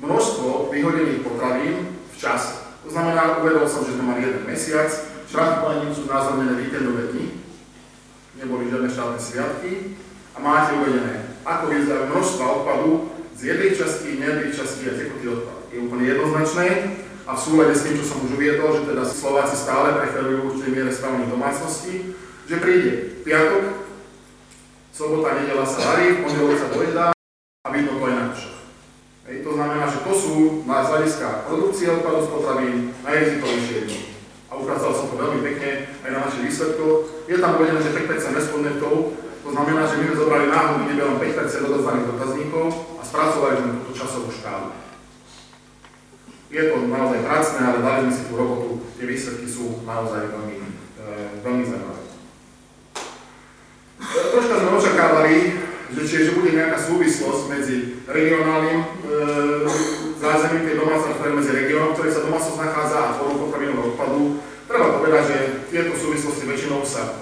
množstvo 0.00 0.72
vyhodených 0.72 1.20
potravín 1.20 1.74
v 2.10 2.16
čase. 2.16 2.64
To 2.84 2.88
znamená, 2.88 3.38
uvedol 3.44 3.68
som, 3.68 3.84
že 3.84 3.94
sme 3.98 4.08
mali 4.08 4.24
jeden 4.24 4.48
mesiac, 4.48 4.88
šrafkovaním 5.28 5.92
sú 5.92 6.08
znázornené 6.08 6.56
víkendové 6.56 7.12
dni, 7.12 7.26
neboli 8.40 8.72
žiadne 8.72 8.88
štátne 8.88 9.20
sviatky 9.20 9.72
a 10.32 10.38
máte 10.40 10.72
uvedené, 10.80 11.36
ako 11.44 11.64
vyzerá 11.68 12.08
množstva 12.08 12.44
odpadu 12.44 12.90
z 13.36 13.40
jedných 13.52 13.76
častí, 13.76 14.08
nejedných 14.16 14.56
častí 14.56 14.82
a 14.88 14.96
tekutý 14.96 15.26
odpad. 15.28 15.58
Je 15.70 15.78
úplne 15.84 16.04
jednoznačné 16.08 16.66
a 17.28 17.36
v 17.36 17.40
súlade 17.40 17.76
s 17.76 17.84
tým, 17.84 17.94
čo 18.00 18.04
som 18.10 18.24
už 18.26 18.34
uviedol, 18.40 18.74
že 18.74 18.88
teda 18.90 19.04
Slováci 19.06 19.54
stále 19.54 19.94
preferujú 19.94 20.36
v 20.40 20.48
určitej 20.50 20.72
miere 20.72 20.90
stavanie 20.90 21.28
domácnosti, 21.28 22.16
že 22.48 22.58
príde 22.58 23.22
piatok, 23.22 23.86
sobota, 24.90 25.36
nedela 25.38 25.62
sa 25.62 25.78
varí, 25.94 26.18
v 26.18 26.20
pondelok 26.26 26.58
sa 26.58 26.68
dojedá 26.74 27.06
a 27.60 27.68
vidno 27.70 28.00
to 28.00 28.04
aj 28.08 28.14
na 28.16 28.24
košoch. 28.32 28.60
To 29.30 29.52
znamená, 29.54 29.86
že 29.86 30.02
to 30.02 30.12
sú 30.18 30.34
na 30.66 30.82
z 30.82 30.90
hľadiska 30.90 31.46
produkcie 31.46 31.86
odpadu 31.86 32.26
z 32.26 32.28
potravín 32.34 32.76
najrizikovejšie 33.06 33.74
jednotky. 33.78 34.10
A 34.50 34.52
ukázal 34.58 34.90
som 34.90 35.06
to 35.06 35.14
veľmi 35.14 35.40
pekne 35.46 35.86
aj 36.02 36.10
na 36.10 36.18
našich 36.26 36.50
výsledkoch. 36.50 37.30
Je 37.30 37.38
tam 37.38 37.54
uvedené, 37.54 37.78
že 37.78 37.94
5% 37.94 38.34
respondentov, 38.34 39.14
to 39.14 39.50
znamená, 39.54 39.86
že 39.86 40.02
my 40.02 40.04
sme 40.10 40.16
zobrali 40.18 40.46
náhodou 40.50 40.82
len 40.82 41.18
5% 41.22 41.68
odozvaných 41.70 42.08
dotazníkov 42.10 42.64
a 42.98 43.02
spracovali 43.06 43.54
sme 43.54 43.70
túto 43.78 43.92
časovú 43.94 44.28
škálu. 44.34 44.74
Je 46.50 46.62
to 46.66 46.76
naozaj 46.90 47.20
pracné, 47.22 47.60
ale 47.62 47.78
dali 47.78 47.98
sme 48.10 48.14
si 48.18 48.22
tú 48.26 48.32
robotu, 48.34 48.68
tie 48.98 49.06
výsledky 49.06 49.46
sú 49.46 49.86
naozaj 49.86 50.34
veľmi, 50.34 50.58
e, 50.58 51.08
veľmi 51.46 51.64
zaujímavé. 51.70 52.04
E, 54.02 54.20
troška 54.34 54.54
sme 54.58 54.70
očakávali, 54.74 55.34
že, 55.94 56.02
čiže 56.06 56.34
bude 56.34 56.50
nejaká 56.50 56.78
súvislosť 57.40 57.48
medzi 57.48 57.76
regionálnym 58.04 58.80
e, 58.84 58.86
zázemím 60.20 60.62
tej 60.68 60.76
domácnosti, 60.76 61.32
medzi 61.32 61.52
regiónom, 61.56 61.96
ktoré 61.96 62.08
sa 62.12 62.26
domácnosť 62.28 62.60
nachádza 62.60 62.98
a 63.00 63.14
tvorou 63.16 63.48
potravinového 63.48 63.88
odpadu. 63.96 64.20
Treba 64.68 65.00
povedať, 65.00 65.22
že 65.24 65.38
tieto 65.72 65.96
súvislosti 65.96 66.44
väčšinou 66.44 66.84
sa 66.84 67.02
e, 67.08 67.12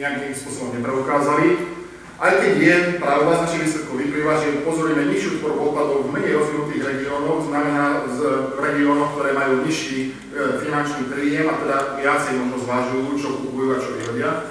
nejakým 0.00 0.32
spôsobom 0.32 0.72
nepreukázali. 0.80 1.76
Aj 2.16 2.32
keď 2.40 2.52
je 2.56 2.76
pravda 2.96 3.32
z 3.36 3.42
našich 3.44 3.62
výsledkov 3.68 4.00
vyplýva, 4.00 4.40
že 4.40 4.64
pozorujeme 4.64 5.12
nižšiu 5.12 5.36
tvorbu 5.36 5.60
odpadov 5.68 6.08
v 6.08 6.12
menej 6.16 6.32
rozvinutých 6.40 6.82
regiónoch, 6.88 7.44
znamená 7.44 8.08
z 8.08 8.18
regiónoch, 8.56 9.12
ktoré 9.12 9.36
majú 9.36 9.68
nižší 9.68 9.98
e, 10.00 10.08
finančný 10.64 11.12
príjem 11.12 11.52
a 11.52 11.60
teda 11.60 11.76
viacej 12.00 12.40
možno 12.40 12.56
zvážujú, 12.64 13.08
čo 13.20 13.28
vyhodia. 14.00 14.48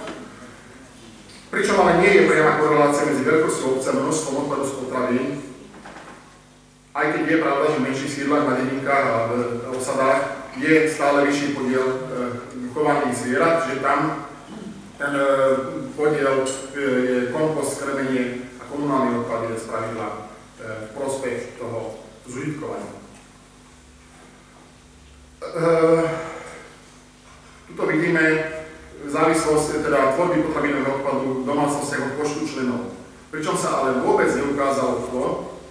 Pričom 1.55 1.87
ale 1.87 1.94
nie 2.05 2.21
je 2.21 2.29
priama 2.29 2.61
korelácia 2.61 3.09
medzi 3.09 3.25
veľkosťou 3.25 3.81
obce 3.81 3.89
a 3.89 3.97
množstvom 3.97 4.45
odpadu 4.45 4.63
z 4.69 4.73
potravín, 4.77 5.25
aj 6.93 7.05
keď 7.17 7.23
je 7.25 7.41
pravda, 7.41 7.65
že 7.73 7.77
v 7.81 7.85
menších 7.89 8.13
sídlach 8.13 8.45
na 8.45 8.53
dedinkách 8.61 9.05
a 9.09 9.17
v 9.25 9.31
osadách 9.73 10.21
je 10.61 10.73
stále 10.85 11.25
vyšší 11.25 11.57
podiel 11.57 11.81
e, 11.81 11.97
chovaných 12.71 13.17
zvierat, 13.17 13.57
že 13.67 13.81
tam 13.81 14.29
ten 15.01 15.13
e, 15.17 15.25
podiel 15.97 16.45
e, 16.45 16.81
je 17.09 17.17
kompost, 17.33 17.81
krmenie 17.81 18.53
a 18.61 18.63
komunálny 18.69 19.25
odpad 19.25 19.49
je 19.49 19.57
z 19.59 19.65
e, 19.65 19.77
v 20.61 20.89
prospech 20.93 21.57
toho 21.57 22.05
zužitkovania. 22.29 22.93
Tuto 27.67 27.83
vidíme 27.89 28.54
závislosť 29.09 29.85
teda 29.85 30.13
tvorby 30.17 30.45
potravinového 30.49 31.01
odpadu 31.01 31.25
v 31.41 31.47
domácnostiach 31.47 32.03
od 32.03 32.13
počtu 32.19 32.41
členov. 32.47 32.93
Pričom 33.29 33.55
sa 33.57 33.83
ale 33.83 33.99
vôbec 34.05 34.31
neukázalo 34.31 35.11
to, 35.11 35.23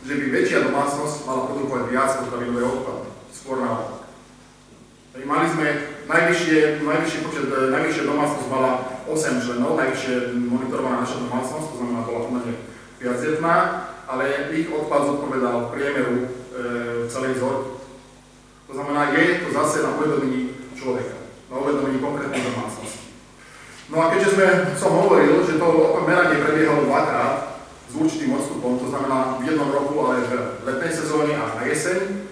že 0.05 0.20
by 0.20 0.24
väčšia 0.30 0.68
domácnosť 0.68 1.24
mala 1.24 1.49
produkovať 1.49 1.85
viac 1.89 2.11
potravinového 2.20 2.68
odpadu. 2.68 3.09
Skôr 3.32 3.61
naopak. 3.64 4.05
Mali 5.14 5.47
sme 5.47 5.66
najvyššie, 6.11 6.85
najvyšší 6.85 7.18
počet, 7.22 7.47
najvyššia 7.47 8.05
domácnosť 8.05 8.51
mala 8.51 8.99
8 9.07 9.45
členov, 9.47 9.78
najvyššie 9.78 10.35
monitorovaná 10.51 11.07
naša 11.07 11.22
domácnosť, 11.22 11.66
to 11.70 11.76
znamená, 11.78 12.01
bola 12.03 12.20
pomerne 12.26 12.55
viacdetná, 12.99 13.55
ale 14.11 14.53
ich 14.53 14.68
odpad 14.68 15.01
zodpovedal 15.07 15.70
priemeru 15.72 16.14
e, 16.18 16.26
celej 17.09 17.39
vzorky. 17.41 17.70
To 18.68 18.72
znamená, 18.74 19.14
je 19.14 19.24
to 19.45 19.49
zase 19.55 19.87
na 19.87 19.97
uvedomení 19.97 20.51
človeka, 20.76 21.16
na 21.47 21.57
uvedomení 21.62 21.99
konkrétnej 22.03 22.43
domácnosti. 22.43 22.84
No 23.93 23.97
a 24.01 24.11
keďže 24.14 24.32
sme, 24.37 24.47
som 24.80 24.97
hovoril, 24.97 25.45
že 25.45 25.61
to 25.61 25.68
meranie 26.09 26.41
prebiehalo 26.41 26.89
dvakrát 26.89 27.61
s 27.89 27.93
určitým 27.93 28.37
odstupom, 28.37 28.80
to 28.80 28.89
znamená 28.89 29.39
v 29.41 29.53
jednom 29.53 29.68
roku, 29.68 29.95
ale 30.01 30.24
v 30.24 30.32
letnej 30.64 30.93
sezóne 30.93 31.37
a 31.37 31.61
na 31.61 31.62
jeseň, 31.68 32.24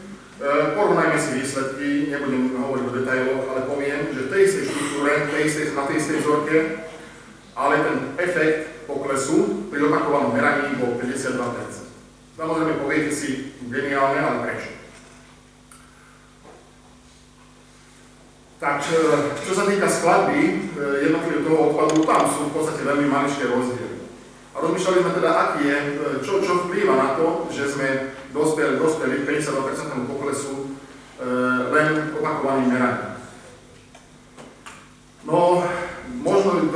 E, 0.43 0.75
porovnajme 0.75 1.15
si 1.23 1.39
výsledky, 1.39 2.11
nebudem 2.11 2.51
hovoriť 2.59 2.85
o 2.91 2.97
detailoch, 2.99 3.47
ale 3.47 3.63
poviem, 3.63 4.11
že 4.11 4.27
v 4.27 4.31
tej 4.35 4.43
istej 4.43 4.65
štruktúre, 4.75 5.13
tej 5.31 5.43
istej, 5.47 5.65
na 5.71 5.87
tej 5.87 5.97
istej 6.03 6.17
vzorke, 6.19 6.57
ale 7.55 7.75
ten 7.79 7.97
efekt 8.19 8.91
poklesu 8.91 9.71
pri 9.71 9.87
opakovanom 9.87 10.35
meraní 10.35 10.75
bol 10.83 10.99
52%. 10.99 11.39
Samozrejme 12.35 12.83
poviete 12.83 13.15
si 13.15 13.55
geniálne, 13.71 14.19
ale 14.19 14.37
prečo? 14.43 14.82
Tak, 18.63 18.79
e, 18.95 18.95
čo 19.43 19.59
sa 19.59 19.67
týka 19.67 19.91
skladby 19.91 20.39
e, 20.39 20.55
jednotlivého 21.11 21.43
toho 21.43 21.59
odpadu, 21.75 22.07
tam 22.07 22.31
sú 22.31 22.47
v 22.47 22.55
podstate 22.55 22.87
veľmi 22.87 23.11
maličké 23.11 23.51
rozdiely. 23.51 24.07
A 24.55 24.57
rozmýšľali 24.63 25.03
sme 25.03 25.13
teda, 25.19 25.31
aký 25.35 25.61
je, 25.67 25.79
čo, 26.23 26.39
čo 26.39 26.71
vplýva 26.71 26.95
na 26.95 27.09
to, 27.19 27.51
že 27.51 27.75
sme 27.75 28.15
dospeli, 28.31 28.79
dospeli 28.79 29.27
52% 29.27 30.07
poklesu 30.07 30.55
e, 30.55 30.67
len 31.75 32.15
opakovaným 32.15 32.71
meraním. 32.71 33.19
No, 35.27 35.67
možno 36.23 36.67
v, 36.71 36.75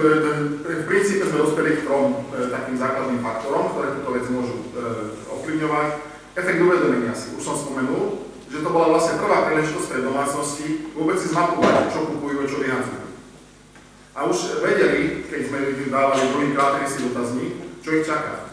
princípe 0.90 1.26
sme 1.26 1.38
dospeli 1.38 1.70
k 1.78 1.84
trom 1.86 2.26
e, 2.34 2.50
takým 2.50 2.82
základným 2.82 3.22
faktorom, 3.22 3.70
ktoré 3.74 3.94
túto 3.94 4.10
vec 4.10 4.26
môžu 4.34 4.58
e, 4.58 4.64
ovplyvňovať. 5.38 5.88
Efekt 6.34 6.60
uvedomenia 6.66 7.14
si, 7.14 7.30
už 7.38 7.46
som 7.46 7.54
spomenul, 7.54 8.15
to 8.66 8.74
bola 8.74 8.98
vlastne 8.98 9.22
prvá 9.22 9.46
príležitosť 9.46 9.86
pre 9.86 10.00
domácnosti 10.02 10.90
vôbec 10.98 11.14
si 11.22 11.30
zmapovať, 11.30 11.94
čo 11.94 12.10
kupujú 12.10 12.36
a 12.42 12.50
čo 12.50 12.58
vyhadzujú. 12.58 13.06
A 14.16 14.18
už 14.26 14.38
vedeli, 14.58 15.22
keď 15.30 15.40
sme 15.46 15.58
dávali 15.86 16.26
druhýkrát 16.34 16.82
si 16.90 17.06
dotazník, 17.06 17.54
čo 17.78 17.94
ich 17.94 18.08
čaká. 18.08 18.50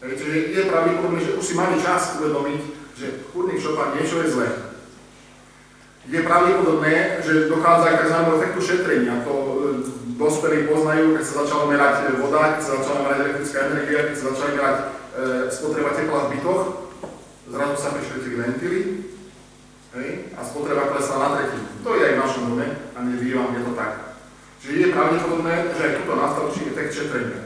Takže 0.00 0.56
je 0.56 0.70
pravdepodobné, 0.72 1.20
že 1.20 1.36
už 1.36 1.44
si 1.44 1.52
mali 1.52 1.76
čas 1.76 2.16
uvedomiť, 2.16 2.60
že 2.96 3.06
chudný 3.28 3.60
šopa 3.60 3.92
niečo 3.92 4.24
je 4.24 4.32
zlé. 4.32 4.48
Je 6.08 6.20
pravdepodobné, 6.24 7.20
že 7.24 7.48
dochádza 7.48 7.88
k 7.92 8.00
tzv. 8.04 8.18
efektu 8.36 8.60
šetrenia. 8.60 9.24
To 9.24 9.32
e, 9.32 9.52
dospelí 10.20 10.68
poznajú, 10.68 11.16
keď 11.16 11.24
sa 11.24 11.34
začala 11.44 11.64
merať 11.72 11.94
voda, 12.20 12.56
keď 12.56 12.60
sa 12.60 12.72
začala 12.80 12.98
merať 13.08 13.18
elektrická 13.24 13.58
energia, 13.72 14.06
keď 14.12 14.14
sa 14.16 14.24
začala 14.36 14.50
merať 14.52 14.76
e, 14.76 14.84
spotreba 15.48 15.90
tepla 15.96 16.20
v 16.28 16.30
bytoch, 16.36 16.83
zrazu 17.48 17.74
sa 17.76 17.92
prišli 17.92 18.36
ventily 18.36 18.80
hej, 19.94 20.10
a 20.34 20.40
spotreba 20.44 20.90
klesla 20.90 21.16
na 21.20 21.28
tretinu. 21.36 21.66
To 21.84 21.90
je 21.96 22.02
aj 22.02 22.14
v 22.16 22.22
našom 22.22 22.44
dome 22.52 22.66
a 22.94 22.98
nevývam, 23.04 23.54
je 23.54 23.62
to 23.62 23.72
tak. 23.76 23.92
Čiže 24.64 24.74
je 24.80 24.94
pravdepodobné, 24.96 25.54
že 25.76 25.82
aj 25.84 25.96
tuto 26.00 26.14
nastavčí 26.16 26.60
efekt 26.72 26.92
šetrenia. 26.96 27.40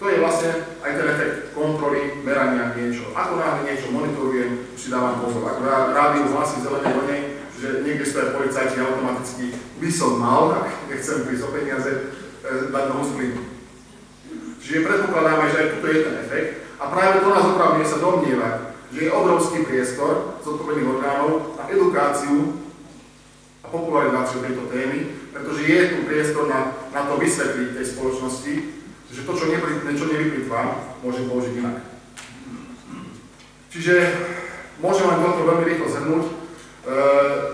To 0.00 0.08
je 0.08 0.16
vlastne 0.16 0.50
aj 0.80 0.92
ten 0.96 1.06
efekt 1.12 1.36
kontroly, 1.52 2.24
merania 2.24 2.72
niečo. 2.72 3.12
Ako 3.12 3.36
náhle 3.36 3.68
niečo 3.68 3.92
monitorujem, 3.92 4.72
si 4.72 4.88
dávam 4.88 5.20
pozor. 5.20 5.44
Ako 5.44 5.60
rádiu 5.92 6.24
hlasí 6.32 6.64
zelené 6.64 6.88
vlnej, 6.88 7.22
že 7.60 7.84
niekde 7.84 8.08
stojí 8.08 8.32
policajti 8.32 8.80
automaticky, 8.80 9.52
by 9.76 9.90
som 9.92 10.16
mal, 10.16 10.56
ak 10.56 10.88
nechcem 10.88 11.28
prísť 11.28 11.44
o 11.44 11.50
peniaze, 11.52 11.90
eh, 11.92 12.72
dať 12.72 12.84
nohu 12.88 13.04
z. 13.04 13.12
Čiže 14.60 14.86
predpokladáme, 14.88 15.52
že 15.52 15.56
aj 15.60 15.68
tuto 15.76 15.86
je 15.92 15.98
ten 16.00 16.16
efekt 16.24 16.48
a 16.80 16.84
práve 16.88 17.20
to 17.20 17.28
nás 17.28 17.44
opravňuje 17.44 17.86
sa 17.90 17.98
domnievať, 18.00 18.69
že 18.90 19.06
je 19.06 19.10
obrovský 19.14 19.62
priestor 19.62 20.42
zodpovedných 20.42 20.90
orgánov 20.98 21.54
na 21.54 21.70
edukáciu 21.70 22.58
a 23.62 23.66
popularizáciu 23.70 24.42
tejto 24.42 24.66
témy, 24.66 25.30
pretože 25.30 25.62
je 25.62 25.80
tu 25.94 25.96
priestor 26.10 26.50
na, 26.50 26.74
na 26.90 27.06
to 27.06 27.14
vysvetliť 27.22 27.68
tej 27.78 27.86
spoločnosti, 27.86 28.54
že 29.10 29.26
to, 29.26 29.32
čo, 29.34 29.46
nepri, 29.46 29.78
čo 29.94 30.06
nevyplýtva, 30.10 30.60
môže 31.06 31.22
použiť 31.26 31.54
inak. 31.62 31.76
Čiže 33.70 33.94
môžem 34.82 35.06
len 35.06 35.22
toto 35.22 35.46
veľmi 35.46 35.64
rýchlo 35.66 35.86
zhrnúť. 35.86 36.24
E, 36.26 36.32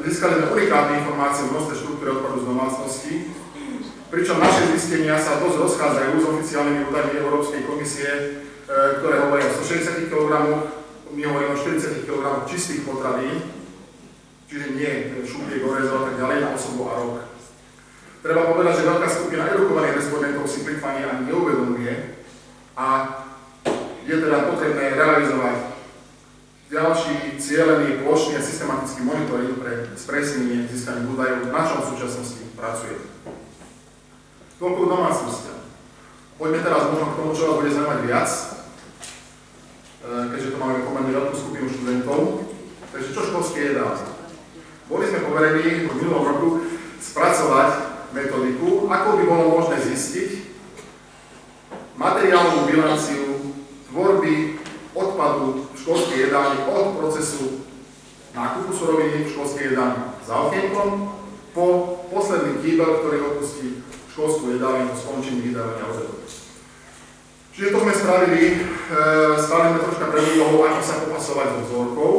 získali 0.09 0.41
sme 0.41 0.53
unikátne 0.57 1.05
informácie 1.05 1.45
o 1.45 1.53
množstve 1.53 1.75
štruktúry 1.77 2.09
odpadu 2.17 2.41
z 2.41 2.49
domácnosti, 2.49 3.15
pričom 4.09 4.41
naše 4.41 4.73
zistenia 4.73 5.21
sa 5.21 5.37
dosť 5.37 5.57
rozchádzajú 5.61 6.13
s 6.17 6.29
oficiálnymi 6.33 6.89
údajmi 6.89 7.15
Európskej 7.21 7.69
komisie, 7.69 8.09
e, 8.09 8.25
ktoré 9.05 9.29
hovoria 9.29 9.53
o 9.53 9.57
160 9.61 10.09
kg, 10.09 10.33
my 11.17 11.23
hovoríme 11.25 11.57
o 11.57 11.59
40 11.59 12.05
kg 12.05 12.45
čistých 12.45 12.85
potravín, 12.85 13.41
čiže 14.53 14.77
nie 14.77 15.17
šupie, 15.25 15.65
gorezov 15.65 16.05
a 16.05 16.13
tak 16.13 16.21
ďalej 16.21 16.39
na 16.45 16.49
osobu 16.53 16.93
a 16.93 16.95
rok. 17.01 17.17
Treba 18.21 18.53
povedať, 18.53 18.85
že 18.85 18.89
veľká 18.93 19.09
skupina 19.09 19.49
edukovaných 19.49 19.97
respondentov 19.97 20.45
si 20.45 20.61
plitvanie 20.61 21.09
ani 21.09 21.33
neuvedomuje 21.33 22.21
a 22.77 22.87
je 24.05 24.13
teda 24.13 24.51
potrebné 24.53 24.93
realizovať 24.93 25.57
ďalší 26.69 27.39
cieľený, 27.41 28.03
plošný 28.05 28.37
a 28.37 28.43
systematický 28.43 29.07
monitoring 29.07 29.57
pre 29.57 29.97
spresnenie 29.97 30.69
získaných 30.69 31.11
údajov, 31.17 31.49
na 31.49 31.63
čom 31.65 31.81
súčasnosti 31.81 32.45
pracuje. 32.59 32.99
Toľko 34.59 34.81
k 34.85 34.91
domácnostiam. 34.91 35.61
Poďme 36.37 36.61
teraz 36.61 36.83
možno 36.93 37.07
k 37.15 37.19
tomu, 37.23 37.31
čo 37.33 37.43
vás 37.49 37.57
bude 37.63 37.71
zaujímať 37.73 38.01
viac, 38.05 38.31
keďže 40.07 40.55
to 40.55 40.59
máme 40.63 40.87
pomerne 40.87 41.11
veľkú 41.11 41.35
skupinu 41.35 41.67
študentov. 41.67 42.47
Takže 42.95 43.09
čo 43.11 43.21
školské 43.27 43.59
jedálne? 43.75 44.07
Boli 44.87 45.05
sme 45.11 45.27
poverení 45.27 45.91
v 45.91 45.95
minulom 45.99 46.25
roku 46.25 46.49
spracovať 47.03 47.71
metodiku, 48.15 48.87
ako 48.87 49.09
by 49.19 49.23
bolo 49.27 49.45
možné 49.59 49.83
zistiť 49.83 50.31
materiálnu 51.99 52.71
bilanciu 52.71 53.51
tvorby 53.91 54.63
odpadu 54.95 55.69
v 55.73 55.77
školskej 55.77 56.19
jedálni 56.31 56.61
od 56.71 56.87
procesu 57.03 57.67
nákupu 58.37 58.71
suroviny 58.73 59.27
v 59.27 59.33
školskej 59.33 59.65
jedálni 59.73 60.01
za 60.23 60.35
okienkom 60.47 60.89
po 61.57 61.65
posledný 62.13 62.61
kýbel, 62.61 63.01
ktorý 63.01 63.19
opustí 63.33 63.81
školskú 64.13 64.55
jedálniu 64.55 64.93
po 64.93 64.97
skončení 64.97 65.41
vydávania 65.51 65.85
obedu. 65.89 66.15
Čiže 67.57 67.73
to 67.73 67.79
sme 67.81 67.93
spravili, 67.97 68.45
e, 68.87 69.39
stali 69.43 69.75
sme 69.75 69.85
troška 69.85 70.07
pre 70.11 70.21
úlohu, 70.37 70.59
ako 70.63 70.83
sa 70.83 71.03
popasovať 71.07 71.47
so 71.51 71.61
vzorkou, 71.67 72.15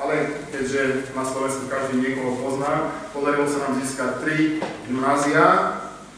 ale 0.00 0.14
keďže 0.50 1.12
na 1.14 1.22
Slovensku 1.22 1.70
každý 1.70 2.02
niekoho 2.02 2.38
pozná, 2.42 2.94
podarilo 3.14 3.46
sa 3.46 3.68
nám 3.68 3.78
získať 3.78 4.10
tri 4.26 4.58
gymnázia, 4.90 5.44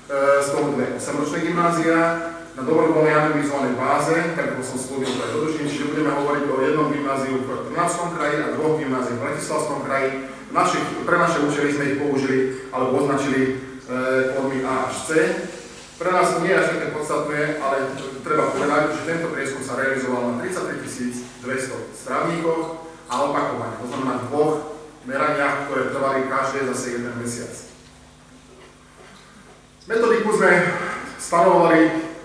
e, 0.09 0.16
z 0.40 0.49
toho 0.49 0.72
dve 0.72 0.97
8-ročné 0.97 1.38
gymnázia, 1.45 1.97
na 2.53 2.62
dobrovoľnej 2.68 3.16
anonimizovanej 3.16 3.74
báze, 3.80 4.16
tak 4.36 4.53
ako 4.53 4.61
som 4.61 4.76
slúbil 4.76 5.09
pre 5.09 5.32
dodučím, 5.32 5.64
čiže 5.72 5.88
budeme 5.88 6.12
hovoriť 6.12 6.45
o 6.53 6.57
jednom 6.61 6.93
gymnáziu 6.93 7.40
v 7.40 7.49
Trnavskom 7.49 8.12
kraji 8.12 8.36
a 8.45 8.53
dvoch 8.53 8.76
gymnáziách 8.76 9.16
v 9.16 9.24
Bratislavskom 9.24 9.78
kraji. 9.88 10.11
Našich, 10.53 10.84
pre 11.09 11.16
naše 11.16 11.38
účely 11.49 11.72
sme 11.72 11.84
ich 11.88 11.97
použili 11.97 12.38
alebo 12.68 13.01
označili 13.01 13.40
e, 13.40 13.53
kódmi 14.36 14.61
A 14.68 14.93
až 14.93 14.97
C. 15.09 15.11
Pre 16.03 16.11
nás 16.11 16.34
nie 16.42 16.50
je 16.50 16.59
až 16.59 16.66
také 16.74 16.90
podstatné, 16.90 17.62
ale 17.62 17.94
treba 18.26 18.50
povedať, 18.50 18.98
že 18.98 19.07
tento 19.07 19.30
prieskum 19.30 19.62
sa 19.62 19.78
realizoval 19.78 20.34
na 20.34 20.42
33 20.42 21.46
200 21.46 21.94
strávníkoch 21.94 22.62
a 23.07 23.14
opakovane. 23.22 23.78
To 23.78 23.86
znamená 23.86 24.14
dvoch 24.26 24.82
meraniach, 25.07 25.70
ktoré 25.70 25.94
trvali 25.94 26.26
každé 26.26 26.66
zase 26.74 26.98
jeden 26.98 27.14
mesiac. 27.22 27.55
Metodiku 29.86 30.34
sme 30.34 30.50
stanovali 31.22 31.80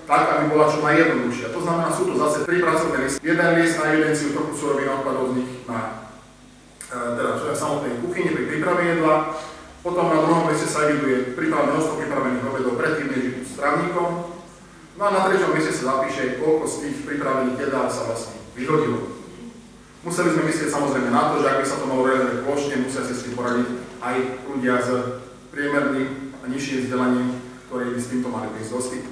tak, 0.09 0.23
aby 0.25 0.43
bola 0.49 0.73
čo 0.73 0.81
najjednoduchšia. 0.81 1.53
To 1.53 1.61
znamená, 1.61 1.89
sú 1.93 2.09
to 2.09 2.13
zase 2.17 2.49
tri 2.49 2.57
pracovné 2.65 2.97
listy. 3.05 3.21
Jeden 3.21 3.49
list 3.61 3.77
na 3.77 3.85
evidenciu 3.93 4.33
toku 4.33 4.57
surovín 4.57 4.89
odpadov 4.89 5.37
z 5.37 5.45
nich 5.45 5.51
na 5.69 6.09
e, 6.89 6.97
teda 7.13 7.53
samotnej 7.53 8.01
kuchyni 8.01 8.33
pri 8.33 8.43
príprave 8.49 8.81
jedla. 8.89 9.37
Potom 9.87 10.11
na 10.11 10.19
druhom 10.19 10.51
liste 10.51 10.67
sa 10.67 10.83
eviduje 10.83 11.31
príprava 11.31 11.71
množstvo 11.71 11.95
pripravených 11.95 12.43
obedov 12.43 12.75
predtým, 12.75 13.07
než 13.07 13.21
idú 13.23 13.41
stravníkom. 13.47 14.35
No 14.99 15.01
a 15.07 15.15
na 15.15 15.23
treťom 15.23 15.55
liste 15.55 15.71
sa 15.71 15.95
zapíše, 15.95 16.43
koľko 16.43 16.67
z 16.67 16.75
tých 16.83 16.97
pripravených 17.07 17.55
jedál 17.55 17.87
sa 17.87 18.03
vlastne 18.03 18.35
vyhodilo. 18.51 19.15
Museli 20.03 20.35
sme 20.35 20.43
myslieť 20.51 20.75
samozrejme 20.75 21.07
na 21.07 21.31
to, 21.31 21.39
že 21.39 21.47
ak 21.47 21.59
by 21.63 21.67
sa 21.71 21.79
to 21.79 21.87
malo 21.87 22.03
realizovať 22.03 22.43
plošne, 22.43 22.83
musia 22.83 23.07
si 23.07 23.15
s 23.15 23.23
tým 23.23 23.33
poradiť 23.39 23.67
aj 24.03 24.15
ľudia 24.51 24.75
s 24.75 24.89
priemerným 25.55 26.35
a 26.35 26.43
nižším 26.51 26.79
vzdelaním, 26.83 27.39
ktorí 27.71 27.95
by 27.95 27.99
s 28.03 28.11
týmto 28.11 28.27
mali 28.27 28.51
prísť 28.59 28.71
do 28.75 28.79
styku. 28.83 29.11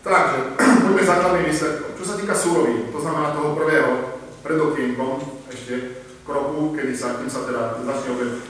Takže, 0.00 0.38
poďme 0.88 1.04
základným 1.04 1.44
výsledkom. 1.44 1.92
Čo 2.00 2.04
sa 2.08 2.14
týka 2.16 2.32
súrovín, 2.32 2.88
to 2.88 2.96
znamená 2.96 3.36
toho 3.36 3.52
prvého 3.52 4.16
pred 4.40 4.56
okienkom, 4.56 5.44
ešte 5.52 6.08
kroku, 6.30 6.78
kedy 6.78 6.94
sa, 6.94 7.18
kým 7.18 7.26
sa 7.26 7.42
teda 7.42 7.82
začne 7.82 8.08
obed 8.14 8.30
e, 8.30 8.40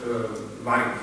variť. 0.61 0.95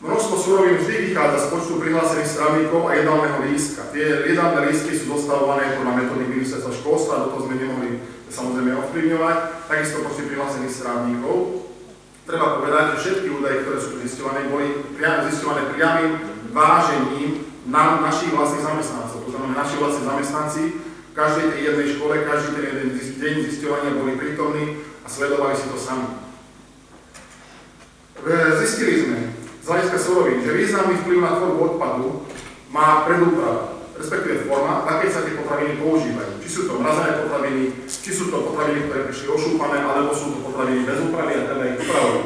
Množstvo 0.00 0.34
surovín 0.40 0.80
vždy 0.80 1.12
vychádza 1.12 1.38
z 1.44 1.50
počtu 1.52 1.72
prihlásených 1.76 2.32
stravníkov 2.32 2.88
a 2.88 2.96
jedálneho 2.96 3.38
lístka. 3.44 3.92
Tie 3.92 4.32
jedálne 4.32 4.72
lístky 4.72 4.96
sú 4.96 5.12
dostavované 5.12 5.76
podľa 5.76 5.92
metódy 5.92 6.24
ministerstva 6.24 6.72
školstva, 6.72 7.28
do 7.28 7.36
toho 7.36 7.44
sme 7.44 7.60
nemohli 7.60 8.00
samozrejme 8.32 8.80
ovplyvňovať, 8.80 9.36
takisto 9.68 10.00
počty 10.00 10.24
prihlásených 10.32 10.72
strávnikov. 10.72 11.68
Treba 12.24 12.62
povedať, 12.64 12.84
že 12.96 13.00
všetky 13.04 13.28
údaje, 13.28 13.60
ktoré 13.60 13.78
sú 13.82 13.90
zisťované, 14.00 14.40
boli 14.48 14.66
priam, 14.96 15.20
zisťované 15.28 15.62
priamým 15.76 16.12
vážením 16.56 17.30
na 17.68 18.00
našich 18.00 18.32
vlastných 18.32 18.64
zamestnancov. 18.64 19.20
To 19.28 19.30
znamená, 19.36 19.52
naši 19.52 19.76
vlastní 19.76 20.04
zamestnanci 20.08 20.62
v 20.80 21.12
každej 21.12 21.46
tej 21.52 21.60
jednej 21.60 21.88
škole, 21.92 22.24
každý 22.24 22.48
ten 22.56 22.64
jeden 22.72 22.88
deň 22.96 23.34
zisťovania 23.52 23.98
boli 24.00 24.16
prítomní 24.16 24.80
sledovali 25.10 25.58
si 25.58 25.66
to 25.66 25.74
sami. 25.74 26.06
Zistili 28.62 28.94
sme 29.02 29.18
z 29.58 29.66
hľadiska 29.66 29.98
surovín, 29.98 30.46
že 30.46 30.54
významný 30.54 31.02
vplyv 31.02 31.18
na 31.18 31.34
tvorbu 31.34 31.60
odpadu 31.74 32.22
má 32.70 33.02
predúprava 33.02 33.80
respektíve 34.00 34.48
forma, 34.48 34.80
v 34.82 34.88
akej 34.96 35.10
sa 35.12 35.20
tie 35.28 35.36
potraviny 35.36 35.76
používajú. 35.76 36.32
Či 36.40 36.48
sú 36.48 36.60
to 36.64 36.80
mrazené 36.80 37.20
potraviny, 37.20 37.62
či 37.84 38.10
sú 38.16 38.32
to 38.32 38.48
potraviny, 38.48 38.88
ktoré 38.88 39.00
prišli 39.06 39.28
ošúpané, 39.28 39.76
alebo 39.84 40.16
sú 40.16 40.32
to 40.32 40.38
potraviny 40.40 40.88
bez 40.88 40.98
úpravy 41.04 41.32
a 41.36 41.44
treba 41.44 41.68
ich 41.68 41.80
upravovať. 41.84 42.24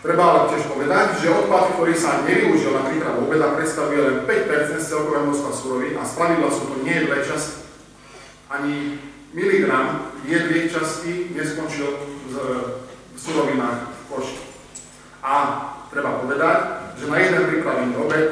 Treba 0.00 0.22
ale 0.24 0.40
tiež 0.48 0.64
povedať, 0.72 1.06
že 1.20 1.28
odpad, 1.28 1.64
ktorý 1.76 1.92
sa 1.92 2.24
nevyužil 2.24 2.72
na 2.72 2.88
prípravu 2.88 3.28
obeda, 3.28 3.52
predstavuje 3.52 4.00
len 4.00 4.16
5% 4.24 4.80
z 4.80 4.88
celkového 4.88 5.28
množstva 5.28 5.50
surovín 5.52 5.94
a 6.00 6.08
spravidla 6.08 6.48
sú 6.48 6.62
to 6.72 6.76
nie 6.80 6.96
dve 7.04 7.20
časti. 7.20 7.68
Ani 8.48 8.96
miligram 9.36 10.09
jedných 10.26 10.72
častí 10.72 11.32
neskončil 11.36 11.88
v, 12.28 12.34
v 13.14 13.18
surovinách 13.18 13.88
v 13.88 14.02
koši. 14.10 14.38
A 15.20 15.34
treba 15.92 16.24
povedať, 16.24 16.58
že 17.00 17.08
na 17.08 17.16
jeden 17.20 17.42
pripravený 17.48 17.92
obed 17.96 18.26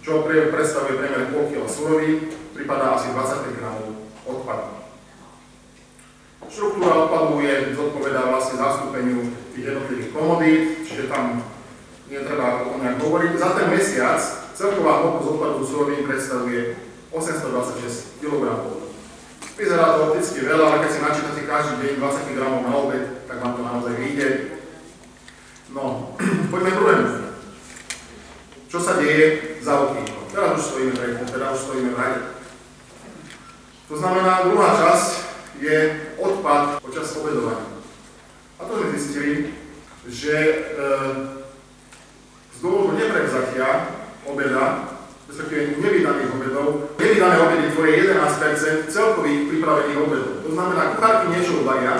čo 0.00 0.24
predstavuje 0.26 0.96
priemer 0.96 1.28
pol 1.30 1.52
kg 1.52 1.68
surovín, 1.68 2.32
pripadá 2.56 2.96
asi 2.96 3.12
25 3.12 3.60
gramov 3.60 3.94
odpadu. 4.26 4.80
Štruktúra 6.50 7.06
odpadu 7.06 7.38
je 7.44 7.78
zodpovedá 7.78 8.26
vlastne 8.26 8.58
zastúpeniu 8.58 9.28
tých 9.54 9.70
jednotlivých 9.70 10.10
komodít, 10.10 10.62
čiže 10.82 11.06
tam 11.06 11.46
netreba 12.10 12.66
o 12.66 12.74
nejak 12.82 12.98
hovoriť. 12.98 13.32
Za 13.38 13.48
ten 13.54 13.66
mesiac 13.70 14.20
celková 14.56 14.98
hmotnosť 14.98 15.30
odpadu 15.30 15.62
surovín 15.62 16.02
predstavuje 16.08 16.74
826 17.14 18.18
kg. 18.18 18.42
Vyzerá 19.60 19.92
to 19.92 20.08
opticky 20.08 20.40
veľa, 20.40 20.64
ale 20.72 20.80
keď 20.80 20.90
si 20.96 21.04
načítate 21.04 21.44
každý 21.44 21.74
deň 21.84 21.92
20 22.00 22.32
g 22.32 22.36
na 22.40 22.72
obed, 22.80 23.04
tak 23.28 23.44
vám 23.44 23.52
to 23.52 23.60
naozaj 23.60 23.92
vyjde. 23.92 24.56
No, 25.76 26.16
poďme 26.52 26.70
druhému. 26.72 27.08
Čo 28.72 28.78
sa 28.80 28.96
deje 28.96 29.60
za 29.60 29.84
okýnkom? 29.84 30.32
Teraz 30.32 30.56
už 30.56 30.64
stojíme 30.64 30.96
v 30.96 31.28
teraz 31.28 31.60
už 31.60 31.62
stojíme 31.68 31.92
v 31.92 32.00
rade. 32.00 32.20
To 33.92 33.94
znamená, 34.00 34.48
druhá 34.48 34.68
časť 34.80 35.08
je 35.60 35.76
odpad 36.16 36.80
počas 36.80 37.12
obedovania. 37.20 37.84
A 38.56 38.64
to 38.64 38.80
sme 38.80 38.96
zistili, 38.96 39.52
že 40.08 40.36
e, 40.40 40.56
z 42.48 42.56
dôvodu 42.64 42.96
neprevzatia 42.96 43.92
obeda 44.24 44.89
respektíve 45.40 45.80
nevydaných 45.80 46.30
obedov. 46.36 46.66
Nevydané 47.00 47.36
obedy 47.40 47.72
tvoria 47.72 47.96
11 48.12 48.92
celkových 48.92 49.40
pripravených 49.48 49.98
obedov. 50.04 50.32
To 50.44 50.50
znamená, 50.52 50.82
kuchárky 50.92 51.26
niečo 51.32 51.64
uvaria 51.64 51.94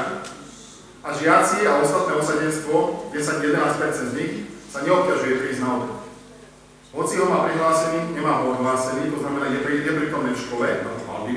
a 1.01 1.09
žiaci 1.17 1.65
a 1.65 1.81
ostatné 1.81 2.13
osadenstvo, 2.21 3.09
10-11 3.17 4.13
z 4.13 4.13
nich, 4.21 4.35
sa 4.69 4.85
neobťažuje 4.85 5.35
prísť 5.41 5.61
na 5.65 5.69
obed. 5.81 5.93
Hoci 6.91 7.15
ho 7.23 7.27
má 7.31 7.49
prihlásený, 7.49 8.13
nemá 8.13 8.45
ho 8.45 8.59
odhlásený, 8.59 9.15
to 9.15 9.23
znamená, 9.23 9.47
je, 9.49 9.63
pri, 9.65 9.87
v 9.87 10.37
škole, 10.37 10.67
na 10.67 10.91
to 10.91 11.03
mal 11.07 11.23
by 11.23 11.33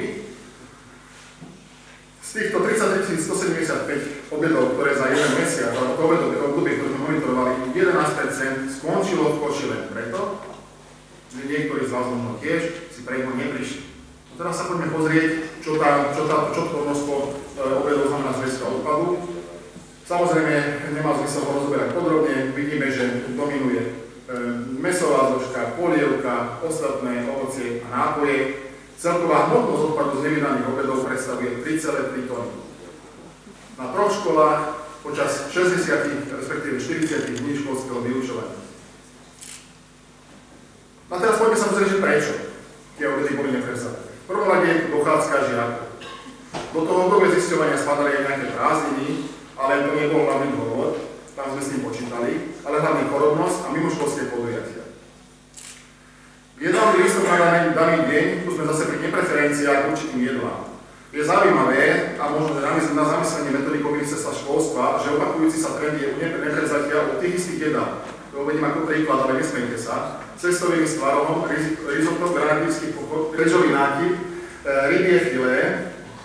Z 2.25 2.29
týchto 2.33 2.57
33 2.65 3.13
175 3.13 4.33
obedov, 4.33 4.73
ktoré 4.73 4.97
za 4.97 5.13
jeden 5.13 5.31
mesiac, 5.37 5.71
alebo 5.77 5.93
to 5.93 6.01
obedové 6.09 6.37
obdobie, 6.41 6.73
ktoré 6.81 6.89
sme 6.89 7.01
monitorovali, 7.05 7.51
11% 7.69 8.81
skončilo 8.81 9.37
v 9.37 9.39
koši 9.45 9.65
len 9.69 9.83
preto, 9.93 10.52
niektorí 11.41 11.83
z 11.87 11.93
vás 11.93 12.05
možno 12.09 12.37
tiež 12.37 12.61
si 12.93 13.01
pre 13.01 13.25
ňo 13.25 13.33
neprišli. 13.33 13.81
A 14.33 14.33
teraz 14.37 14.53
sa 14.61 14.69
poďme 14.69 14.93
pozrieť, 14.93 15.61
čo, 15.61 15.77
tá, 15.81 16.13
čo, 16.13 16.25
tá, 16.25 16.49
čo 16.53 16.61
to 16.69 16.77
množstvo 16.85 17.13
e, 17.17 17.27
obedov 17.81 18.09
znamená 18.09 18.31
z 18.37 18.61
odpadu. 18.61 19.07
Samozrejme, 20.03 20.53
nemá 20.93 21.15
zmysel 21.17 21.47
ho 21.47 21.51
rozoberať 21.63 21.95
podrobne, 21.95 22.51
vidíme, 22.53 22.91
že 22.91 23.29
dominuje 23.33 24.03
Ehm, 24.33 24.79
mesová 24.81 25.35
zložka, 25.35 25.75
polievka, 25.75 26.57
ostatné 26.63 27.27
ovocie 27.27 27.83
a 27.83 27.87
nápoje. 27.91 28.71
Celková 28.95 29.51
hmotnosť 29.51 29.83
odpadu 29.93 30.13
z 30.17 30.25
nevydaných 30.31 30.69
obedov 30.71 31.03
predstavuje 31.03 31.59
3,3 31.59 32.31
tony. 32.31 32.49
Na 33.75 33.91
troch 33.91 34.15
školách 34.15 34.61
počas 35.03 35.51
60, 35.51 36.39
respektíve 36.39 36.79
40 36.79 37.35
dní 37.35 37.51
školského 37.61 37.99
vyučovania. 37.99 38.63
A 41.11 41.19
teraz 41.73 41.89
poďme 41.89 41.89
sa 41.89 41.89
pozrieť, 41.89 41.89
že 41.89 42.03
prečo 42.03 42.33
tie 43.01 43.05
obedy 43.09 43.31
boli 43.33 43.49
neprevzaté. 43.57 44.01
V 44.23 44.29
tu 44.29 44.87
dochádzka 44.93 45.35
žiakov. 45.49 45.87
Do 46.73 46.81
toho 46.85 46.99
obdobia 47.09 47.33
zisťovania 47.33 47.77
spadali 47.81 48.09
aj 48.13 48.23
nejaké 48.29 48.45
prázdniny, 48.53 49.09
ale 49.57 49.85
to 49.85 49.91
nebol 49.97 50.21
hlavný 50.29 50.49
dôvod 50.53 50.93
tam 51.33 51.49
sme 51.49 51.61
s 51.65 51.71
ním 51.73 51.81
počítali, 51.81 52.31
ale 52.61 52.77
hlavne 52.77 53.09
porodnosť 53.09 53.57
a 53.65 53.67
mimoškolské 53.73 54.29
podujatia. 54.29 54.85
Jednám 56.61 56.93
listom 57.01 57.25
na 57.25 57.73
daný, 57.73 58.05
deň, 58.05 58.25
tu 58.45 58.53
sme 58.53 58.69
zase 58.69 58.85
pri 58.85 58.97
nepreferenciách 59.09 59.89
určitým 59.89 60.21
jedlám. 60.21 60.77
Je 61.09 61.25
zaujímavé 61.25 62.13
a 62.21 62.23
možno 62.29 62.61
na 62.61 63.05
zamyslenie 63.05 63.49
metodikou 63.49 63.97
ministerstva 63.97 64.33
školstva, 64.45 65.01
že 65.01 65.17
opakujúci 65.17 65.57
sa 65.57 65.73
trend 65.73 65.97
je 65.97 66.13
u 66.13 66.21
neprevzatia 66.21 67.17
u 67.17 67.17
tých 67.17 67.33
istých 67.41 67.73
jedál. 67.73 68.05
To 68.33 68.41
uvedím 68.41 68.65
ako 68.65 68.89
príklad, 68.89 69.29
ale 69.29 69.37
nesmejte 69.37 69.77
sa. 69.77 70.25
Cestovými 70.41 70.89
s 70.89 70.97
tvarohom, 70.97 71.45
risotto, 71.85 72.33
granatívsky 72.33 72.97
pochod, 72.97 73.29
rečový 73.37 73.69
nákyp, 73.69 74.13
e, 74.17 74.21
rybie 74.89 75.17
filé, 75.29 75.57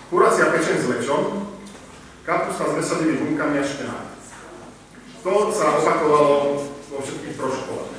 kuracia 0.09 0.49
pečen 0.49 0.81
s 0.81 0.89
lečom, 0.89 1.53
kapusta 2.25 2.65
s 2.65 2.77
mesadými 2.81 3.13
bunkami 3.21 3.61
a 3.61 3.63
špenát. 3.63 4.09
To 5.21 5.53
sa 5.53 5.77
opakovalo 5.77 6.65
vo 6.89 6.97
všetkých 6.97 7.37
troškolách. 7.37 7.93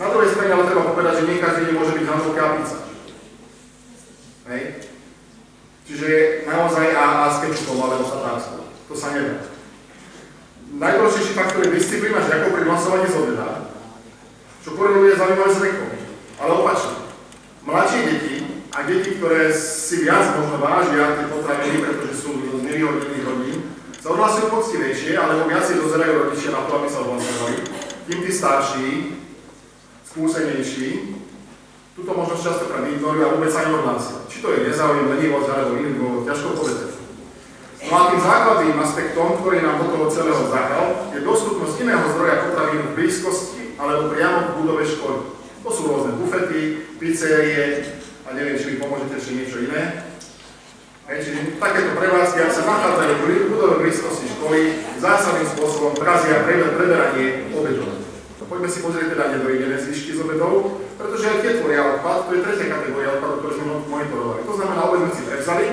Na 0.00 0.06
druhej 0.08 0.32
strane 0.32 0.52
ale 0.56 0.68
treba 0.72 0.88
povedať, 0.88 1.14
že 1.20 1.26
nie 1.28 1.36
každý 1.36 1.60
deň 1.68 1.74
môže 1.76 1.92
byť 1.92 2.06
handlovka 2.08 2.40
a 2.40 2.54
pizza. 2.56 2.78
Hej? 4.48 4.62
Čiže 5.84 6.08
naozaj 6.48 6.86
a, 6.96 7.04
a 7.28 7.36
s 7.36 7.44
alebo 7.44 8.04
satánskou. 8.04 8.64
To 8.88 8.94
sa 8.96 9.12
nedá. 9.12 9.55
Najdôležitejší 10.74 11.32
faktor 11.38 11.62
je 11.62 11.78
disciplína 11.78 12.26
žiakov 12.26 12.50
pri 12.58 12.66
hlasovaní 12.66 13.06
z 13.06 13.16
obeda, 13.22 13.70
čo 14.66 14.74
koreluje 14.74 15.14
zaujímavé 15.14 15.50
s 15.54 15.62
vekom. 15.62 15.90
Ale 16.42 16.50
opačne. 16.58 16.96
Mladšie 17.62 18.00
deti 18.02 18.34
a 18.74 18.78
deti, 18.82 19.10
ktoré 19.16 19.54
si 19.54 20.02
viac 20.02 20.36
možno 20.36 20.58
vážia 20.58 21.22
tie 21.22 21.26
potraviny, 21.30 21.76
pretože 21.80 22.14
sú 22.18 22.30
z 22.34 22.62
nevýhodnených 22.66 23.24
rodín, 23.24 23.58
sa 24.02 24.10
odhlasujú 24.10 24.46
poctivejšie, 24.50 25.14
alebo 25.14 25.46
viacej 25.46 25.82
dozerajú 25.82 26.12
rodičia 26.26 26.50
na 26.50 26.66
to, 26.66 26.72
aby 26.82 26.88
sa 26.90 27.02
odhlasovali. 27.06 27.56
Tým 28.06 28.18
tí 28.22 28.30
starší, 28.30 28.88
skúsenejší, 30.06 30.90
túto 31.96 32.10
možnosť 32.12 32.42
častokrát 32.42 32.84
ignorujú 32.86 33.22
a 33.22 33.32
vôbec 33.34 33.50
sa 33.50 33.66
neodhlasia. 33.66 34.28
Či 34.28 34.44
to 34.44 34.52
je 34.52 34.68
nezáujem, 34.68 35.10
lenivosť 35.14 35.48
alebo 35.48 35.78
iný 35.80 35.90
dôvod, 35.96 36.22
ťažko 36.28 36.48
povedať. 36.58 37.05
No 37.86 37.94
a 37.94 38.10
tým 38.10 38.18
základným 38.18 38.82
aspektom, 38.82 39.38
ktorý 39.38 39.62
nám 39.62 39.78
do 39.78 40.10
celého 40.10 40.42
zahral, 40.50 41.06
je 41.14 41.22
dostupnosť 41.22 41.86
iného 41.86 42.02
zdroja 42.18 42.50
potravín 42.50 42.82
v 42.82 42.94
blízkosti 42.98 43.78
alebo 43.78 44.10
priamo 44.10 44.38
v 44.42 44.54
budove 44.58 44.82
školy. 44.82 45.18
To 45.62 45.70
sú 45.70 45.82
rôzne 45.86 46.18
bufety, 46.18 46.82
pizzerie 46.98 47.86
a 48.26 48.34
neviem, 48.34 48.58
či 48.58 48.74
mi 48.74 48.82
pomôžete 48.82 49.14
ešte 49.14 49.38
niečo 49.38 49.62
iné. 49.62 50.02
Hej, 51.06 51.30
čiže 51.30 51.62
takéto 51.62 51.94
prevádzky, 51.94 52.38
ak 52.42 52.56
sa 52.58 52.66
nachádzajú 52.66 53.14
v 53.22 53.50
budove 53.54 53.74
blízkosti 53.78 54.26
školy, 54.34 54.82
zásadným 54.98 55.46
spôsobom 55.54 55.94
trazia 55.94 56.42
preberanie 56.42 57.54
obedov. 57.54 58.02
Poďme 58.46 58.70
si 58.70 58.78
pozrieť 58.78 59.14
teda 59.14 59.24
nedojedené 59.34 59.74
zvyšky 59.78 60.18
z 60.18 60.22
obedov, 60.22 60.82
pretože 60.98 61.26
aj 61.26 61.38
tie 61.42 61.52
tvoria 61.58 61.98
odpad, 61.98 62.30
to 62.30 62.34
je 62.34 62.44
tretia 62.46 62.66
kategória 62.78 63.18
odpadu, 63.18 63.42
ktorú 63.42 63.52
sme 63.58 63.66
monitorovali. 63.90 64.40
To 64.46 64.54
znamená, 64.54 64.80
obed 64.86 65.00
sme 65.02 65.14
si 65.18 65.22
prevzali, 65.26 65.66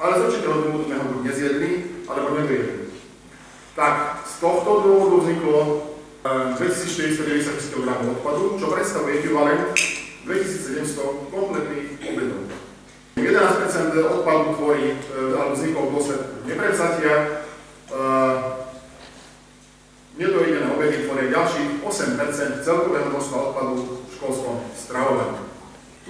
ale 0.00 0.16
z 0.16 0.24
určitého 0.32 0.56
dôvodu 0.64 0.84
sme 0.88 0.96
ho 0.96 1.06
buď 1.12 1.20
nezjedli, 1.28 1.70
alebo 2.08 2.28
nedojedli. 2.40 2.88
Tak 3.76 4.24
z 4.24 4.34
tohto 4.40 4.70
dôvodu 4.80 5.16
vzniklo 5.20 5.58
2490 6.24 7.72
kg 7.72 7.88
odpadu, 8.08 8.56
čo 8.56 8.72
predstavuje 8.72 9.20
ekvivalent 9.20 9.76
2700 10.24 11.32
kompletných 11.32 12.00
obedov. 12.00 12.42
11% 13.20 13.92
odpadu 14.00 14.56
tvorí, 14.56 14.96
e, 14.96 15.20
alebo 15.36 15.52
vznikol 15.52 15.84
v 15.88 15.92
dôsledku 15.96 16.32
neprevzatia. 16.48 17.14
E, 17.88 18.00
nedojedené 20.20 20.68
obedy 20.76 21.08
tvoria 21.08 21.32
ďalších 21.32 21.80
8% 21.80 22.64
celkového 22.64 23.08
množstva 23.08 23.36
odpadu 23.52 23.74
v 23.80 24.12
školskom 24.16 24.56
stravovaní. 24.76 25.50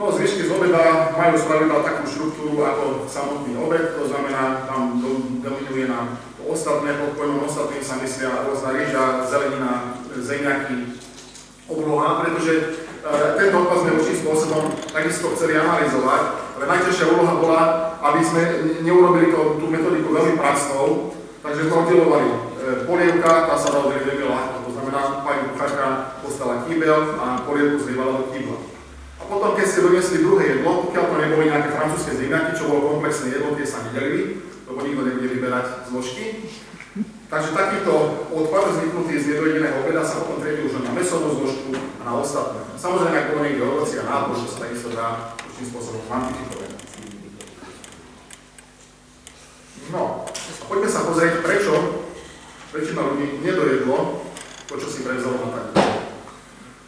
No, 0.01 0.09
zvyšky 0.11 0.49
z 0.49 0.51
obeda 0.51 1.13
majú 1.13 1.37
spravidla 1.37 1.85
takú 1.85 2.09
štruktúru 2.09 2.65
ako 2.65 3.05
samotný 3.05 3.53
obed, 3.61 4.01
to 4.01 4.09
znamená, 4.09 4.65
tam 4.65 4.97
dominuje 5.45 5.93
nám 5.93 6.17
to 6.41 6.57
ostatné, 6.57 6.97
pod 6.97 7.21
pojmom 7.21 7.45
ostatným 7.45 7.85
sa 7.85 8.01
myslia 8.01 8.49
rôzna 8.49 8.73
rýža, 8.73 9.20
zelenina, 9.31 9.95
zemiaky, 10.19 10.99
obloha, 11.71 12.27
pretože 12.27 12.53
e, 12.59 12.63
tento 13.39 13.57
odpad 13.63 13.79
sme 13.87 13.95
určitým 13.95 14.21
spôsobom 14.27 14.63
takisto 14.91 15.31
chceli 15.39 15.55
analyzovať 15.55 16.51
ale 16.61 16.77
najťažšia 16.77 17.17
úloha 17.17 17.35
bola, 17.41 17.63
aby 18.05 18.21
sme 18.21 18.43
neurobili 18.85 19.33
to, 19.33 19.57
tú 19.57 19.65
metodiku 19.73 20.13
veľmi 20.13 20.37
pracnou, 20.37 21.17
takže 21.41 21.73
sme 21.73 21.89
oddelovali 21.89 22.29
e, 22.29 22.37
polievka, 22.85 23.49
tá 23.49 23.57
sa 23.57 23.73
dá 23.73 23.81
oddeliť 23.81 24.05
veľmi 24.05 24.29
ľahko, 24.29 24.69
to 24.69 24.71
znamená, 24.77 25.25
pani 25.25 25.49
kuchárka 25.49 26.21
postala 26.21 26.69
kýbel 26.69 27.17
a 27.17 27.49
polievku 27.49 27.81
zlievala 27.81 28.21
do 28.21 28.29
kýbla. 28.29 28.61
A 29.17 29.23
potom, 29.25 29.57
keď 29.57 29.67
ste 29.73 29.85
doniesli 29.89 30.21
druhé 30.21 30.61
jedlo, 30.61 30.85
pokiaľ 30.85 31.05
to 31.09 31.17
neboli 31.17 31.49
nejaké 31.49 31.73
francúzske 31.73 32.13
zemiaky, 32.13 32.53
čo 32.53 32.69
bolo 32.69 32.93
komplexné 32.93 33.33
jedlo, 33.33 33.57
tie 33.57 33.65
sa 33.65 33.81
nedelili, 33.89 34.45
lebo 34.69 34.85
nikto 34.85 35.01
nebude 35.01 35.29
vyberať 35.33 35.89
zložky, 35.89 36.45
Takže 37.31 37.55
takýto 37.55 38.27
odpad 38.35 38.75
vzniknutý 38.75 39.15
z 39.23 39.27
nedojedeného 39.31 39.87
obeda 39.87 40.03
sa 40.03 40.19
potom 40.19 40.43
triedí 40.43 40.67
už 40.67 40.83
na 40.83 40.91
mesovú 40.91 41.31
zložku 41.39 41.71
a 41.79 42.03
na 42.03 42.19
ostatné. 42.19 42.59
Samozrejme, 42.75 43.15
ak 43.15 43.31
bolo 43.31 43.43
niekde 43.47 43.63
ovoci 43.71 44.03
a 44.03 44.27
čo 44.35 44.51
sa 44.51 44.67
takisto 44.67 44.91
dá 44.91 45.39
určitým 45.39 45.67
spôsobom 45.71 46.03
kvantifikovať. 46.11 46.71
No, 49.95 50.27
a 50.27 50.65
poďme 50.67 50.89
sa 50.91 51.07
pozrieť, 51.07 51.33
prečo 51.47 51.75
väčšina 52.75 52.99
ľudí 52.99 53.27
nedojedlo 53.47 54.27
to, 54.67 54.75
čo 54.75 54.89
si 54.91 55.07
prevzalo 55.07 55.39
na 55.39 55.49
tak. 55.55 55.67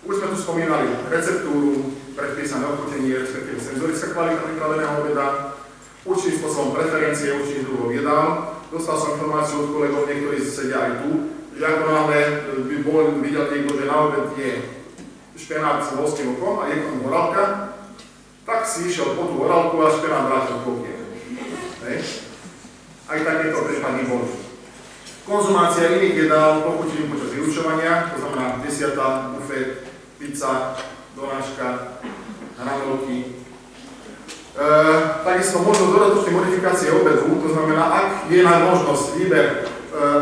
Už 0.02 0.18
sme 0.18 0.34
tu 0.34 0.36
spomínali 0.42 0.90
receptúru, 1.06 1.94
predpísané 2.18 2.66
ochutenie, 2.66 3.14
respektíve 3.14 3.62
senzorická 3.62 4.10
kvalita 4.10 4.42
pripraveného 4.42 5.06
obeda, 5.06 5.54
určitým 6.02 6.42
spôsobom 6.42 6.74
preferencie 6.74 7.30
určitých 7.30 7.66
druhov 7.70 7.94
jedál, 7.94 8.58
Dostal 8.72 8.96
som 8.96 9.12
informáciu 9.20 9.68
od 9.68 9.76
kolegov, 9.76 10.08
niektorí 10.08 10.40
sedia 10.40 10.80
aj 10.80 11.04
tu, 11.04 11.28
že 11.60 11.60
ako 11.60 11.82
náhle 11.92 12.20
by 12.64 12.76
bol 12.80 13.20
videl 13.20 13.52
niekto, 13.52 13.76
že 13.76 13.84
na 13.84 13.96
obed 14.08 14.32
je 14.40 14.64
špenát 15.36 15.84
s 15.84 15.92
voským 15.92 16.40
okom 16.40 16.64
a 16.64 16.72
je 16.72 16.80
tam 16.80 17.04
horálka, 17.04 17.76
tak 18.48 18.64
si 18.64 18.88
išiel 18.88 19.12
po 19.12 19.28
tú 19.28 19.44
horálku 19.44 19.76
a 19.76 19.92
špenát 19.92 20.24
vrátil 20.24 20.56
k 20.64 20.88
Hej. 21.84 21.98
Aj 23.12 23.18
takéto 23.20 23.60
prípady 23.60 24.08
boli. 24.08 24.40
Konzumácia 25.28 25.92
iných 25.92 26.24
jedál 26.24 26.64
pochutím 26.64 27.12
počas 27.12 27.28
vyučovania, 27.28 28.08
to 28.08 28.24
znamená 28.24 28.56
desiata, 28.64 29.36
bufet, 29.36 29.84
pizza, 30.16 30.80
donáška, 31.12 32.00
hranolky, 32.56 33.20
E, 33.20 33.41
takisto 35.24 35.64
možnosť 35.64 35.92
dodatočnej 35.96 36.34
modifikácie 36.36 36.88
obedu, 36.92 37.40
to 37.40 37.48
znamená, 37.56 37.82
ak 37.88 38.08
je 38.28 38.44
na 38.44 38.68
možnosť 38.68 39.04
výber 39.16 39.46
e, 39.48 39.56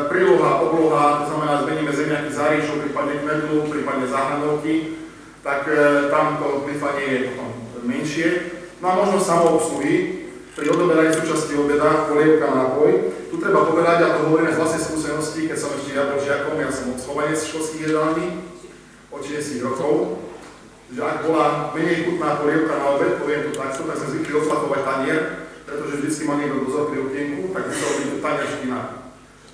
príloha, 0.06 0.62
obloha, 0.62 1.26
to 1.26 1.34
znamená 1.34 1.66
zmeníme 1.66 1.90
zemiaky 1.90 2.30
za 2.30 2.46
rížu, 2.54 2.78
prípadne 2.78 3.18
knedlu, 3.26 3.66
prípadne 3.66 4.06
záhranovky, 4.06 5.02
tak 5.42 5.66
e, 5.66 6.06
tam 6.14 6.38
to 6.38 6.62
plýtvanie 6.62 7.04
je 7.10 7.18
potom 7.34 7.48
menšie. 7.82 8.28
No 8.78 8.86
a 8.94 8.98
možno 9.02 9.18
samoobsluhy, 9.18 10.20
pri 10.54 10.66
odoberaní 10.76 11.14
súčasti 11.14 11.56
obeda, 11.56 12.10
polievka, 12.10 12.52
nápoj. 12.52 12.90
Tu 13.30 13.36
treba 13.38 13.64
povedať, 13.64 13.98
a 14.02 14.14
to 14.18 14.28
hovoríme 14.28 14.52
z 14.52 14.58
vlastnej 14.60 14.82
skúsenosti, 14.82 15.48
keď 15.48 15.58
som 15.58 15.70
ešte 15.72 15.94
ja 15.94 16.10
bol 16.10 16.18
žiakom, 16.20 16.58
ja 16.58 16.70
som 16.70 16.92
odschovanec 16.92 17.38
školských 17.38 17.82
jedální 17.88 18.44
od 19.10 19.22
60 19.24 19.66
rokov, 19.66 20.20
že 20.90 21.00
ak 21.06 21.22
bola 21.22 21.70
menej 21.70 22.02
chutná 22.02 22.42
polievka 22.42 22.74
na 22.74 22.86
obed, 22.90 23.22
poviem 23.22 23.46
to 23.46 23.54
takto, 23.54 23.86
tak 23.86 23.96
sme 24.02 24.08
zvykli 24.10 24.32
odflachovať 24.42 24.80
tanier, 24.82 25.20
pretože 25.62 26.02
vždy 26.02 26.22
mal 26.26 26.36
niekto 26.42 26.66
dozor 26.66 26.90
pri 26.90 26.98
okienku, 27.06 27.54
tak 27.54 27.62
musel 27.70 27.90
byť 27.94 28.08
tanier 28.18 28.48
špina. 28.50 28.80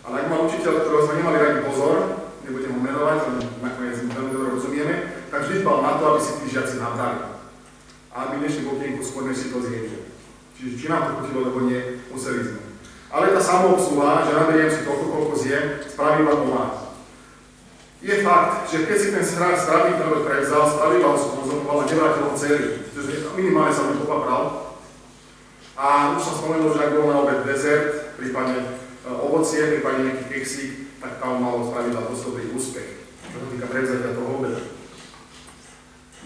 Ale 0.07 0.15
ak 0.25 0.31
mal 0.33 0.41
učiteľ, 0.49 0.73
ktorého 0.81 1.05
sme 1.05 1.19
nemali 1.21 1.37
radi 1.37 1.61
pozor, 1.69 1.97
nebudem 2.41 2.73
ho 2.73 2.81
menovať, 2.81 3.19
ale 3.21 3.39
nakoniec 3.61 3.97
veľmi 4.01 4.31
dobre 4.33 4.49
rozumieme, 4.57 4.95
tak 5.29 5.45
vždy 5.45 5.61
dbal 5.61 5.79
na 5.85 5.93
to, 6.01 6.05
aby 6.09 6.21
si 6.25 6.33
tí 6.41 6.47
žiaci 6.49 6.75
nabrali. 6.81 7.21
A 8.15 8.17
aby 8.25 8.35
nešli 8.41 8.65
v 8.65 8.73
okienku 8.73 9.03
skôr, 9.05 9.29
si 9.37 9.53
to 9.53 9.61
zjedli. 9.61 10.09
Čiže 10.57 10.73
či 10.81 10.87
nám 10.89 11.05
to 11.05 11.13
chutilo, 11.21 11.53
lebo 11.53 11.69
nie, 11.69 12.01
museli 12.09 12.49
sme. 12.49 12.61
Ale 13.13 13.37
tá 13.37 13.43
samoobsluha, 13.45 14.25
že 14.25 14.33
naberiem 14.33 14.73
si 14.73 14.89
toľko, 14.89 15.05
koľko 15.13 15.35
zjem, 15.37 15.65
spravidla 15.85 16.33
pomáha. 16.33 16.86
Je 18.07 18.23
fakt, 18.23 18.71
že 18.71 18.87
keď 18.87 18.99
si 19.03 19.11
ten 19.11 19.25
stravný 19.27 19.99
ktorý 19.99 20.23
prevzal, 20.23 20.63
spravidla 20.63 21.11
ho 21.11 21.19
skonzumoval 21.19 21.83
a 21.83 21.89
nevrátil 21.91 22.31
ho 22.31 22.39
celý. 22.39 22.87
Čiže 22.95 23.35
minimálne 23.35 23.75
sa 23.75 23.91
mi 23.91 23.99
popapral. 23.99 24.79
A 25.75 26.15
už 26.15 26.23
som 26.23 26.39
spomenul, 26.39 26.71
že 26.71 26.87
ak 26.87 26.95
bol 26.95 27.11
na 27.11 27.27
obed 27.27 27.43
dezert, 27.43 28.15
prípadne 28.15 28.63
e, 28.63 28.67
ovocie, 29.11 29.59
prípadne 29.75 30.07
nejaký 30.07 30.25
keksík, 30.31 31.03
tak 31.03 31.19
tam 31.19 31.43
malo 31.43 31.67
spravidla 31.67 32.07
dosť 32.07 32.23
dobrý 32.31 32.45
úspech, 32.55 32.91
čo 33.27 33.37
sa 33.43 33.47
týka 33.51 33.67
prevzatia 33.75 34.15
toho 34.15 34.31
obeda. 34.39 34.61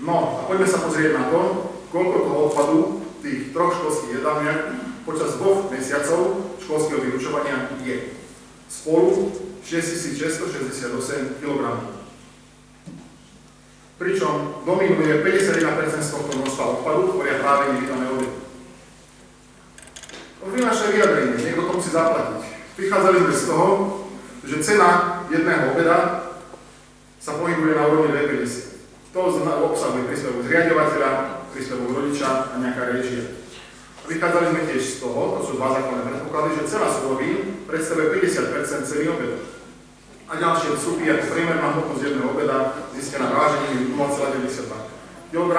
No 0.05 0.17
a 0.37 0.41
poďme 0.53 0.69
sa 0.69 0.85
pozrieť 0.85 1.17
na 1.17 1.33
to, 1.33 1.41
koľko 1.89 2.17
toho 2.29 2.39
odpadu 2.53 2.79
tých 3.25 3.57
troch 3.57 3.73
školských 3.81 4.21
jedálniach 4.21 4.61
počas 5.09 5.41
dvoch 5.41 5.73
mesiacov 5.73 6.45
školského 6.61 7.01
vyučovania 7.09 7.73
je. 7.81 8.21
Spolu 8.69 9.33
6668 9.65 11.41
kg. 11.41 11.61
Pričom 14.01 14.65
dominuje 14.65 15.21
51% 15.21 16.01
z 16.01 16.11
tohto 16.11 16.33
množstva 16.41 16.65
odpadu, 16.67 17.13
tvoria 17.13 17.37
práve 17.45 17.77
nevydané 17.77 18.07
obedy. 18.11 18.37
To 20.41 20.49
naše 20.57 20.89
vyjadrenie, 20.97 21.37
niekto 21.37 21.69
to 21.69 21.73
musí 21.77 21.93
zaplatiť. 21.93 22.43
Vychádzali 22.81 23.17
sme 23.21 23.35
z 23.37 23.45
toho, 23.45 23.69
že 24.41 24.65
cena 24.65 25.21
jedného 25.29 25.77
obeda 25.77 26.33
sa 27.21 27.37
pohybuje 27.37 27.77
na 27.77 27.85
úrovni 27.93 28.17
250. 28.17 29.13
To 29.13 29.29
obsahuje 29.69 30.09
príspevok 30.09 30.49
zriadovateľa, 30.49 31.11
príspevok 31.53 31.93
rodiča 31.93 32.29
a 32.51 32.55
nejaká 32.57 32.89
režia. 32.97 33.37
Vychádzali 34.11 34.47
sme 34.51 34.67
tiež 34.67 34.83
z 34.83 34.95
toho, 35.07 35.39
to 35.39 35.41
sú 35.47 35.53
dva 35.55 35.71
základné 35.71 36.03
predpoklady, 36.03 36.59
že 36.59 36.71
cena 36.75 36.91
surovín 36.91 37.63
predstavuje 37.63 38.19
50% 38.19 38.83
celý 38.83 39.07
obed. 39.07 39.39
A 40.27 40.35
ďalšie 40.35 40.75
vstupy, 40.75 41.15
ako 41.15 41.31
priemerná 41.31 41.67
hmotnosť 41.71 42.03
jedného 42.03 42.35
obeda, 42.35 42.75
zistená 42.91 43.31
vážením 43.31 43.95
0,92 43.95 45.31
kg 45.31 45.55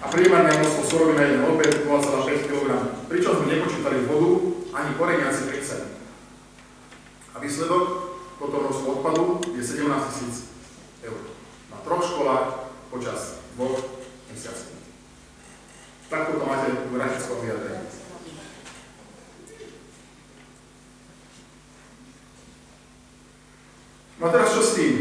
a 0.00 0.04
priemerné 0.06 0.50
množstvo 0.54 0.82
surovín 0.86 1.18
na 1.18 1.26
jeden 1.26 1.42
obed 1.50 1.72
0,5 1.82 2.46
kg. 2.46 2.68
Pričom 3.10 3.42
sme 3.42 3.58
nepočítali 3.58 4.06
vodu 4.06 4.30
ani 4.70 4.90
koreniaci 4.94 5.50
30. 5.50 7.34
A 7.34 7.36
výsledok, 7.42 7.84
toto 8.38 8.54
množstvo 8.54 8.86
odpadu 9.02 9.24
je 9.58 9.62
17 9.66 9.82
000 9.82 11.10
eur. 11.10 11.20
Na 11.74 11.82
troch 11.82 12.06
školách 12.06 12.70
počas 12.86 13.42
dvoch 13.58 13.82
mesiacov. 14.30 14.79
Takto 16.10 16.42
to 16.42 16.44
máte 16.44 16.74
v 16.74 16.90
grafickom 16.90 17.38
vyjadrení. 17.38 17.86
No 24.18 24.26
a 24.26 24.32
teraz 24.34 24.50
čo 24.50 24.62
s 24.66 24.74
tým? 24.74 24.94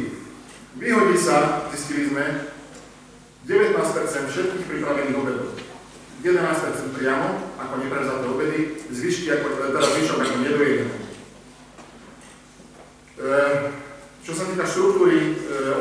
Vyhodí 0.77 1.17
sa, 1.17 1.65
zistili 1.73 2.13
sme, 2.13 2.53
19% 3.49 3.73
všetkých 4.29 4.69
pripravených 4.69 5.17
obedov. 5.17 5.57
11% 6.21 6.93
priamo, 6.93 7.57
ako 7.57 7.73
neprevzaté 7.81 8.25
obedy, 8.29 8.59
zvyšky 8.93 9.33
ako, 9.33 9.65
teda 9.65 9.81
zvyšok 9.81 10.19
ako 10.21 10.35
nedojedené. 10.45 10.97
E, 13.17 13.29
čo 14.21 14.31
sa 14.37 14.45
týka 14.45 14.61
štruktúry 14.61 15.17
e, 15.17 15.31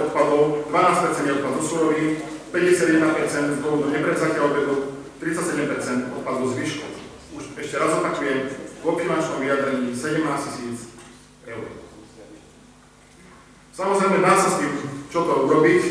odpadov, 0.08 0.72
12% 0.72 1.28
je 1.28 1.36
odpad 1.36 1.52
zo 1.60 1.64
surovín, 1.68 2.16
51% 2.48 3.54
z 3.54 3.58
dôvodu 3.60 3.92
neprevzatia 3.92 4.40
obedu, 4.40 4.97
37% 5.18 6.14
odpad 6.14 6.34
zo 6.38 6.46
zvyšku. 6.54 6.86
Už 7.34 7.42
ešte 7.58 7.76
raz 7.78 7.98
opakujem, 7.98 8.46
vo 8.86 8.94
finančnom 8.94 9.42
vyjadrení 9.42 9.90
17 9.90 10.22
tisíc 10.46 10.94
eur. 11.46 11.66
Samozrejme, 13.74 14.22
dá 14.22 14.34
sa 14.38 14.48
s 14.54 14.58
tým 14.62 14.72
čo 15.08 15.24
to 15.24 15.34
urobiť. 15.48 15.82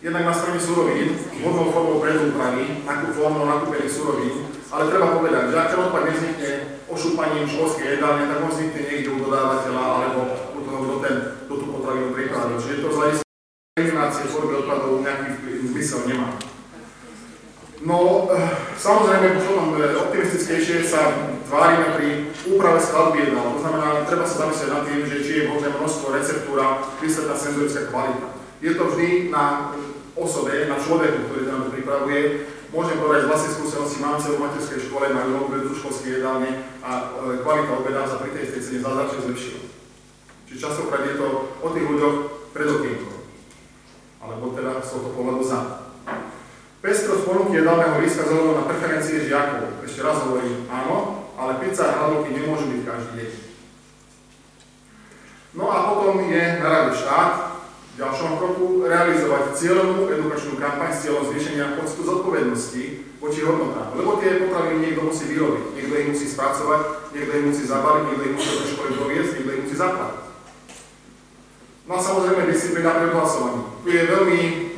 Jednak 0.00 0.32
na 0.32 0.34
strane 0.34 0.56
surovín, 0.56 1.12
vhodnou 1.12 1.68
formou 1.76 2.00
predúpravy, 2.00 2.88
formou 3.12 3.44
nakúpených 3.44 3.92
surovín, 3.92 4.48
ale 4.72 4.88
treba 4.88 5.12
povedať, 5.12 5.52
že 5.52 5.56
ak 5.60 5.70
ten 5.76 5.80
odpad 5.84 6.02
nevznikne 6.08 6.50
ošúpaním 6.88 7.44
školskej 7.44 8.00
jedálne, 8.00 8.24
tak 8.32 8.40
on 8.40 8.48
vznikne 8.48 8.80
niekde 8.80 9.12
u 9.12 9.28
dodávateľa 9.28 9.82
alebo 9.84 10.20
u 10.56 10.58
toho, 10.64 10.78
kto, 10.80 10.94
ten, 11.04 11.14
kto 11.44 11.52
tú 11.52 11.66
potravinu 11.68 12.16
pripravil. 12.16 12.56
Čiže 12.56 12.80
to 12.80 12.88
z 12.88 13.20
eliminácie 13.76 14.24
tvorby 14.24 14.54
odpadov 14.64 15.04
nejaký 15.04 15.28
zmysel 15.68 16.00
nemá. 16.08 16.32
No, 17.80 18.28
samozrejme, 18.76 19.40
potom 19.40 19.80
optimistickejšie 19.80 20.84
sa 20.84 21.32
tvárime 21.48 21.96
pri 21.96 22.08
úprave 22.52 22.76
skladby 22.76 23.32
jednal. 23.32 23.56
To 23.56 23.60
znamená, 23.64 24.04
treba 24.04 24.28
sa 24.28 24.44
zamyslieť 24.44 24.68
nad 24.68 24.82
tým, 24.84 25.00
že 25.08 25.24
či 25.24 25.32
je 25.32 25.46
vhodné 25.48 25.68
množstvo, 25.72 26.12
receptúra, 26.12 26.84
výsledná 27.00 27.32
senzorická 27.32 27.88
kvalita. 27.88 28.36
Je 28.60 28.76
to 28.76 28.84
vždy 28.84 29.32
na 29.32 29.72
osobe, 30.12 30.68
na 30.68 30.76
človeku, 30.76 31.32
ktorý 31.32 31.42
tam 31.48 31.72
pripravuje. 31.72 32.20
Môžem 32.68 33.00
povedať 33.00 33.24
z 33.24 33.30
vlastnej 33.32 33.54
skúsenosti, 33.56 33.98
mám 33.98 34.20
celú 34.20 34.36
materskej 34.38 34.78
škole, 34.86 35.10
majú 35.10 35.48
obed 35.48 35.64
v 35.64 35.78
školskej 35.80 36.20
jedálne 36.20 36.50
a 36.84 36.90
eh, 37.02 37.42
kvalita 37.42 37.72
obeda 37.80 38.06
sa 38.06 38.20
pri 38.20 38.30
tej 38.36 38.60
cene 38.60 38.84
zázračne 38.84 39.26
zlepšila. 39.26 39.60
Čiže 40.46 40.62
častokrát 40.68 41.02
je 41.02 41.18
to 41.18 41.26
o 41.64 41.68
tých 41.72 41.86
ľuďoch 41.88 42.16
pred 42.54 42.68
okienkom 42.68 43.20
alebo 44.20 44.52
teda 44.52 44.84
z 44.84 44.88
tohto 44.92 45.10
pohľadu 45.16 45.42
za. 45.42 45.89
Pestrosť 46.80 47.28
ponuky 47.28 47.60
jedálneho 47.60 48.00
lístka 48.00 48.24
zohľadom 48.24 48.64
na 48.64 48.64
preferencie 48.64 49.28
žiakov. 49.28 49.84
Ešte 49.84 50.00
raz 50.00 50.24
hovorím, 50.24 50.64
áno, 50.72 51.28
ale 51.36 51.60
pizza 51.60 51.92
a 51.92 51.96
hladovky 52.00 52.32
nemôžu 52.32 52.72
byť 52.72 52.80
každý 52.88 53.12
deň. 53.20 53.32
No 55.60 55.68
a 55.68 55.92
potom 55.92 56.24
je 56.24 56.40
na 56.56 56.68
rade 56.72 56.96
štát 56.96 57.32
v 57.68 57.94
ďalšom 58.00 58.32
kroku 58.40 58.88
realizovať 58.88 59.60
cieľovú 59.60 60.08
edukačnú 60.08 60.56
kampaň 60.56 60.88
s 60.96 61.04
cieľom 61.04 61.28
zvýšenia 61.28 61.76
pocitu 61.76 62.00
zodpovednosti 62.00 62.84
voči 63.20 63.40
hodnotám. 63.44 63.92
Lebo 64.00 64.16
tie 64.16 64.40
potraviny 64.40 64.80
niekto 64.80 65.04
musí 65.04 65.28
vyrobiť, 65.28 65.64
niekto 65.76 65.94
ich 66.00 66.10
musí 66.16 66.26
spracovať, 66.32 67.12
niekto 67.12 67.32
ich 67.34 67.46
musí 67.52 67.64
zabaliť, 67.68 68.02
niekto 68.08 68.24
ich 68.24 68.36
musí 68.40 68.52
do 68.56 68.66
školy 68.72 68.90
doviesť, 68.96 69.30
niekto 69.36 69.52
ich 69.52 69.62
musí 69.68 69.76
zaplatiť. 69.76 70.24
No 71.84 71.92
a 71.92 72.00
samozrejme 72.00 72.48
disciplína 72.48 72.96
pri 72.96 73.04
odhlasovaní. 73.12 73.60
Tu 73.84 73.88
je 73.92 74.02
veľmi 74.08 74.69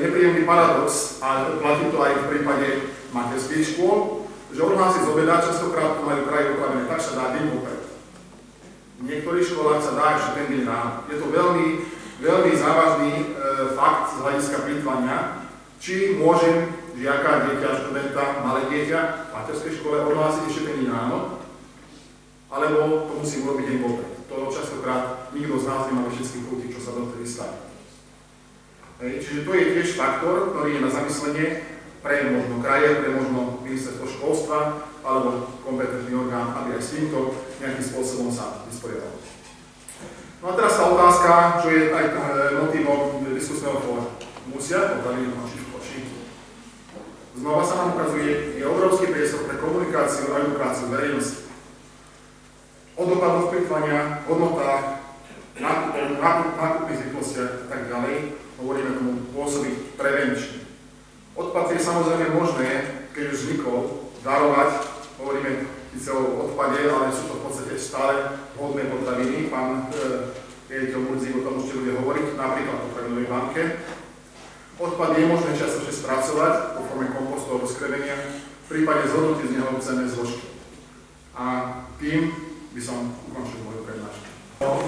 nepríjemný 0.00 0.42
paradox, 0.48 1.18
a 1.20 1.54
platí 1.58 1.90
to 1.90 1.98
aj 2.00 2.12
v 2.14 2.28
prípade 2.30 2.66
materských 3.12 3.74
škôl, 3.74 4.26
že 4.54 4.62
odhlásiť 4.62 5.02
z 5.04 5.10
obeda 5.10 5.42
častokrát 5.42 5.98
to 5.98 6.02
majú 6.06 6.26
kraji 6.30 6.54
upravené 6.54 6.84
tak, 6.86 7.00
sa 7.02 7.18
dá 7.18 7.24
deň 7.34 7.44
popred. 7.50 7.82
V 8.98 9.02
niektorých 9.10 9.48
školách 9.50 9.82
sa 9.82 9.92
dá 9.98 10.06
ešte 10.14 10.30
ten 10.38 10.46
deň 10.54 10.62
ráno. 10.64 10.92
Je 11.10 11.16
to 11.18 11.26
veľmi, 11.28 11.66
veľmi 12.22 12.52
závažný 12.54 13.12
e, 13.18 13.24
fakt 13.74 14.14
z 14.14 14.22
hľadiska 14.22 14.58
plýtvania, 14.62 15.16
či 15.82 16.16
môžem 16.16 16.70
žiaka, 16.94 17.50
dieťa, 17.50 17.70
študenta, 17.82 18.24
malé 18.46 18.70
dieťa 18.70 19.00
v 19.28 19.30
materskej 19.34 19.72
škole 19.82 20.06
odhlásiť 20.06 20.42
ešte 20.46 20.62
ten 20.70 20.76
deň 20.82 20.88
ráno, 20.88 21.42
alebo 22.54 23.10
to 23.10 23.12
musím 23.18 23.50
urobiť 23.50 23.66
deň 23.66 23.78
popred 23.82 24.14
to 24.34 24.50
častokrát 24.50 25.30
nikto 25.34 25.58
z 25.58 25.66
nás 25.66 25.86
nemá 25.86 26.10
všetky 26.10 26.38
chuti, 26.48 26.66
čo 26.74 26.80
sa 26.80 26.90
dovtedy 26.96 27.26
stane. 27.28 27.73
Čiže 29.02 29.42
to 29.42 29.50
je 29.54 29.64
tiež 29.74 29.98
faktor, 29.98 30.54
ktorý 30.54 30.78
je 30.78 30.84
na 30.86 30.90
zamyslenie 30.90 31.46
pre 32.04 32.30
možno 32.30 32.60
kraje, 32.60 33.00
pre 33.00 33.10
možno 33.16 33.58
ministerstvo 33.64 34.06
školstva 34.06 34.58
alebo 35.02 35.50
kompetentný 35.64 36.12
orgán, 36.14 36.52
aby 36.52 36.76
aj 36.76 36.82
s 36.84 36.92
týmto 36.94 37.32
nejakým 37.58 37.84
spôsobom 37.84 38.28
sa 38.28 38.62
vysporiadal. 38.68 39.18
No 40.44 40.52
a 40.52 40.56
teraz 40.60 40.76
tá 40.76 40.84
otázka, 40.92 41.30
čo 41.64 41.68
je 41.72 41.82
aj 41.88 42.04
e, 42.04 42.14
motivom 42.60 43.24
diskusného 43.32 43.80
fóra. 43.80 44.04
Musia 44.44 45.00
nočiť 45.00 45.60
v 45.64 45.68
koši? 45.72 46.00
Znova 47.40 47.64
sa 47.64 47.80
nám 47.80 47.96
ukazuje, 47.96 48.60
je 48.60 48.64
obrovský 48.68 49.08
priestor 49.08 49.48
pre 49.48 49.56
komunikáciu 49.56 50.36
a 50.36 50.44
edukáciu 50.44 50.92
verejnosti 50.92 51.48
o 52.94 53.02
dopadoch 53.10 53.50
plýtvania, 53.50 54.22
hodnotách, 54.30 55.02
nákup, 55.58 55.92
nákup, 56.22 56.48
nákupných 56.54 56.98
zvyklostiach 57.02 57.50
a 57.50 57.66
tak 57.66 57.80
ďalej, 57.90 58.14
hovoríme 58.60 58.90
tomu 58.98 59.12
pôsobiť 59.34 59.98
prevenčne. 59.98 60.64
Odpad 61.34 61.74
je 61.74 61.80
samozrejme 61.82 62.30
možné, 62.30 62.68
keď 63.10 63.24
už 63.34 63.38
zvykol, 63.42 63.78
darovať, 64.22 64.70
hovoríme 65.18 65.50
síce 65.94 66.10
o 66.10 66.50
odpade, 66.50 66.90
ale 66.90 67.14
sú 67.14 67.30
to 67.30 67.34
v 67.38 67.44
podstate 67.46 67.74
stále 67.78 68.14
vhodné 68.58 68.90
potraviny. 68.90 69.46
Pán 69.50 69.90
e, 69.94 70.34
riaditeľ 70.66 71.00
Murzik 71.06 71.38
o 71.38 71.46
tom 71.46 71.62
ešte 71.62 71.78
bude 71.78 71.92
hovoriť, 72.02 72.26
napríklad 72.34 72.76
v 72.78 72.84
potravinovej 72.90 73.28
banke. 73.30 73.62
Odpad 74.74 75.10
je 75.14 75.30
možné 75.30 75.50
častočne 75.54 75.94
spracovať 75.94 76.54
vo 76.74 76.82
forme 76.90 77.06
kompostu 77.14 77.48
alebo 77.54 77.70
skrevenia, 77.70 78.16
v 78.34 78.66
prípade 78.66 79.06
zhodnotiť 79.06 79.46
z 79.46 79.54
neho 79.54 79.70
cenné 79.78 80.04
zložky. 80.10 80.50
A 81.38 81.44
tým 82.02 82.34
by 82.74 82.80
som 82.82 83.14
ukončil 83.30 83.62
moju 83.62 83.86
prednášku. 83.86 84.26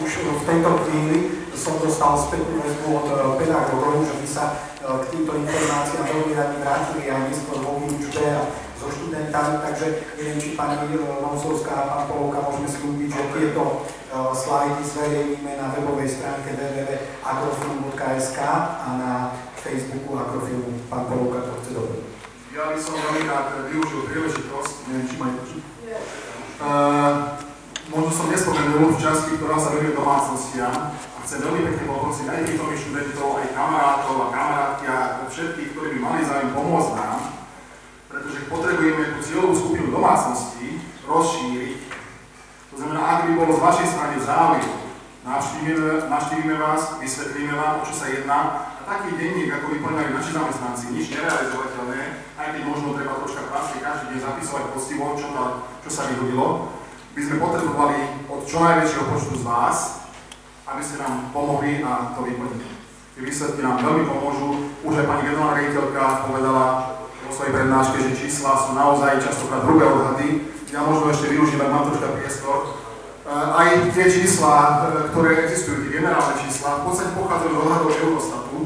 Už 0.03 0.11
v 0.11 0.47
tejto 0.47 0.71
chvíli 0.87 1.17
som 1.57 1.81
dostal 1.81 2.15
spätnú 2.21 2.61
väzbu 2.61 2.89
od 2.93 3.07
eh, 3.11 3.17
pedagógov, 3.41 4.05
že 4.05 4.15
by 4.21 4.29
sa 4.29 4.45
eh, 4.53 4.87
k 4.87 5.05
týmto 5.11 5.33
informáciám 5.35 6.05
veľmi 6.07 6.33
radi 6.37 6.57
vrátili 6.61 7.03
aj 7.11 7.21
neskôr 7.33 7.59
vo 7.65 7.81
výučbe 7.83 8.25
a 8.37 8.41
so 8.77 8.93
študentami, 8.93 9.65
takže 9.65 10.05
neviem, 10.21 10.37
či 10.37 10.53
pani 10.53 10.77
Nosovská 11.01 11.73
a 11.73 11.89
pán 11.89 12.05
Polovka 12.13 12.45
môžeme 12.45 12.69
slúbiť, 12.69 13.09
že 13.09 13.33
tieto 13.33 13.89
slajdy 14.13 14.85
zverejníme 14.85 15.57
na 15.57 15.73
webovej 15.73 16.13
stránke 16.13 16.53
www.agrofilm.sk 16.53 18.39
a 18.45 18.89
na 19.01 19.33
Facebooku 19.57 20.13
Agrofilmu. 20.13 20.77
Pán 20.93 21.09
Polovka 21.09 21.41
to 21.49 21.57
chce 21.65 21.71
dobre. 21.73 22.05
Ja 22.53 22.73
by 22.73 22.79
som 22.81 22.95
veľmi 22.97 23.29
rád 23.29 23.69
využil 23.69 24.01
príležitosť, 24.09 24.75
neviem, 24.89 25.09
či 25.09 25.17
majú 25.21 25.33
počuť. 25.45 25.63
Uh, 26.57 27.37
možno 27.93 28.11
som 28.17 28.33
nespomenul 28.33 28.97
v 28.97 29.03
časti, 29.03 29.37
ktorá 29.37 29.61
sa 29.61 29.77
venuje 29.77 29.93
domácnostiam 29.93 30.73
a 30.97 31.16
chcem 31.27 31.43
veľmi 31.43 31.67
pekne 31.67 31.85
poprosiť 31.91 32.27
aj 32.31 32.41
týchto 32.47 32.65
študentov, 32.71 33.43
aj 33.43 33.51
kamarátov 33.51 34.15
a 34.15 34.27
kamarátky 34.31 34.85
a 34.87 34.99
všetkých, 35.27 35.75
ktorí 35.75 35.89
by 35.99 36.01
mali 36.01 36.21
záujem 36.23 36.55
pomôcť 36.55 36.93
nám, 36.95 37.19
pretože 38.07 38.47
potrebujeme 38.47 39.05
tú 39.11 39.19
cieľovú 39.27 39.55
skupinu 39.59 39.91
domácností 39.91 40.79
rozšíriť. 41.03 41.79
To 42.71 42.75
znamená, 42.79 43.03
ak 43.03 43.21
by 43.27 43.33
bolo 43.43 43.53
z 43.59 43.65
vašej 43.67 43.89
strany 43.91 44.17
záujem, 44.23 44.71
navštívime, 45.27 46.07
navštívime 46.07 46.55
vás, 46.63 46.83
vysvetlíme 47.03 47.55
vám, 47.59 47.75
o 47.83 47.87
čo 47.91 47.95
sa 47.99 48.07
jedná 48.07 48.39
a 48.79 48.81
taký 48.87 49.19
denník, 49.19 49.51
ako 49.51 49.67
vyplňajú 49.75 50.11
naši 50.15 50.31
zamestnanci, 50.31 50.85
nič 50.95 51.11
nerealizovateľné, 51.11 52.01
aj 52.39 52.47
keď 52.55 52.63
možno 52.63 52.95
treba 52.95 53.19
troška 53.19 53.43
práce 53.51 53.83
každý 53.83 54.15
deň 54.15 54.21
zapisovať 54.23 54.65
postivo, 54.71 55.19
čo, 55.19 55.27
čo 55.83 55.91
sa 55.91 56.07
vyhodilo, 56.07 56.71
by 57.19 57.21
sme 57.27 57.43
potrebovali 57.43 57.99
od 58.31 58.47
čo 58.47 58.63
najväčšieho 58.63 59.05
počtu 59.11 59.35
z 59.43 59.45
vás, 59.45 60.06
aby 60.67 60.83
ste 60.83 60.99
nám 60.99 61.31
pomohli 61.31 61.81
a 61.87 62.13
to 62.19 62.27
vyplniť. 62.27 62.63
Tie 63.17 63.23
výsledky 63.25 63.65
nám 63.65 63.81
veľmi 63.81 64.05
pomôžu. 64.05 64.77
Už 64.85 64.93
aj 65.01 65.07
pani 65.09 65.23
generálna 65.31 65.57
riaditeľka 65.57 66.29
povedala, 66.29 66.65
vo 67.27 67.35
svojej 67.35 67.55
prednáške, 67.59 67.99
že 67.99 68.19
čísla 68.23 68.55
sú 68.55 68.71
naozaj 68.79 69.19
častokrát 69.19 69.67
druhé 69.67 69.87
odhady. 69.91 70.47
Ja 70.71 70.87
možno 70.87 71.11
ešte 71.11 71.35
využiť, 71.35 71.59
ak 71.59 71.73
mám 71.75 71.87
troška 71.91 72.15
priestor. 72.15 72.59
E, 72.63 72.69
aj 73.35 73.69
tie 73.95 74.07
čísla, 74.07 74.55
e, 74.55 74.71
ktoré 75.11 75.43
existujú, 75.43 75.87
tie 75.87 75.99
generálne 75.99 76.39
čísla, 76.39 76.83
v 76.83 76.85
podstate 76.87 77.19
pochádzajú 77.19 77.51
z 77.51 77.59
odhadov 77.59 77.91
Eurostatu. 77.91 78.57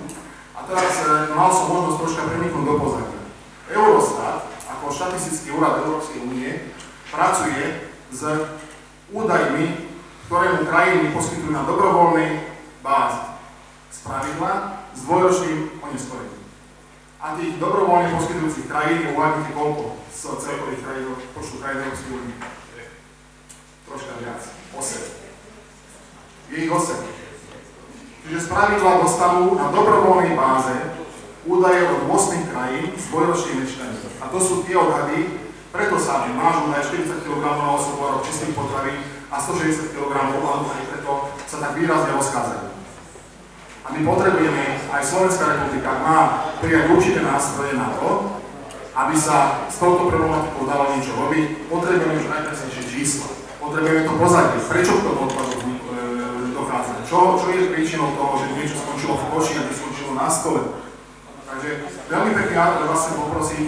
A 0.53 0.61
teraz 0.69 0.95
e, 1.01 1.33
mal 1.33 1.49
som 1.49 1.67
možnosť 1.73 1.99
troška 2.05 2.23
preniknúť 2.29 2.65
do 2.69 2.75
pozadia. 2.77 3.21
Eurostat, 3.73 4.39
ako 4.69 4.85
štatistický 4.93 5.49
úrad 5.57 5.81
Európskej 5.81 6.19
únie, 6.21 6.51
pracuje 7.09 7.89
s 8.13 8.21
údajmi, 9.09 9.89
ktoré 10.31 10.62
mu 10.62 10.62
krajiny 10.62 11.11
poskytujú 11.11 11.51
na 11.51 11.66
dobrovoľnej 11.66 12.55
báze. 12.87 13.18
Z 13.91 14.07
pravidla 14.07 14.78
s 14.95 15.03
dvojročným 15.03 15.83
oneskorením 15.83 16.39
a 17.18 17.35
tých 17.35 17.59
dobrovoľne 17.59 18.14
poskytujúcich 18.14 18.70
krajín 18.70 19.11
uvážite 19.11 19.51
koľko 19.59 19.99
z 20.07 20.20
celkových 20.39 20.87
krajín, 20.87 21.18
počtu 21.35 21.59
krajín 21.59 21.83
Európskej 21.83 22.14
únie? 22.14 22.37
Troška 23.91 24.12
viac. 24.22 24.43
8. 24.70 26.55
Je 26.55 26.57
ich 26.62 26.70
8. 26.70 26.95
Čiže 28.22 28.39
z 28.39 28.47
pravidla 28.55 29.03
dostanú 29.03 29.59
na 29.59 29.66
dobrovoľnej 29.74 30.39
báze 30.39 30.95
údaje 31.43 31.91
od 31.91 32.07
8 32.07 32.55
krajín 32.55 32.95
s 32.95 33.11
dvojročným 33.11 33.66
mečkaním. 33.66 34.14
A 34.22 34.31
to 34.31 34.39
sú 34.39 34.62
tie 34.62 34.78
odhady, 34.78 35.43
preto 35.74 35.99
sa 35.99 36.22
náš 36.31 36.55
údaj 36.70 36.87
40 36.87 37.18
kg 37.26 37.43
na 37.43 37.74
osobu 37.74 38.22
čistých 38.22 38.55
potravín 38.55 39.10
a 39.31 39.37
160 39.39 39.95
kg, 39.95 40.12
alebo 40.18 40.74
aj 40.74 40.85
preto 40.91 41.12
sa 41.47 41.57
tak 41.62 41.78
výrazne 41.78 42.18
rozchádzajú. 42.18 42.66
A 43.81 43.89
my 43.95 44.01
potrebujeme, 44.05 44.64
aj 44.91 45.03
Slovenská 45.07 45.45
republika 45.55 45.91
má 46.03 46.51
prijať 46.59 46.91
určité 46.91 47.20
nástroje 47.22 47.78
na 47.78 47.95
to, 47.97 48.39
aby 48.91 49.14
sa 49.14 49.66
s 49.70 49.78
touto 49.78 50.11
problematikou 50.11 50.66
dalo 50.66 50.93
niečo 50.93 51.14
robiť, 51.14 51.70
potrebujeme 51.70 52.20
už 52.20 52.26
najpresnejšie 52.26 52.85
čísla. 52.91 53.31
Potrebujeme 53.62 54.03
to 54.03 54.14
pozadie. 54.18 54.59
Prečo 54.66 54.93
k 54.99 55.05
tomu 55.07 55.31
odpadu 55.31 55.57
e, 55.62 55.66
dochádza? 56.51 57.07
Čo, 57.07 57.39
čo 57.39 57.47
je 57.55 57.70
príčinou 57.70 58.12
toho, 58.18 58.35
že 58.43 58.53
niečo 58.59 58.76
skončilo 58.83 59.14
v 59.14 59.24
koši 59.31 59.55
a 59.62 59.66
neskončilo 59.70 60.12
na 60.18 60.26
stole? 60.26 60.61
Takže 61.47 61.68
veľmi 62.11 62.33
pekne 62.35 62.57
vás 62.87 63.01
chcem 63.07 63.14
poprosiť, 63.14 63.64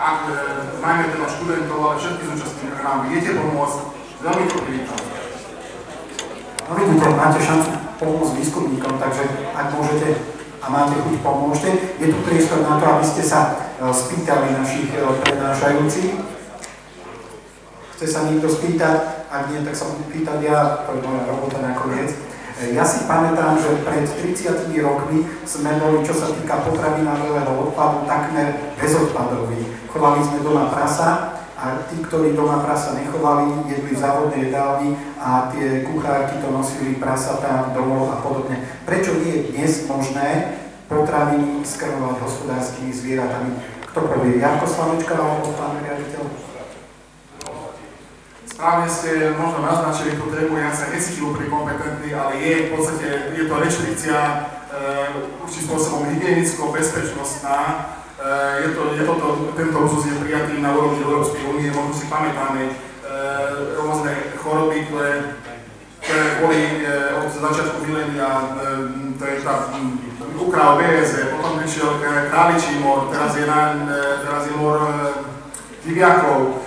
ak 0.00 0.18
e, 0.26 0.34
najmä 0.80 1.04
teda 1.12 1.26
študentov, 1.28 1.78
ale 1.78 2.00
všetkých 2.00 2.28
zúčastných, 2.34 2.80
nám 2.80 2.98
viete 3.12 3.30
pomôcť, 3.36 3.78
veľmi 4.24 4.44
to 4.48 4.56
privítam. 4.64 5.00
No 6.64 6.72
vidíte, 6.80 7.12
máte 7.12 7.40
šancu 7.44 7.70
pomôcť 8.00 8.32
výskumníkom, 8.40 8.96
takže 8.96 9.52
ak 9.52 9.66
môžete 9.76 10.08
a 10.64 10.66
máte 10.72 10.96
chuť, 10.96 11.20
pomôžte. 11.20 11.70
Je 12.00 12.08
tu 12.08 12.16
priestor 12.24 12.64
na 12.64 12.80
to, 12.80 12.88
aby 12.88 13.04
ste 13.04 13.20
sa 13.20 13.52
e, 13.76 13.84
spýtali 13.92 14.56
našich 14.56 14.88
e, 14.96 15.04
prednášajúcich. 15.04 16.12
Chce 17.94 18.06
sa 18.08 18.24
niekto 18.24 18.48
spýtať? 18.48 19.28
Ak 19.28 19.52
nie, 19.52 19.60
tak 19.60 19.76
sa 19.76 19.92
budem 19.92 20.08
pýtať 20.08 20.38
ja, 20.40 20.88
to 20.88 20.96
je 20.96 21.04
moja 21.04 21.28
robota 21.28 21.60
nakoniec. 21.60 22.16
E, 22.56 22.72
ja 22.72 22.80
si 22.80 23.04
pamätám, 23.04 23.60
že 23.60 23.84
pred 23.84 24.08
30 24.08 24.72
rokmi 24.80 25.28
sme 25.44 25.76
boli, 25.76 26.00
čo 26.00 26.16
sa 26.16 26.32
týka 26.32 26.64
potravinárového 26.64 27.68
odpadu, 27.68 28.08
takmer 28.08 28.72
bezodpadový. 28.80 29.68
Chovali 29.92 30.24
sme 30.24 30.40
doma 30.40 30.72
prasa, 30.72 31.43
a 31.64 31.88
tí, 31.88 31.96
ktorí 32.04 32.36
doma 32.36 32.60
prasa 32.60 32.92
nechovali, 32.92 33.64
jedli 33.72 33.96
v 33.96 34.02
závodnej 34.04 34.52
jedálni 34.52 35.00
a 35.16 35.48
tie 35.48 35.80
kuchárky 35.88 36.36
to 36.44 36.52
nosili 36.52 37.00
prasatá 37.00 37.72
domov 37.72 38.12
a 38.12 38.20
podobne. 38.20 38.60
Prečo 38.84 39.16
nie 39.24 39.32
je 39.32 39.44
dnes 39.48 39.72
možné 39.88 40.60
potraviny 40.92 41.64
skrmovať 41.64 42.20
hospodárskymi 42.20 42.92
zvieratami? 42.92 43.56
Kto 43.88 44.12
povie? 44.12 44.44
Jarko 44.44 44.68
Slavečka 44.68 45.16
alebo 45.16 45.56
pán 45.56 45.80
riaditeľ? 45.80 46.28
Správne 48.44 48.86
ste 48.86 49.32
možno 49.34 49.64
naznačili 49.64 50.20
tú 50.20 50.28
ja 50.36 50.68
sa 50.68 50.92
necítim 50.92 51.32
úplne 51.32 51.48
kompetentný, 51.48 52.12
ale 52.12 52.38
je 52.44 52.52
v 52.68 52.68
podstate, 52.76 53.08
je 53.34 53.44
to 53.48 53.54
reštrikcia 53.56 54.18
e, 54.20 54.34
určitým 55.42 55.64
spôsobom 55.64 56.06
hygienicko-bezpečnostná, 56.12 57.58
je 58.62 58.68
to, 58.74 58.82
je 58.94 59.02
to, 59.02 59.14
to, 59.18 59.28
tento 59.58 59.78
úzus 59.78 60.06
je 60.06 60.22
prijatý 60.22 60.62
na 60.62 60.70
úrovni 60.70 61.02
Európskej 61.02 61.42
únie, 61.50 61.74
možno 61.74 61.94
si 61.98 62.06
pamätáme 62.06 62.70
e, 62.70 62.72
rôzne 63.74 64.12
choroby, 64.38 64.86
ktoré, 64.86 65.34
ktoré 65.98 66.24
boli 66.38 66.60
e, 66.62 67.00
od 67.18 67.28
začiatku 67.34 67.82
milénia, 67.90 68.54
to 69.18 69.24
je 69.26 69.36
tá 69.42 69.54
ukral 70.38 70.78
BSE, 70.78 71.34
potom 71.34 71.58
prišiel 71.58 71.98
králičí 72.30 72.78
mor, 72.78 73.10
teraz 73.10 73.34
je, 73.34 73.46
na, 73.46 73.82
teraz 74.22 74.46
je 74.46 74.54
mor 74.54 74.78
diviakov, 75.82 76.64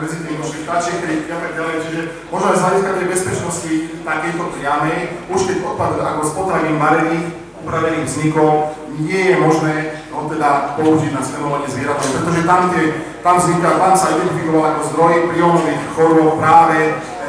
medzi 0.00 0.16
tým 0.20 0.36
došli 0.36 0.66
vtáčie 0.66 1.00
chrypky 1.00 1.30
a 1.30 1.38
tak 1.38 1.52
ďalej, 1.56 1.76
čiže 1.86 2.00
možno 2.28 2.46
aj 2.52 2.58
z 2.58 2.62
hľadiska 2.64 2.90
tej 2.92 3.06
bezpečnosti 3.08 3.72
takejto 4.04 4.44
priamej, 4.58 4.98
už 5.30 5.40
keď 5.46 5.56
odpad 5.64 5.92
ako 6.02 6.20
z 6.26 6.32
potravín 6.34 6.76
varených, 6.76 7.26
upravených 7.64 8.06
vznikov, 8.08 8.50
nie 8.98 9.34
je 9.34 9.36
možné 9.42 9.74
ho 10.14 10.30
teda 10.30 10.78
použiť 10.78 11.10
na 11.10 11.22
skenovanie 11.22 11.66
zvieratov, 11.66 12.06
pretože 12.14 12.40
tam, 12.46 12.70
tie, 12.70 12.84
tam 13.24 13.34
vzniká, 13.42 13.68
tam 13.82 13.94
sa 13.98 14.14
identifikoval 14.14 14.64
ako 14.70 14.82
zdroj 14.94 15.14
prionových 15.34 15.82
chorôb 15.98 16.38
práve 16.38 16.78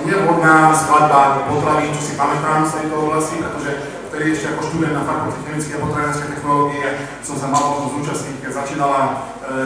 nevhodná 0.05 0.69
skladba 0.77 1.49
potravín, 1.49 1.89
čo 1.97 2.01
si 2.01 2.13
pamätám 2.13 2.61
z 2.69 2.85
tejto 2.85 2.95
oblasti, 3.09 3.41
pretože 3.41 3.71
vtedy 4.13 4.25
ešte 4.31 4.47
ako 4.53 4.61
študent 4.69 4.93
na 4.93 5.03
fakulte 5.03 5.39
chemické 5.43 5.71
a 5.75 5.83
potravinárskej 5.83 6.29
technológie 6.37 6.87
som 7.25 7.35
sa 7.35 7.47
mal 7.49 7.61
možnosť 7.73 7.93
zúčastniť, 7.97 8.35
keď 8.45 8.51
začínala 8.53 9.01
e, 9.01 9.11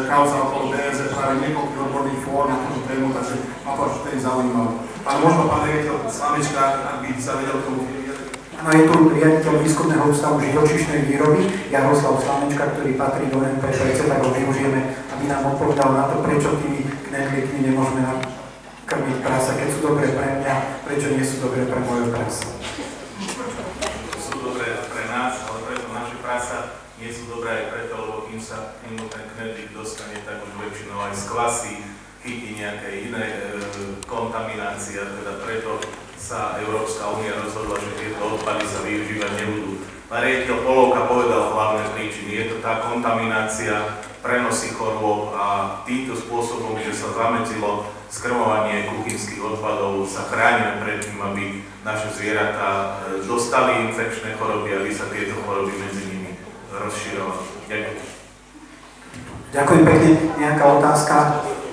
kauza 0.08 0.38
okolo 0.48 0.72
DSE 0.72 1.12
práve 1.12 1.44
niekoľkých 1.44 1.84
odborných 1.86 2.24
fór 2.24 2.44
na 2.48 2.58
túto 2.66 2.82
tému, 2.88 3.12
takže 3.12 3.36
ma 3.68 3.76
to 3.76 3.82
až 3.84 3.94
vtedy 4.02 4.18
zaujímalo. 4.24 4.72
Ale 5.04 5.18
možno 5.22 5.42
pán 5.52 5.62
riaditeľ 5.68 5.96
Slavečka, 6.08 6.62
ak 6.88 6.98
by 7.04 7.10
sa 7.20 7.38
vedel 7.38 7.58
k 7.60 7.68
tomu 7.68 7.99
Áno, 8.60 8.76
je 8.76 8.92
tu 8.92 8.98
riaditeľ 9.16 9.64
výskumného 9.64 10.12
ústavu 10.12 10.44
živočišnej 10.44 11.08
výroby, 11.08 11.48
Jaroslav 11.72 12.20
Slanečka, 12.20 12.76
ktorý 12.76 13.00
patrí 13.00 13.32
do 13.32 13.40
NPPC, 13.40 14.04
tak 14.04 14.20
ho 14.20 14.36
využijeme, 14.36 15.00
aby 15.16 15.24
nám 15.32 15.56
odpovedal 15.56 15.96
na 15.96 16.12
to, 16.12 16.20
prečo 16.20 16.60
tými 16.60 16.84
knedlíkmi 17.08 17.72
nemôžeme 17.72 18.04
krmiť 18.84 19.18
prasa, 19.24 19.56
keď 19.56 19.68
sú 19.72 19.80
dobré 19.80 20.12
pre 20.12 20.44
mňa, 20.44 20.56
prečo 20.84 21.08
nie 21.16 21.24
sú 21.24 21.40
dobré 21.40 21.72
pre 21.72 21.80
moju 21.88 22.12
prasa. 22.12 22.52
Sú 24.20 24.36
dobré 24.44 24.76
pre 24.92 25.04
nás, 25.08 25.40
ale 25.48 25.58
preto 25.64 25.88
naše 25.96 26.20
prasa 26.20 26.84
nie 27.00 27.16
sú 27.16 27.32
dobré 27.32 27.64
aj 27.64 27.66
preto, 27.72 27.96
lebo 27.96 28.28
kým 28.28 28.44
sa 28.44 28.76
kým 28.84 29.00
ten 29.08 29.24
knedlík 29.40 29.72
dostane, 29.72 30.20
tak 30.28 30.44
už 30.44 30.52
väčšinou 30.60 31.00
aj 31.00 31.16
z 31.16 31.24
klasy 31.32 31.74
chytí 32.20 32.60
nejaké 32.60 33.08
iné 33.08 33.24
e, 33.24 33.40
kontaminácie, 34.04 35.00
teda 35.00 35.40
preto 35.48 35.80
sa 36.30 36.62
Európska 36.62 37.10
únia 37.18 37.34
rozhodla, 37.42 37.82
že 37.82 37.98
tieto 37.98 38.22
odpady 38.22 38.62
sa 38.70 38.86
využívať 38.86 39.32
nebudú. 39.34 39.82
Pán 40.06 40.22
riaditeľ 40.22 40.62
Polovka 40.62 41.10
povedal 41.10 41.58
hlavné 41.58 41.84
príčiny. 41.98 42.30
Je 42.38 42.46
to 42.54 42.56
tá 42.62 42.86
kontaminácia, 42.86 43.98
prenosy 44.22 44.78
chorôb 44.78 45.34
a 45.34 45.82
týmto 45.90 46.14
spôsobom, 46.14 46.78
že 46.86 46.94
sa 46.94 47.18
zamedzilo 47.18 47.90
skrmovanie 48.14 48.86
kuchynských 48.94 49.42
odpadov, 49.42 50.06
sa 50.06 50.30
chránime 50.30 50.78
pred 50.86 51.02
tým, 51.02 51.18
aby 51.18 51.66
naše 51.82 52.14
zvieratá 52.14 52.70
e, 53.10 53.26
dostali 53.26 53.90
infekčné 53.90 54.38
choroby, 54.38 54.70
aby 54.86 54.90
sa 54.94 55.10
tieto 55.10 55.34
choroby 55.42 55.74
medzi 55.82 56.14
nimi 56.14 56.38
rozširovali. 56.70 57.66
Ďakujem. 57.66 57.98
Ďakujem 59.50 59.82
pekne. 59.82 60.12
Nejaká 60.38 60.66
otázka? 60.78 61.16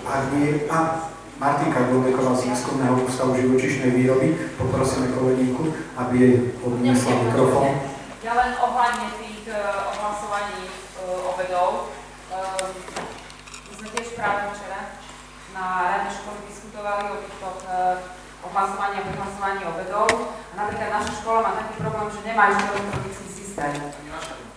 Ak 0.06 0.22
nie, 0.32 0.64
a 0.72 1.12
Martinka 1.36 1.84
Golbeková 1.92 2.32
z 2.32 2.48
Výskumného 2.48 3.04
ústavu 3.04 3.36
živočišnej 3.36 3.92
výroby. 3.92 4.56
Poprosíme 4.56 5.12
kolegyňku, 5.12 5.64
aby 6.00 6.14
jej 6.16 6.34
odniesla 6.64 7.12
mikrofón. 7.28 7.76
Ja 8.24 8.32
len 8.40 8.56
ohľadne 8.56 9.08
tých 9.20 9.44
uh, 9.52 9.92
ohlasovaní 9.92 10.64
uh, 10.96 11.28
obedov. 11.28 11.92
My 13.68 13.72
sme 13.76 13.88
tiež 13.92 14.16
práve 14.16 14.48
včera 14.56 14.96
na 15.52 15.64
rade 15.92 16.10
školy 16.16 16.40
diskutovali 16.48 17.04
o 17.12 17.20
týchto 17.20 17.48
uh, 17.68 18.00
ohlasovaní 18.48 18.94
a 18.96 19.04
prihlasovaní 19.04 19.60
obedov. 19.68 20.08
A 20.32 20.52
napríklad 20.56 20.88
naša 20.88 21.12
škola 21.20 21.38
má 21.44 21.52
taký 21.60 21.84
problém, 21.84 22.08
že 22.16 22.20
nemá 22.24 22.44
ešte 22.48 22.64
elektronický 22.64 23.28
systém. 23.28 23.72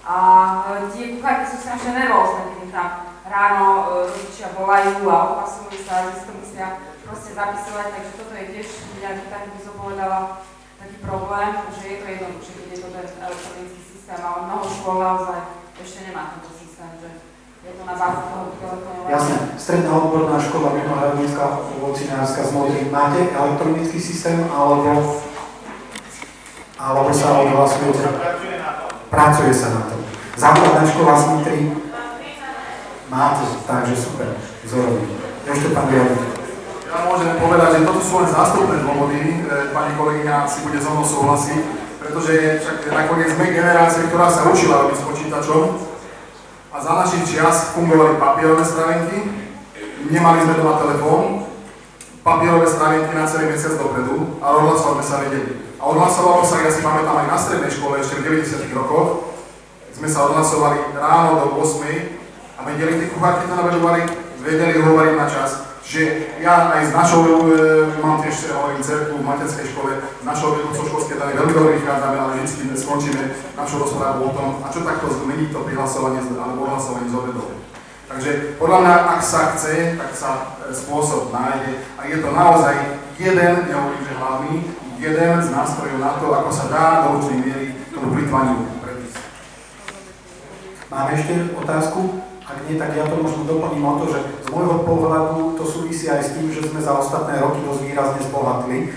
A 0.10 0.18
uh, 0.66 0.90
tie 0.90 1.14
kuchárky 1.14 1.46
sú 1.54 1.62
strašne 1.62 1.94
nervózne, 1.94 2.58
keď 2.58 2.70
tam 2.74 2.90
ráno 3.30 3.66
uh, 3.86 4.10
rodičia 4.10 4.50
volajú 4.58 5.06
a 5.06 5.18
ohlasujú 5.38 5.86
sa, 5.86 6.10
že 6.10 6.18
si 6.18 6.24
to 6.26 6.34
musia 6.34 6.68
proste 7.06 7.38
zapisovať, 7.38 7.88
takže 7.94 8.18
toto 8.18 8.34
je 8.34 8.46
tiež 8.58 8.68
nejaký 9.06 9.26
taký, 9.30 9.48
by 9.54 9.62
som 9.62 9.76
povedala, 9.78 10.20
taký 10.82 10.98
problém, 11.06 11.52
že 11.78 11.84
je 11.86 11.98
to 12.02 12.06
jednoduchšie, 12.10 12.54
keď 12.58 12.68
je 12.74 12.80
to 12.82 12.90
ten 12.90 13.08
elektronický 13.22 13.82
systém, 13.86 14.18
ale 14.18 14.38
mnoho 14.50 14.66
škôl 14.66 14.98
naozaj 14.98 15.40
ešte 15.78 16.00
nemá 16.10 16.22
tento 16.34 16.52
systém, 16.58 16.90
že 17.06 17.10
je 17.70 17.72
to 17.78 17.84
na 17.86 17.94
báze 17.94 18.20
toho 18.26 18.44
telefonovania. 18.58 19.14
Jasne, 19.14 19.38
stredná 19.62 19.92
odborná 19.94 20.38
škola 20.42 20.74
Vinohradnická, 20.74 21.46
ovocinárska 21.78 22.42
z 22.50 22.52
Modry. 22.58 22.82
Máte 22.90 23.30
elektronický 23.30 24.02
systém, 24.02 24.42
alebo, 24.50 25.22
alebo 26.82 27.10
sa 27.14 27.46
odhlasujete? 27.46 28.10
Pracuje 28.10 28.58
sa 29.10 29.70
na 29.74 29.82
tom. 29.90 30.02
Základná 30.38 30.86
škola 30.86 31.18
Snitry? 31.18 31.74
Máte, 33.10 33.46
takže 33.66 33.96
super, 33.98 34.38
vzorový. 34.62 35.02
Ešte 35.50 35.74
pán 35.74 35.90
Viadik. 35.90 36.22
Ja 36.86 37.06
môžem 37.10 37.38
povedať, 37.42 37.70
že 37.82 37.86
toto 37.90 38.02
sú 38.06 38.22
len 38.22 38.30
zástupné 38.30 38.86
dôvody, 38.86 39.46
e, 39.46 39.74
pani 39.74 39.98
kolegyňa 39.98 40.46
si 40.46 40.62
bude 40.62 40.78
so 40.78 40.94
mnou 40.94 41.06
súhlasiť, 41.06 41.62
pretože 42.02 42.62
však 42.62 42.78
nakoniec 42.94 43.30
sme 43.34 43.50
generácia, 43.50 44.06
ktorá 44.10 44.30
sa 44.30 44.46
učila 44.50 44.86
robiť 44.86 44.98
s 44.98 45.06
počítačom 45.06 45.64
a 46.70 46.78
za 46.78 46.92
našich 47.02 47.26
čias 47.30 47.74
fungovali 47.74 48.22
papierové 48.22 48.66
stravenky, 48.66 49.26
nemali 50.10 50.38
sme 50.46 50.54
doma 50.58 50.82
telefón, 50.82 51.50
papierové 52.22 52.66
stravenky 52.70 53.10
na 53.14 53.26
celý 53.26 53.54
mesiac 53.54 53.74
dopredu 53.74 54.38
a 54.42 54.46
odhlasovať 54.54 54.94
sme 55.02 55.06
sa 55.06 55.18
vedeli. 55.26 55.69
A 55.80 55.84
odhlasovalo 55.88 56.44
sa, 56.44 56.60
ja 56.60 56.72
si 56.72 56.84
pamätám 56.84 57.24
aj 57.24 57.28
na 57.32 57.38
strednej 57.40 57.72
škole 57.72 58.04
ešte 58.04 58.20
v 58.20 58.44
90 58.44 58.76
rokoch, 58.76 59.32
sme 59.96 60.08
sa 60.12 60.28
odhlasovali 60.28 60.96
ráno 60.96 61.32
do 61.40 61.48
8 61.64 62.60
a 62.60 62.60
vedeli, 62.68 63.00
tí 63.00 63.06
kuchárky 63.16 63.48
to 63.48 63.56
navedovali, 63.56 64.02
vedeli 64.44 64.84
hovoriť 64.84 65.14
na 65.16 65.28
čas 65.28 65.70
že 65.90 66.30
ja 66.38 66.70
aj 66.70 66.86
s 66.86 66.94
našou, 66.94 67.50
e, 67.50 67.98
mám 67.98 68.22
tiež, 68.22 68.54
hovorím, 68.54 68.78
cerku 68.78 69.18
v 69.18 69.26
materskej 69.26 69.74
škole, 69.74 69.98
s 69.98 70.22
našou 70.22 70.54
vedúcou 70.54 70.86
školské 70.86 71.18
dane 71.18 71.34
veľmi 71.34 71.50
dobre 71.50 71.82
vychádzame, 71.82 72.14
ale 72.14 72.46
vždy 72.46 72.78
skončíme 72.78 73.24
našu 73.58 73.82
rozprávu 73.82 74.30
o 74.30 74.36
tom, 74.38 74.62
a 74.62 74.70
čo 74.70 74.86
takto 74.86 75.10
zmeniť 75.10 75.50
to 75.50 75.66
prihlasovanie 75.66 76.22
alebo 76.38 76.70
ohlasovanie 76.70 77.10
z 77.10 77.18
obedov. 77.18 77.58
Takže 78.06 78.30
podľa 78.62 78.78
mňa, 78.86 78.96
ak 79.18 79.22
sa 79.26 79.42
chce, 79.58 79.98
tak 79.98 80.12
sa 80.14 80.30
e, 80.62 80.70
spôsob 80.78 81.34
nájde 81.34 81.82
a 81.98 82.02
je 82.06 82.18
to 82.22 82.30
naozaj 82.38 82.76
jeden, 83.18 83.54
nehovorím, 83.66 84.04
že 84.06 84.14
hlavný, 84.14 84.56
jeden 85.00 85.40
z 85.40 85.50
nástrojov 85.56 86.00
na 86.04 86.12
to, 86.20 86.28
ako 86.36 86.52
sa 86.52 86.66
dá 86.68 86.86
do 87.08 87.08
určitej 87.18 87.40
miery 87.40 87.68
tomu 87.96 88.12
plitvaniu 88.20 88.68
predísť. 88.84 89.18
Máme 90.92 91.12
ešte 91.16 91.34
otázku? 91.56 92.00
Ak 92.50 92.66
nie, 92.66 92.82
tak 92.82 92.98
ja 92.98 93.06
to 93.06 93.22
možno 93.22 93.46
doplním 93.46 93.86
o 93.86 94.02
to, 94.02 94.10
že 94.10 94.20
z 94.42 94.48
môjho 94.50 94.82
pohľadu 94.82 95.54
to 95.54 95.64
súvisí 95.64 96.10
aj 96.10 96.18
s 96.26 96.34
tým, 96.34 96.50
že 96.50 96.66
sme 96.66 96.82
za 96.82 96.98
ostatné 96.98 97.38
roky 97.38 97.62
dosť 97.62 97.82
výrazne 97.86 98.22
zbohatli. 98.26 98.78
E, 98.82 98.88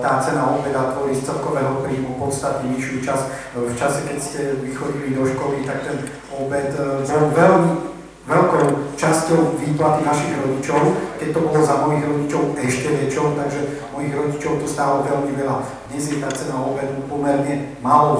tá 0.00 0.24
cena 0.24 0.48
obeda 0.48 0.96
tvorí 0.96 1.12
z 1.12 1.28
celkového 1.28 1.84
príjmu 1.84 2.16
podstatne 2.16 2.72
nižšiu 2.72 3.04
čas. 3.04 3.28
E, 3.52 3.60
v 3.60 3.76
čase, 3.76 4.08
keď 4.08 4.16
ste 4.16 4.40
vychodili 4.64 5.12
do 5.12 5.28
školy, 5.28 5.68
tak 5.68 5.84
ten 5.84 6.00
obed 6.32 6.72
e, 6.72 7.04
bol 7.04 7.28
veľmi 7.36 7.93
veľkou 8.24 8.96
časťou 8.96 9.60
výplaty 9.60 10.00
našich 10.00 10.32
rodičov, 10.40 10.80
keď 11.20 11.28
to 11.36 11.40
bolo 11.44 11.60
za 11.60 11.76
mojich 11.84 12.04
rodičov 12.08 12.56
ešte 12.56 12.88
väčšou, 12.88 13.36
takže 13.36 13.60
mojich 13.92 14.16
rodičov 14.16 14.64
to 14.64 14.66
stálo 14.66 15.04
veľmi 15.04 15.36
veľa. 15.36 15.60
Dnes 15.92 16.04
je 16.08 16.16
tá 16.24 16.32
cena 16.32 16.56
obedu 16.64 17.04
pomerne 17.04 17.76
malou 17.84 18.16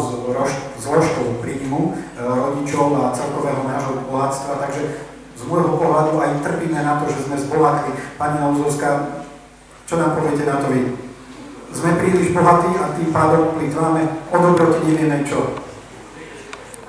zložkou 0.77 1.41
príjmu 1.41 1.97
e, 1.97 2.21
rodičov 2.21 3.01
a 3.01 3.17
celkového 3.17 3.65
nášho 3.65 4.05
bohatstva, 4.05 4.61
takže 4.69 5.09
z 5.35 5.43
môjho 5.49 5.81
pohľadu 5.81 6.21
aj 6.21 6.45
trpíme 6.45 6.81
na 6.85 7.01
to, 7.01 7.09
že 7.09 7.25
sme 7.25 7.41
zbohatli. 7.41 7.97
Pani 8.21 8.37
Nauzovská, 8.45 9.25
čo 9.89 9.95
nám 9.97 10.21
poviete 10.21 10.45
na 10.45 10.61
to 10.61 10.69
vy? 10.69 11.01
Sme 11.75 11.97
príliš 11.99 12.37
bohatí 12.37 12.71
a 12.77 12.93
tým 12.93 13.09
pádom 13.09 13.57
plýtváme, 13.57 14.31
odoproti 14.31 14.81
nevieme 14.85 15.25
čo. 15.25 15.64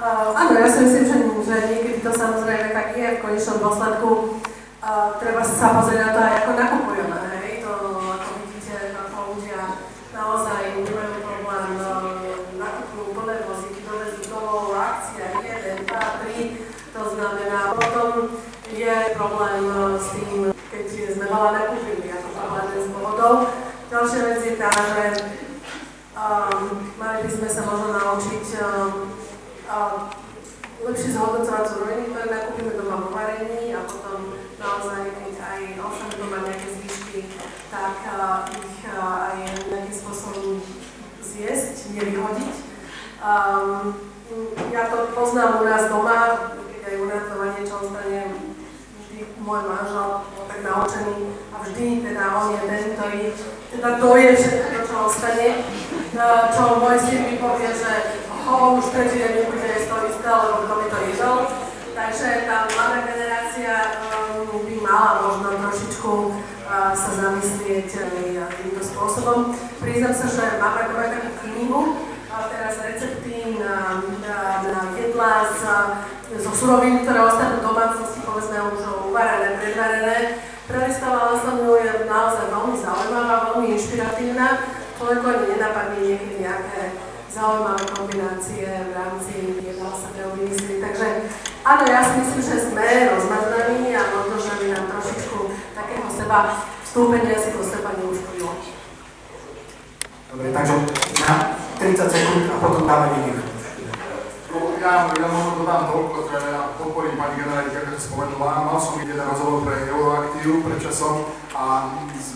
Uh, 0.05 0.37
áno, 0.37 0.53
ja 0.61 0.69
si 0.69 0.85
myslím, 0.85 1.05
že, 1.09 1.17
že 1.49 1.55
niekedy 1.65 1.97
to 2.05 2.13
samozrejme 2.13 2.77
tak 2.77 2.93
je, 2.93 3.17
v 3.17 3.23
konečnom 3.25 3.57
dôsledku. 3.57 4.37
Uh, 4.77 5.17
treba 5.17 5.41
sa 5.41 5.81
pozrieť 5.81 5.97
na 5.97 6.09
to 6.13 6.19
aj 6.21 6.33
ako 6.45 6.51
nakupujeme, 6.53 7.17
hej, 7.41 7.65
to 7.65 7.71
ako 8.13 8.29
vidíte, 8.37 8.93
ako 8.93 9.17
ľudia 9.33 9.81
naozaj 10.13 10.61
majú 10.93 11.17
problém, 11.25 11.69
uh, 11.81 12.05
nakupujú 12.53 13.05
plné 13.17 13.35
vozíky, 13.49 13.81
dovezú 13.81 14.21
domov, 14.29 14.77
akcia 14.77 15.41
1, 15.41 15.89
2, 15.89 15.89
3, 15.89 16.93
to 16.93 17.01
znamená, 17.17 17.59
potom 17.73 18.09
je 18.77 18.95
problém 19.17 19.63
uh, 19.73 19.97
s 19.97 20.07
tým, 20.13 20.53
keď 20.69 20.85
sme 21.17 21.25
veľa 21.33 21.49
nakúpili, 21.49 22.13
ako 22.13 22.29
problém 22.29 22.67
s 22.77 22.87
dôvodov. 22.93 23.33
Ďalšia 23.89 24.21
vec 24.21 24.41
je 24.45 24.53
tá, 24.53 24.69
že 24.69 25.05
um, 26.13 26.93
mali 26.93 27.25
by 27.25 27.29
sme 27.33 27.49
sa 27.49 27.61
možno 27.65 27.89
naučiť 27.89 28.45
um, 28.61 28.93
lepšie 30.85 31.17
zhodnocovať 31.17 31.63
suroviny, 31.65 32.03
ktoré 32.13 32.25
nakúpime 32.29 32.71
doma 32.77 32.95
vo 33.01 33.09
varení 33.09 33.73
a 33.73 33.81
potom 33.89 34.37
naozaj, 34.61 35.01
keď 35.17 35.35
aj 35.41 35.61
ostane 35.81 36.15
doma 36.21 36.37
nejaké 36.45 36.67
zvyšky, 36.77 37.19
tak 37.73 37.97
ich 38.53 38.85
aj 38.85 39.37
nejakým 39.65 39.95
spôsobom 39.95 40.61
zjesť, 41.25 41.89
nevyhodiť. 41.97 42.55
Um, 43.25 43.97
ja 44.69 44.85
to 44.93 45.09
poznám 45.17 45.61
u 45.61 45.63
nás 45.65 45.89
doma, 45.89 46.53
keď 46.69 46.81
aj 46.85 46.95
u 47.01 47.05
nás 47.09 47.23
doma 47.25 47.45
niečo 47.57 47.75
ostane, 47.81 48.19
vždy 49.01 49.17
môj 49.41 49.61
manžel 49.65 50.09
bol 50.37 50.45
tak 50.45 50.61
naučený 50.61 51.17
a 51.49 51.55
vždy 51.65 51.85
teda 52.05 52.23
on 52.37 52.45
je 52.53 52.61
ten, 52.69 52.83
ktorý 52.93 53.21
teda 53.73 53.89
doje 53.97 54.29
všetko, 54.37 54.77
čo 54.85 54.95
ostane, 55.09 55.47
čo 56.53 56.63
môj 56.77 56.97
syn 57.01 57.21
mi 57.25 57.35
povie, 57.41 57.73
že 57.73 57.93
ho 58.45 58.77
už 58.77 58.93
tretí 58.93 59.17
deň 59.17 59.31
nebude 59.41 59.65
jesť 59.65 59.89
to 59.89 59.97
isté, 60.05 60.29
lebo 60.29 60.55
kto 60.61 60.73
mi 60.77 60.87
to 60.93 60.97
jedol. 61.09 61.37
Takže 61.97 62.27
tá 62.45 62.57
mladá 62.69 62.99
generácia 63.09 63.73
um, 64.05 64.61
by 64.61 64.75
mala 64.85 65.11
možno 65.25 65.49
trošičku 65.65 66.11
uh, 66.29 66.93
sa 66.93 67.09
zamyslieť 67.17 67.89
uh, 68.05 68.45
týmto 68.53 68.83
spôsobom. 68.85 69.57
Priznám 69.81 70.13
sa, 70.13 70.27
že 70.29 70.61
mám 70.61 70.77
takú 70.77 70.93
takú 70.93 71.29
knihu, 71.41 71.81
uh, 72.29 72.45
teraz 72.53 72.77
recepty 72.85 73.57
na, 73.57 74.05
na, 74.21 74.37
na 74.61 74.79
jedlá 74.93 75.49
z, 75.49 75.61
zo 76.37 76.51
surovín, 76.53 77.01
ktoré 77.01 77.25
ostanú 77.25 77.63
v 77.63 77.65
domácnosti, 77.65 78.19
povedzme 78.21 78.61
už 78.77 79.09
uvarené, 79.09 79.57
predvarené. 79.57 80.17
Prelistovala 80.69 81.33
som 81.41 81.65
ju, 81.65 81.81
je 81.81 82.05
naozaj 82.05 82.45
veľmi 82.53 82.77
zaujímavá, 82.77 83.35
veľmi 83.49 83.73
inšpiratívna. 83.73 84.47
Človeku 85.01 85.25
ani 85.25 85.45
nenapadne 85.55 85.97
niekedy 86.01 86.35
nejaké 86.45 87.05
zaujímavé 87.35 87.83
kombinácie 87.91 88.63
v 88.63 88.91
rámci 88.95 89.59
jedného 89.59 89.91
sa 89.91 90.07
vymyslieť. 90.15 90.79
Takže 90.79 91.07
áno, 91.67 91.83
ja 91.83 91.99
si 91.99 92.13
myslím, 92.23 92.41
že 92.47 92.71
sme 92.71 92.87
rozmaznaní 93.11 93.91
a 93.91 94.03
možno, 94.15 94.39
že 94.39 94.53
by 94.55 94.65
nám 94.71 94.85
trošičku 94.95 95.37
takého 95.75 96.07
seba 96.07 96.37
vstúpenia 96.87 97.35
si 97.35 97.51
do 97.51 97.59
seba 97.59 97.91
neuškodilo. 97.99 98.55
Dobre, 100.31 100.47
takže 100.55 100.75
na 101.27 101.33
30 101.75 102.07
sekúnd 102.07 102.47
a 102.47 102.55
potom 102.63 102.87
dáme 102.87 103.07
iných. 103.19 103.39
No, 104.55 104.57
ja 104.79 105.11
ja, 105.11 105.11
ja 105.11 105.27
možno 105.27 105.51
dodám 105.59 105.91
toľko, 105.91 106.19
že 106.31 106.37
ja 106.39 106.61
podporím 106.79 107.19
pani 107.19 107.35
generálka, 107.35 107.83
ako 107.83 107.99
spomenula. 107.99 108.63
Mal 108.63 108.79
som 108.79 108.95
jeden 109.03 109.19
rozhovor 109.19 109.67
pre 109.67 109.91
Euroaktív 109.91 110.63
pred 110.63 110.74
časom 110.85 111.25
a 111.57 111.63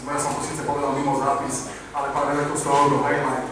ja 0.10 0.18
som 0.18 0.34
to 0.34 0.42
síce 0.42 0.66
povedal 0.66 0.98
mimo 0.98 1.22
zápis, 1.22 1.70
ale 1.94 2.10
pán 2.10 2.34
redaktor 2.34 2.58
z 2.58 2.66
toho 2.66 2.98
highlight, 3.06 3.46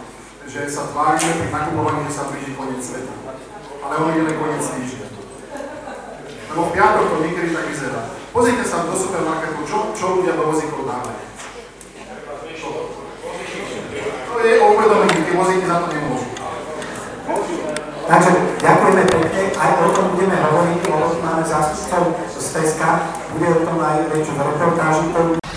že 0.50 0.66
sa 0.66 0.90
tvárime 0.90 1.38
pri 1.38 1.48
nakupovaní, 1.54 2.02
že 2.10 2.16
sa 2.18 2.26
blíži 2.26 2.58
koniec 2.58 2.82
sveta. 2.82 3.14
Ale 3.78 3.94
on 4.02 4.10
ide 4.10 4.26
len 4.26 4.36
koniec 4.42 4.64
týždňa. 4.66 5.06
Lebo 6.50 6.62
v 6.66 6.74
piatok 6.74 7.04
to 7.14 7.16
niekedy 7.22 7.54
tak 7.54 7.70
vyzerá. 7.70 8.02
Pozrite 8.34 8.64
sa 8.66 8.88
do 8.88 8.94
supermarketu, 8.96 9.60
čo, 9.68 9.94
čo 9.94 10.18
ľudia 10.18 10.34
do 10.34 10.50
vozíkov 10.50 10.82
dávajú. 10.88 11.22
To 14.28 14.46
je 14.46 14.54
o 14.62 14.66
uvedomení, 14.70 15.18
tie 15.26 15.34
vozíky 15.34 15.66
za 15.66 15.78
to 15.82 15.86
nemôžu. 15.94 16.28
Takže 18.08 18.30
ďakujeme 18.64 19.02
pekne, 19.04 19.42
aj 19.52 19.70
o 19.84 19.86
tom 19.92 20.06
budeme 20.16 20.36
hovoriť, 20.40 20.78
lebo 20.88 21.06
máme 21.20 21.42
zástupcov 21.44 22.02
z 22.32 22.46
Teska, 22.56 23.17
bude 23.38 23.54
o 23.54 23.60
tom 23.70 23.78
aj 23.78 23.98
väčšiu 24.10 24.34
reportáži, 24.34 25.04
ktorú 25.14 25.47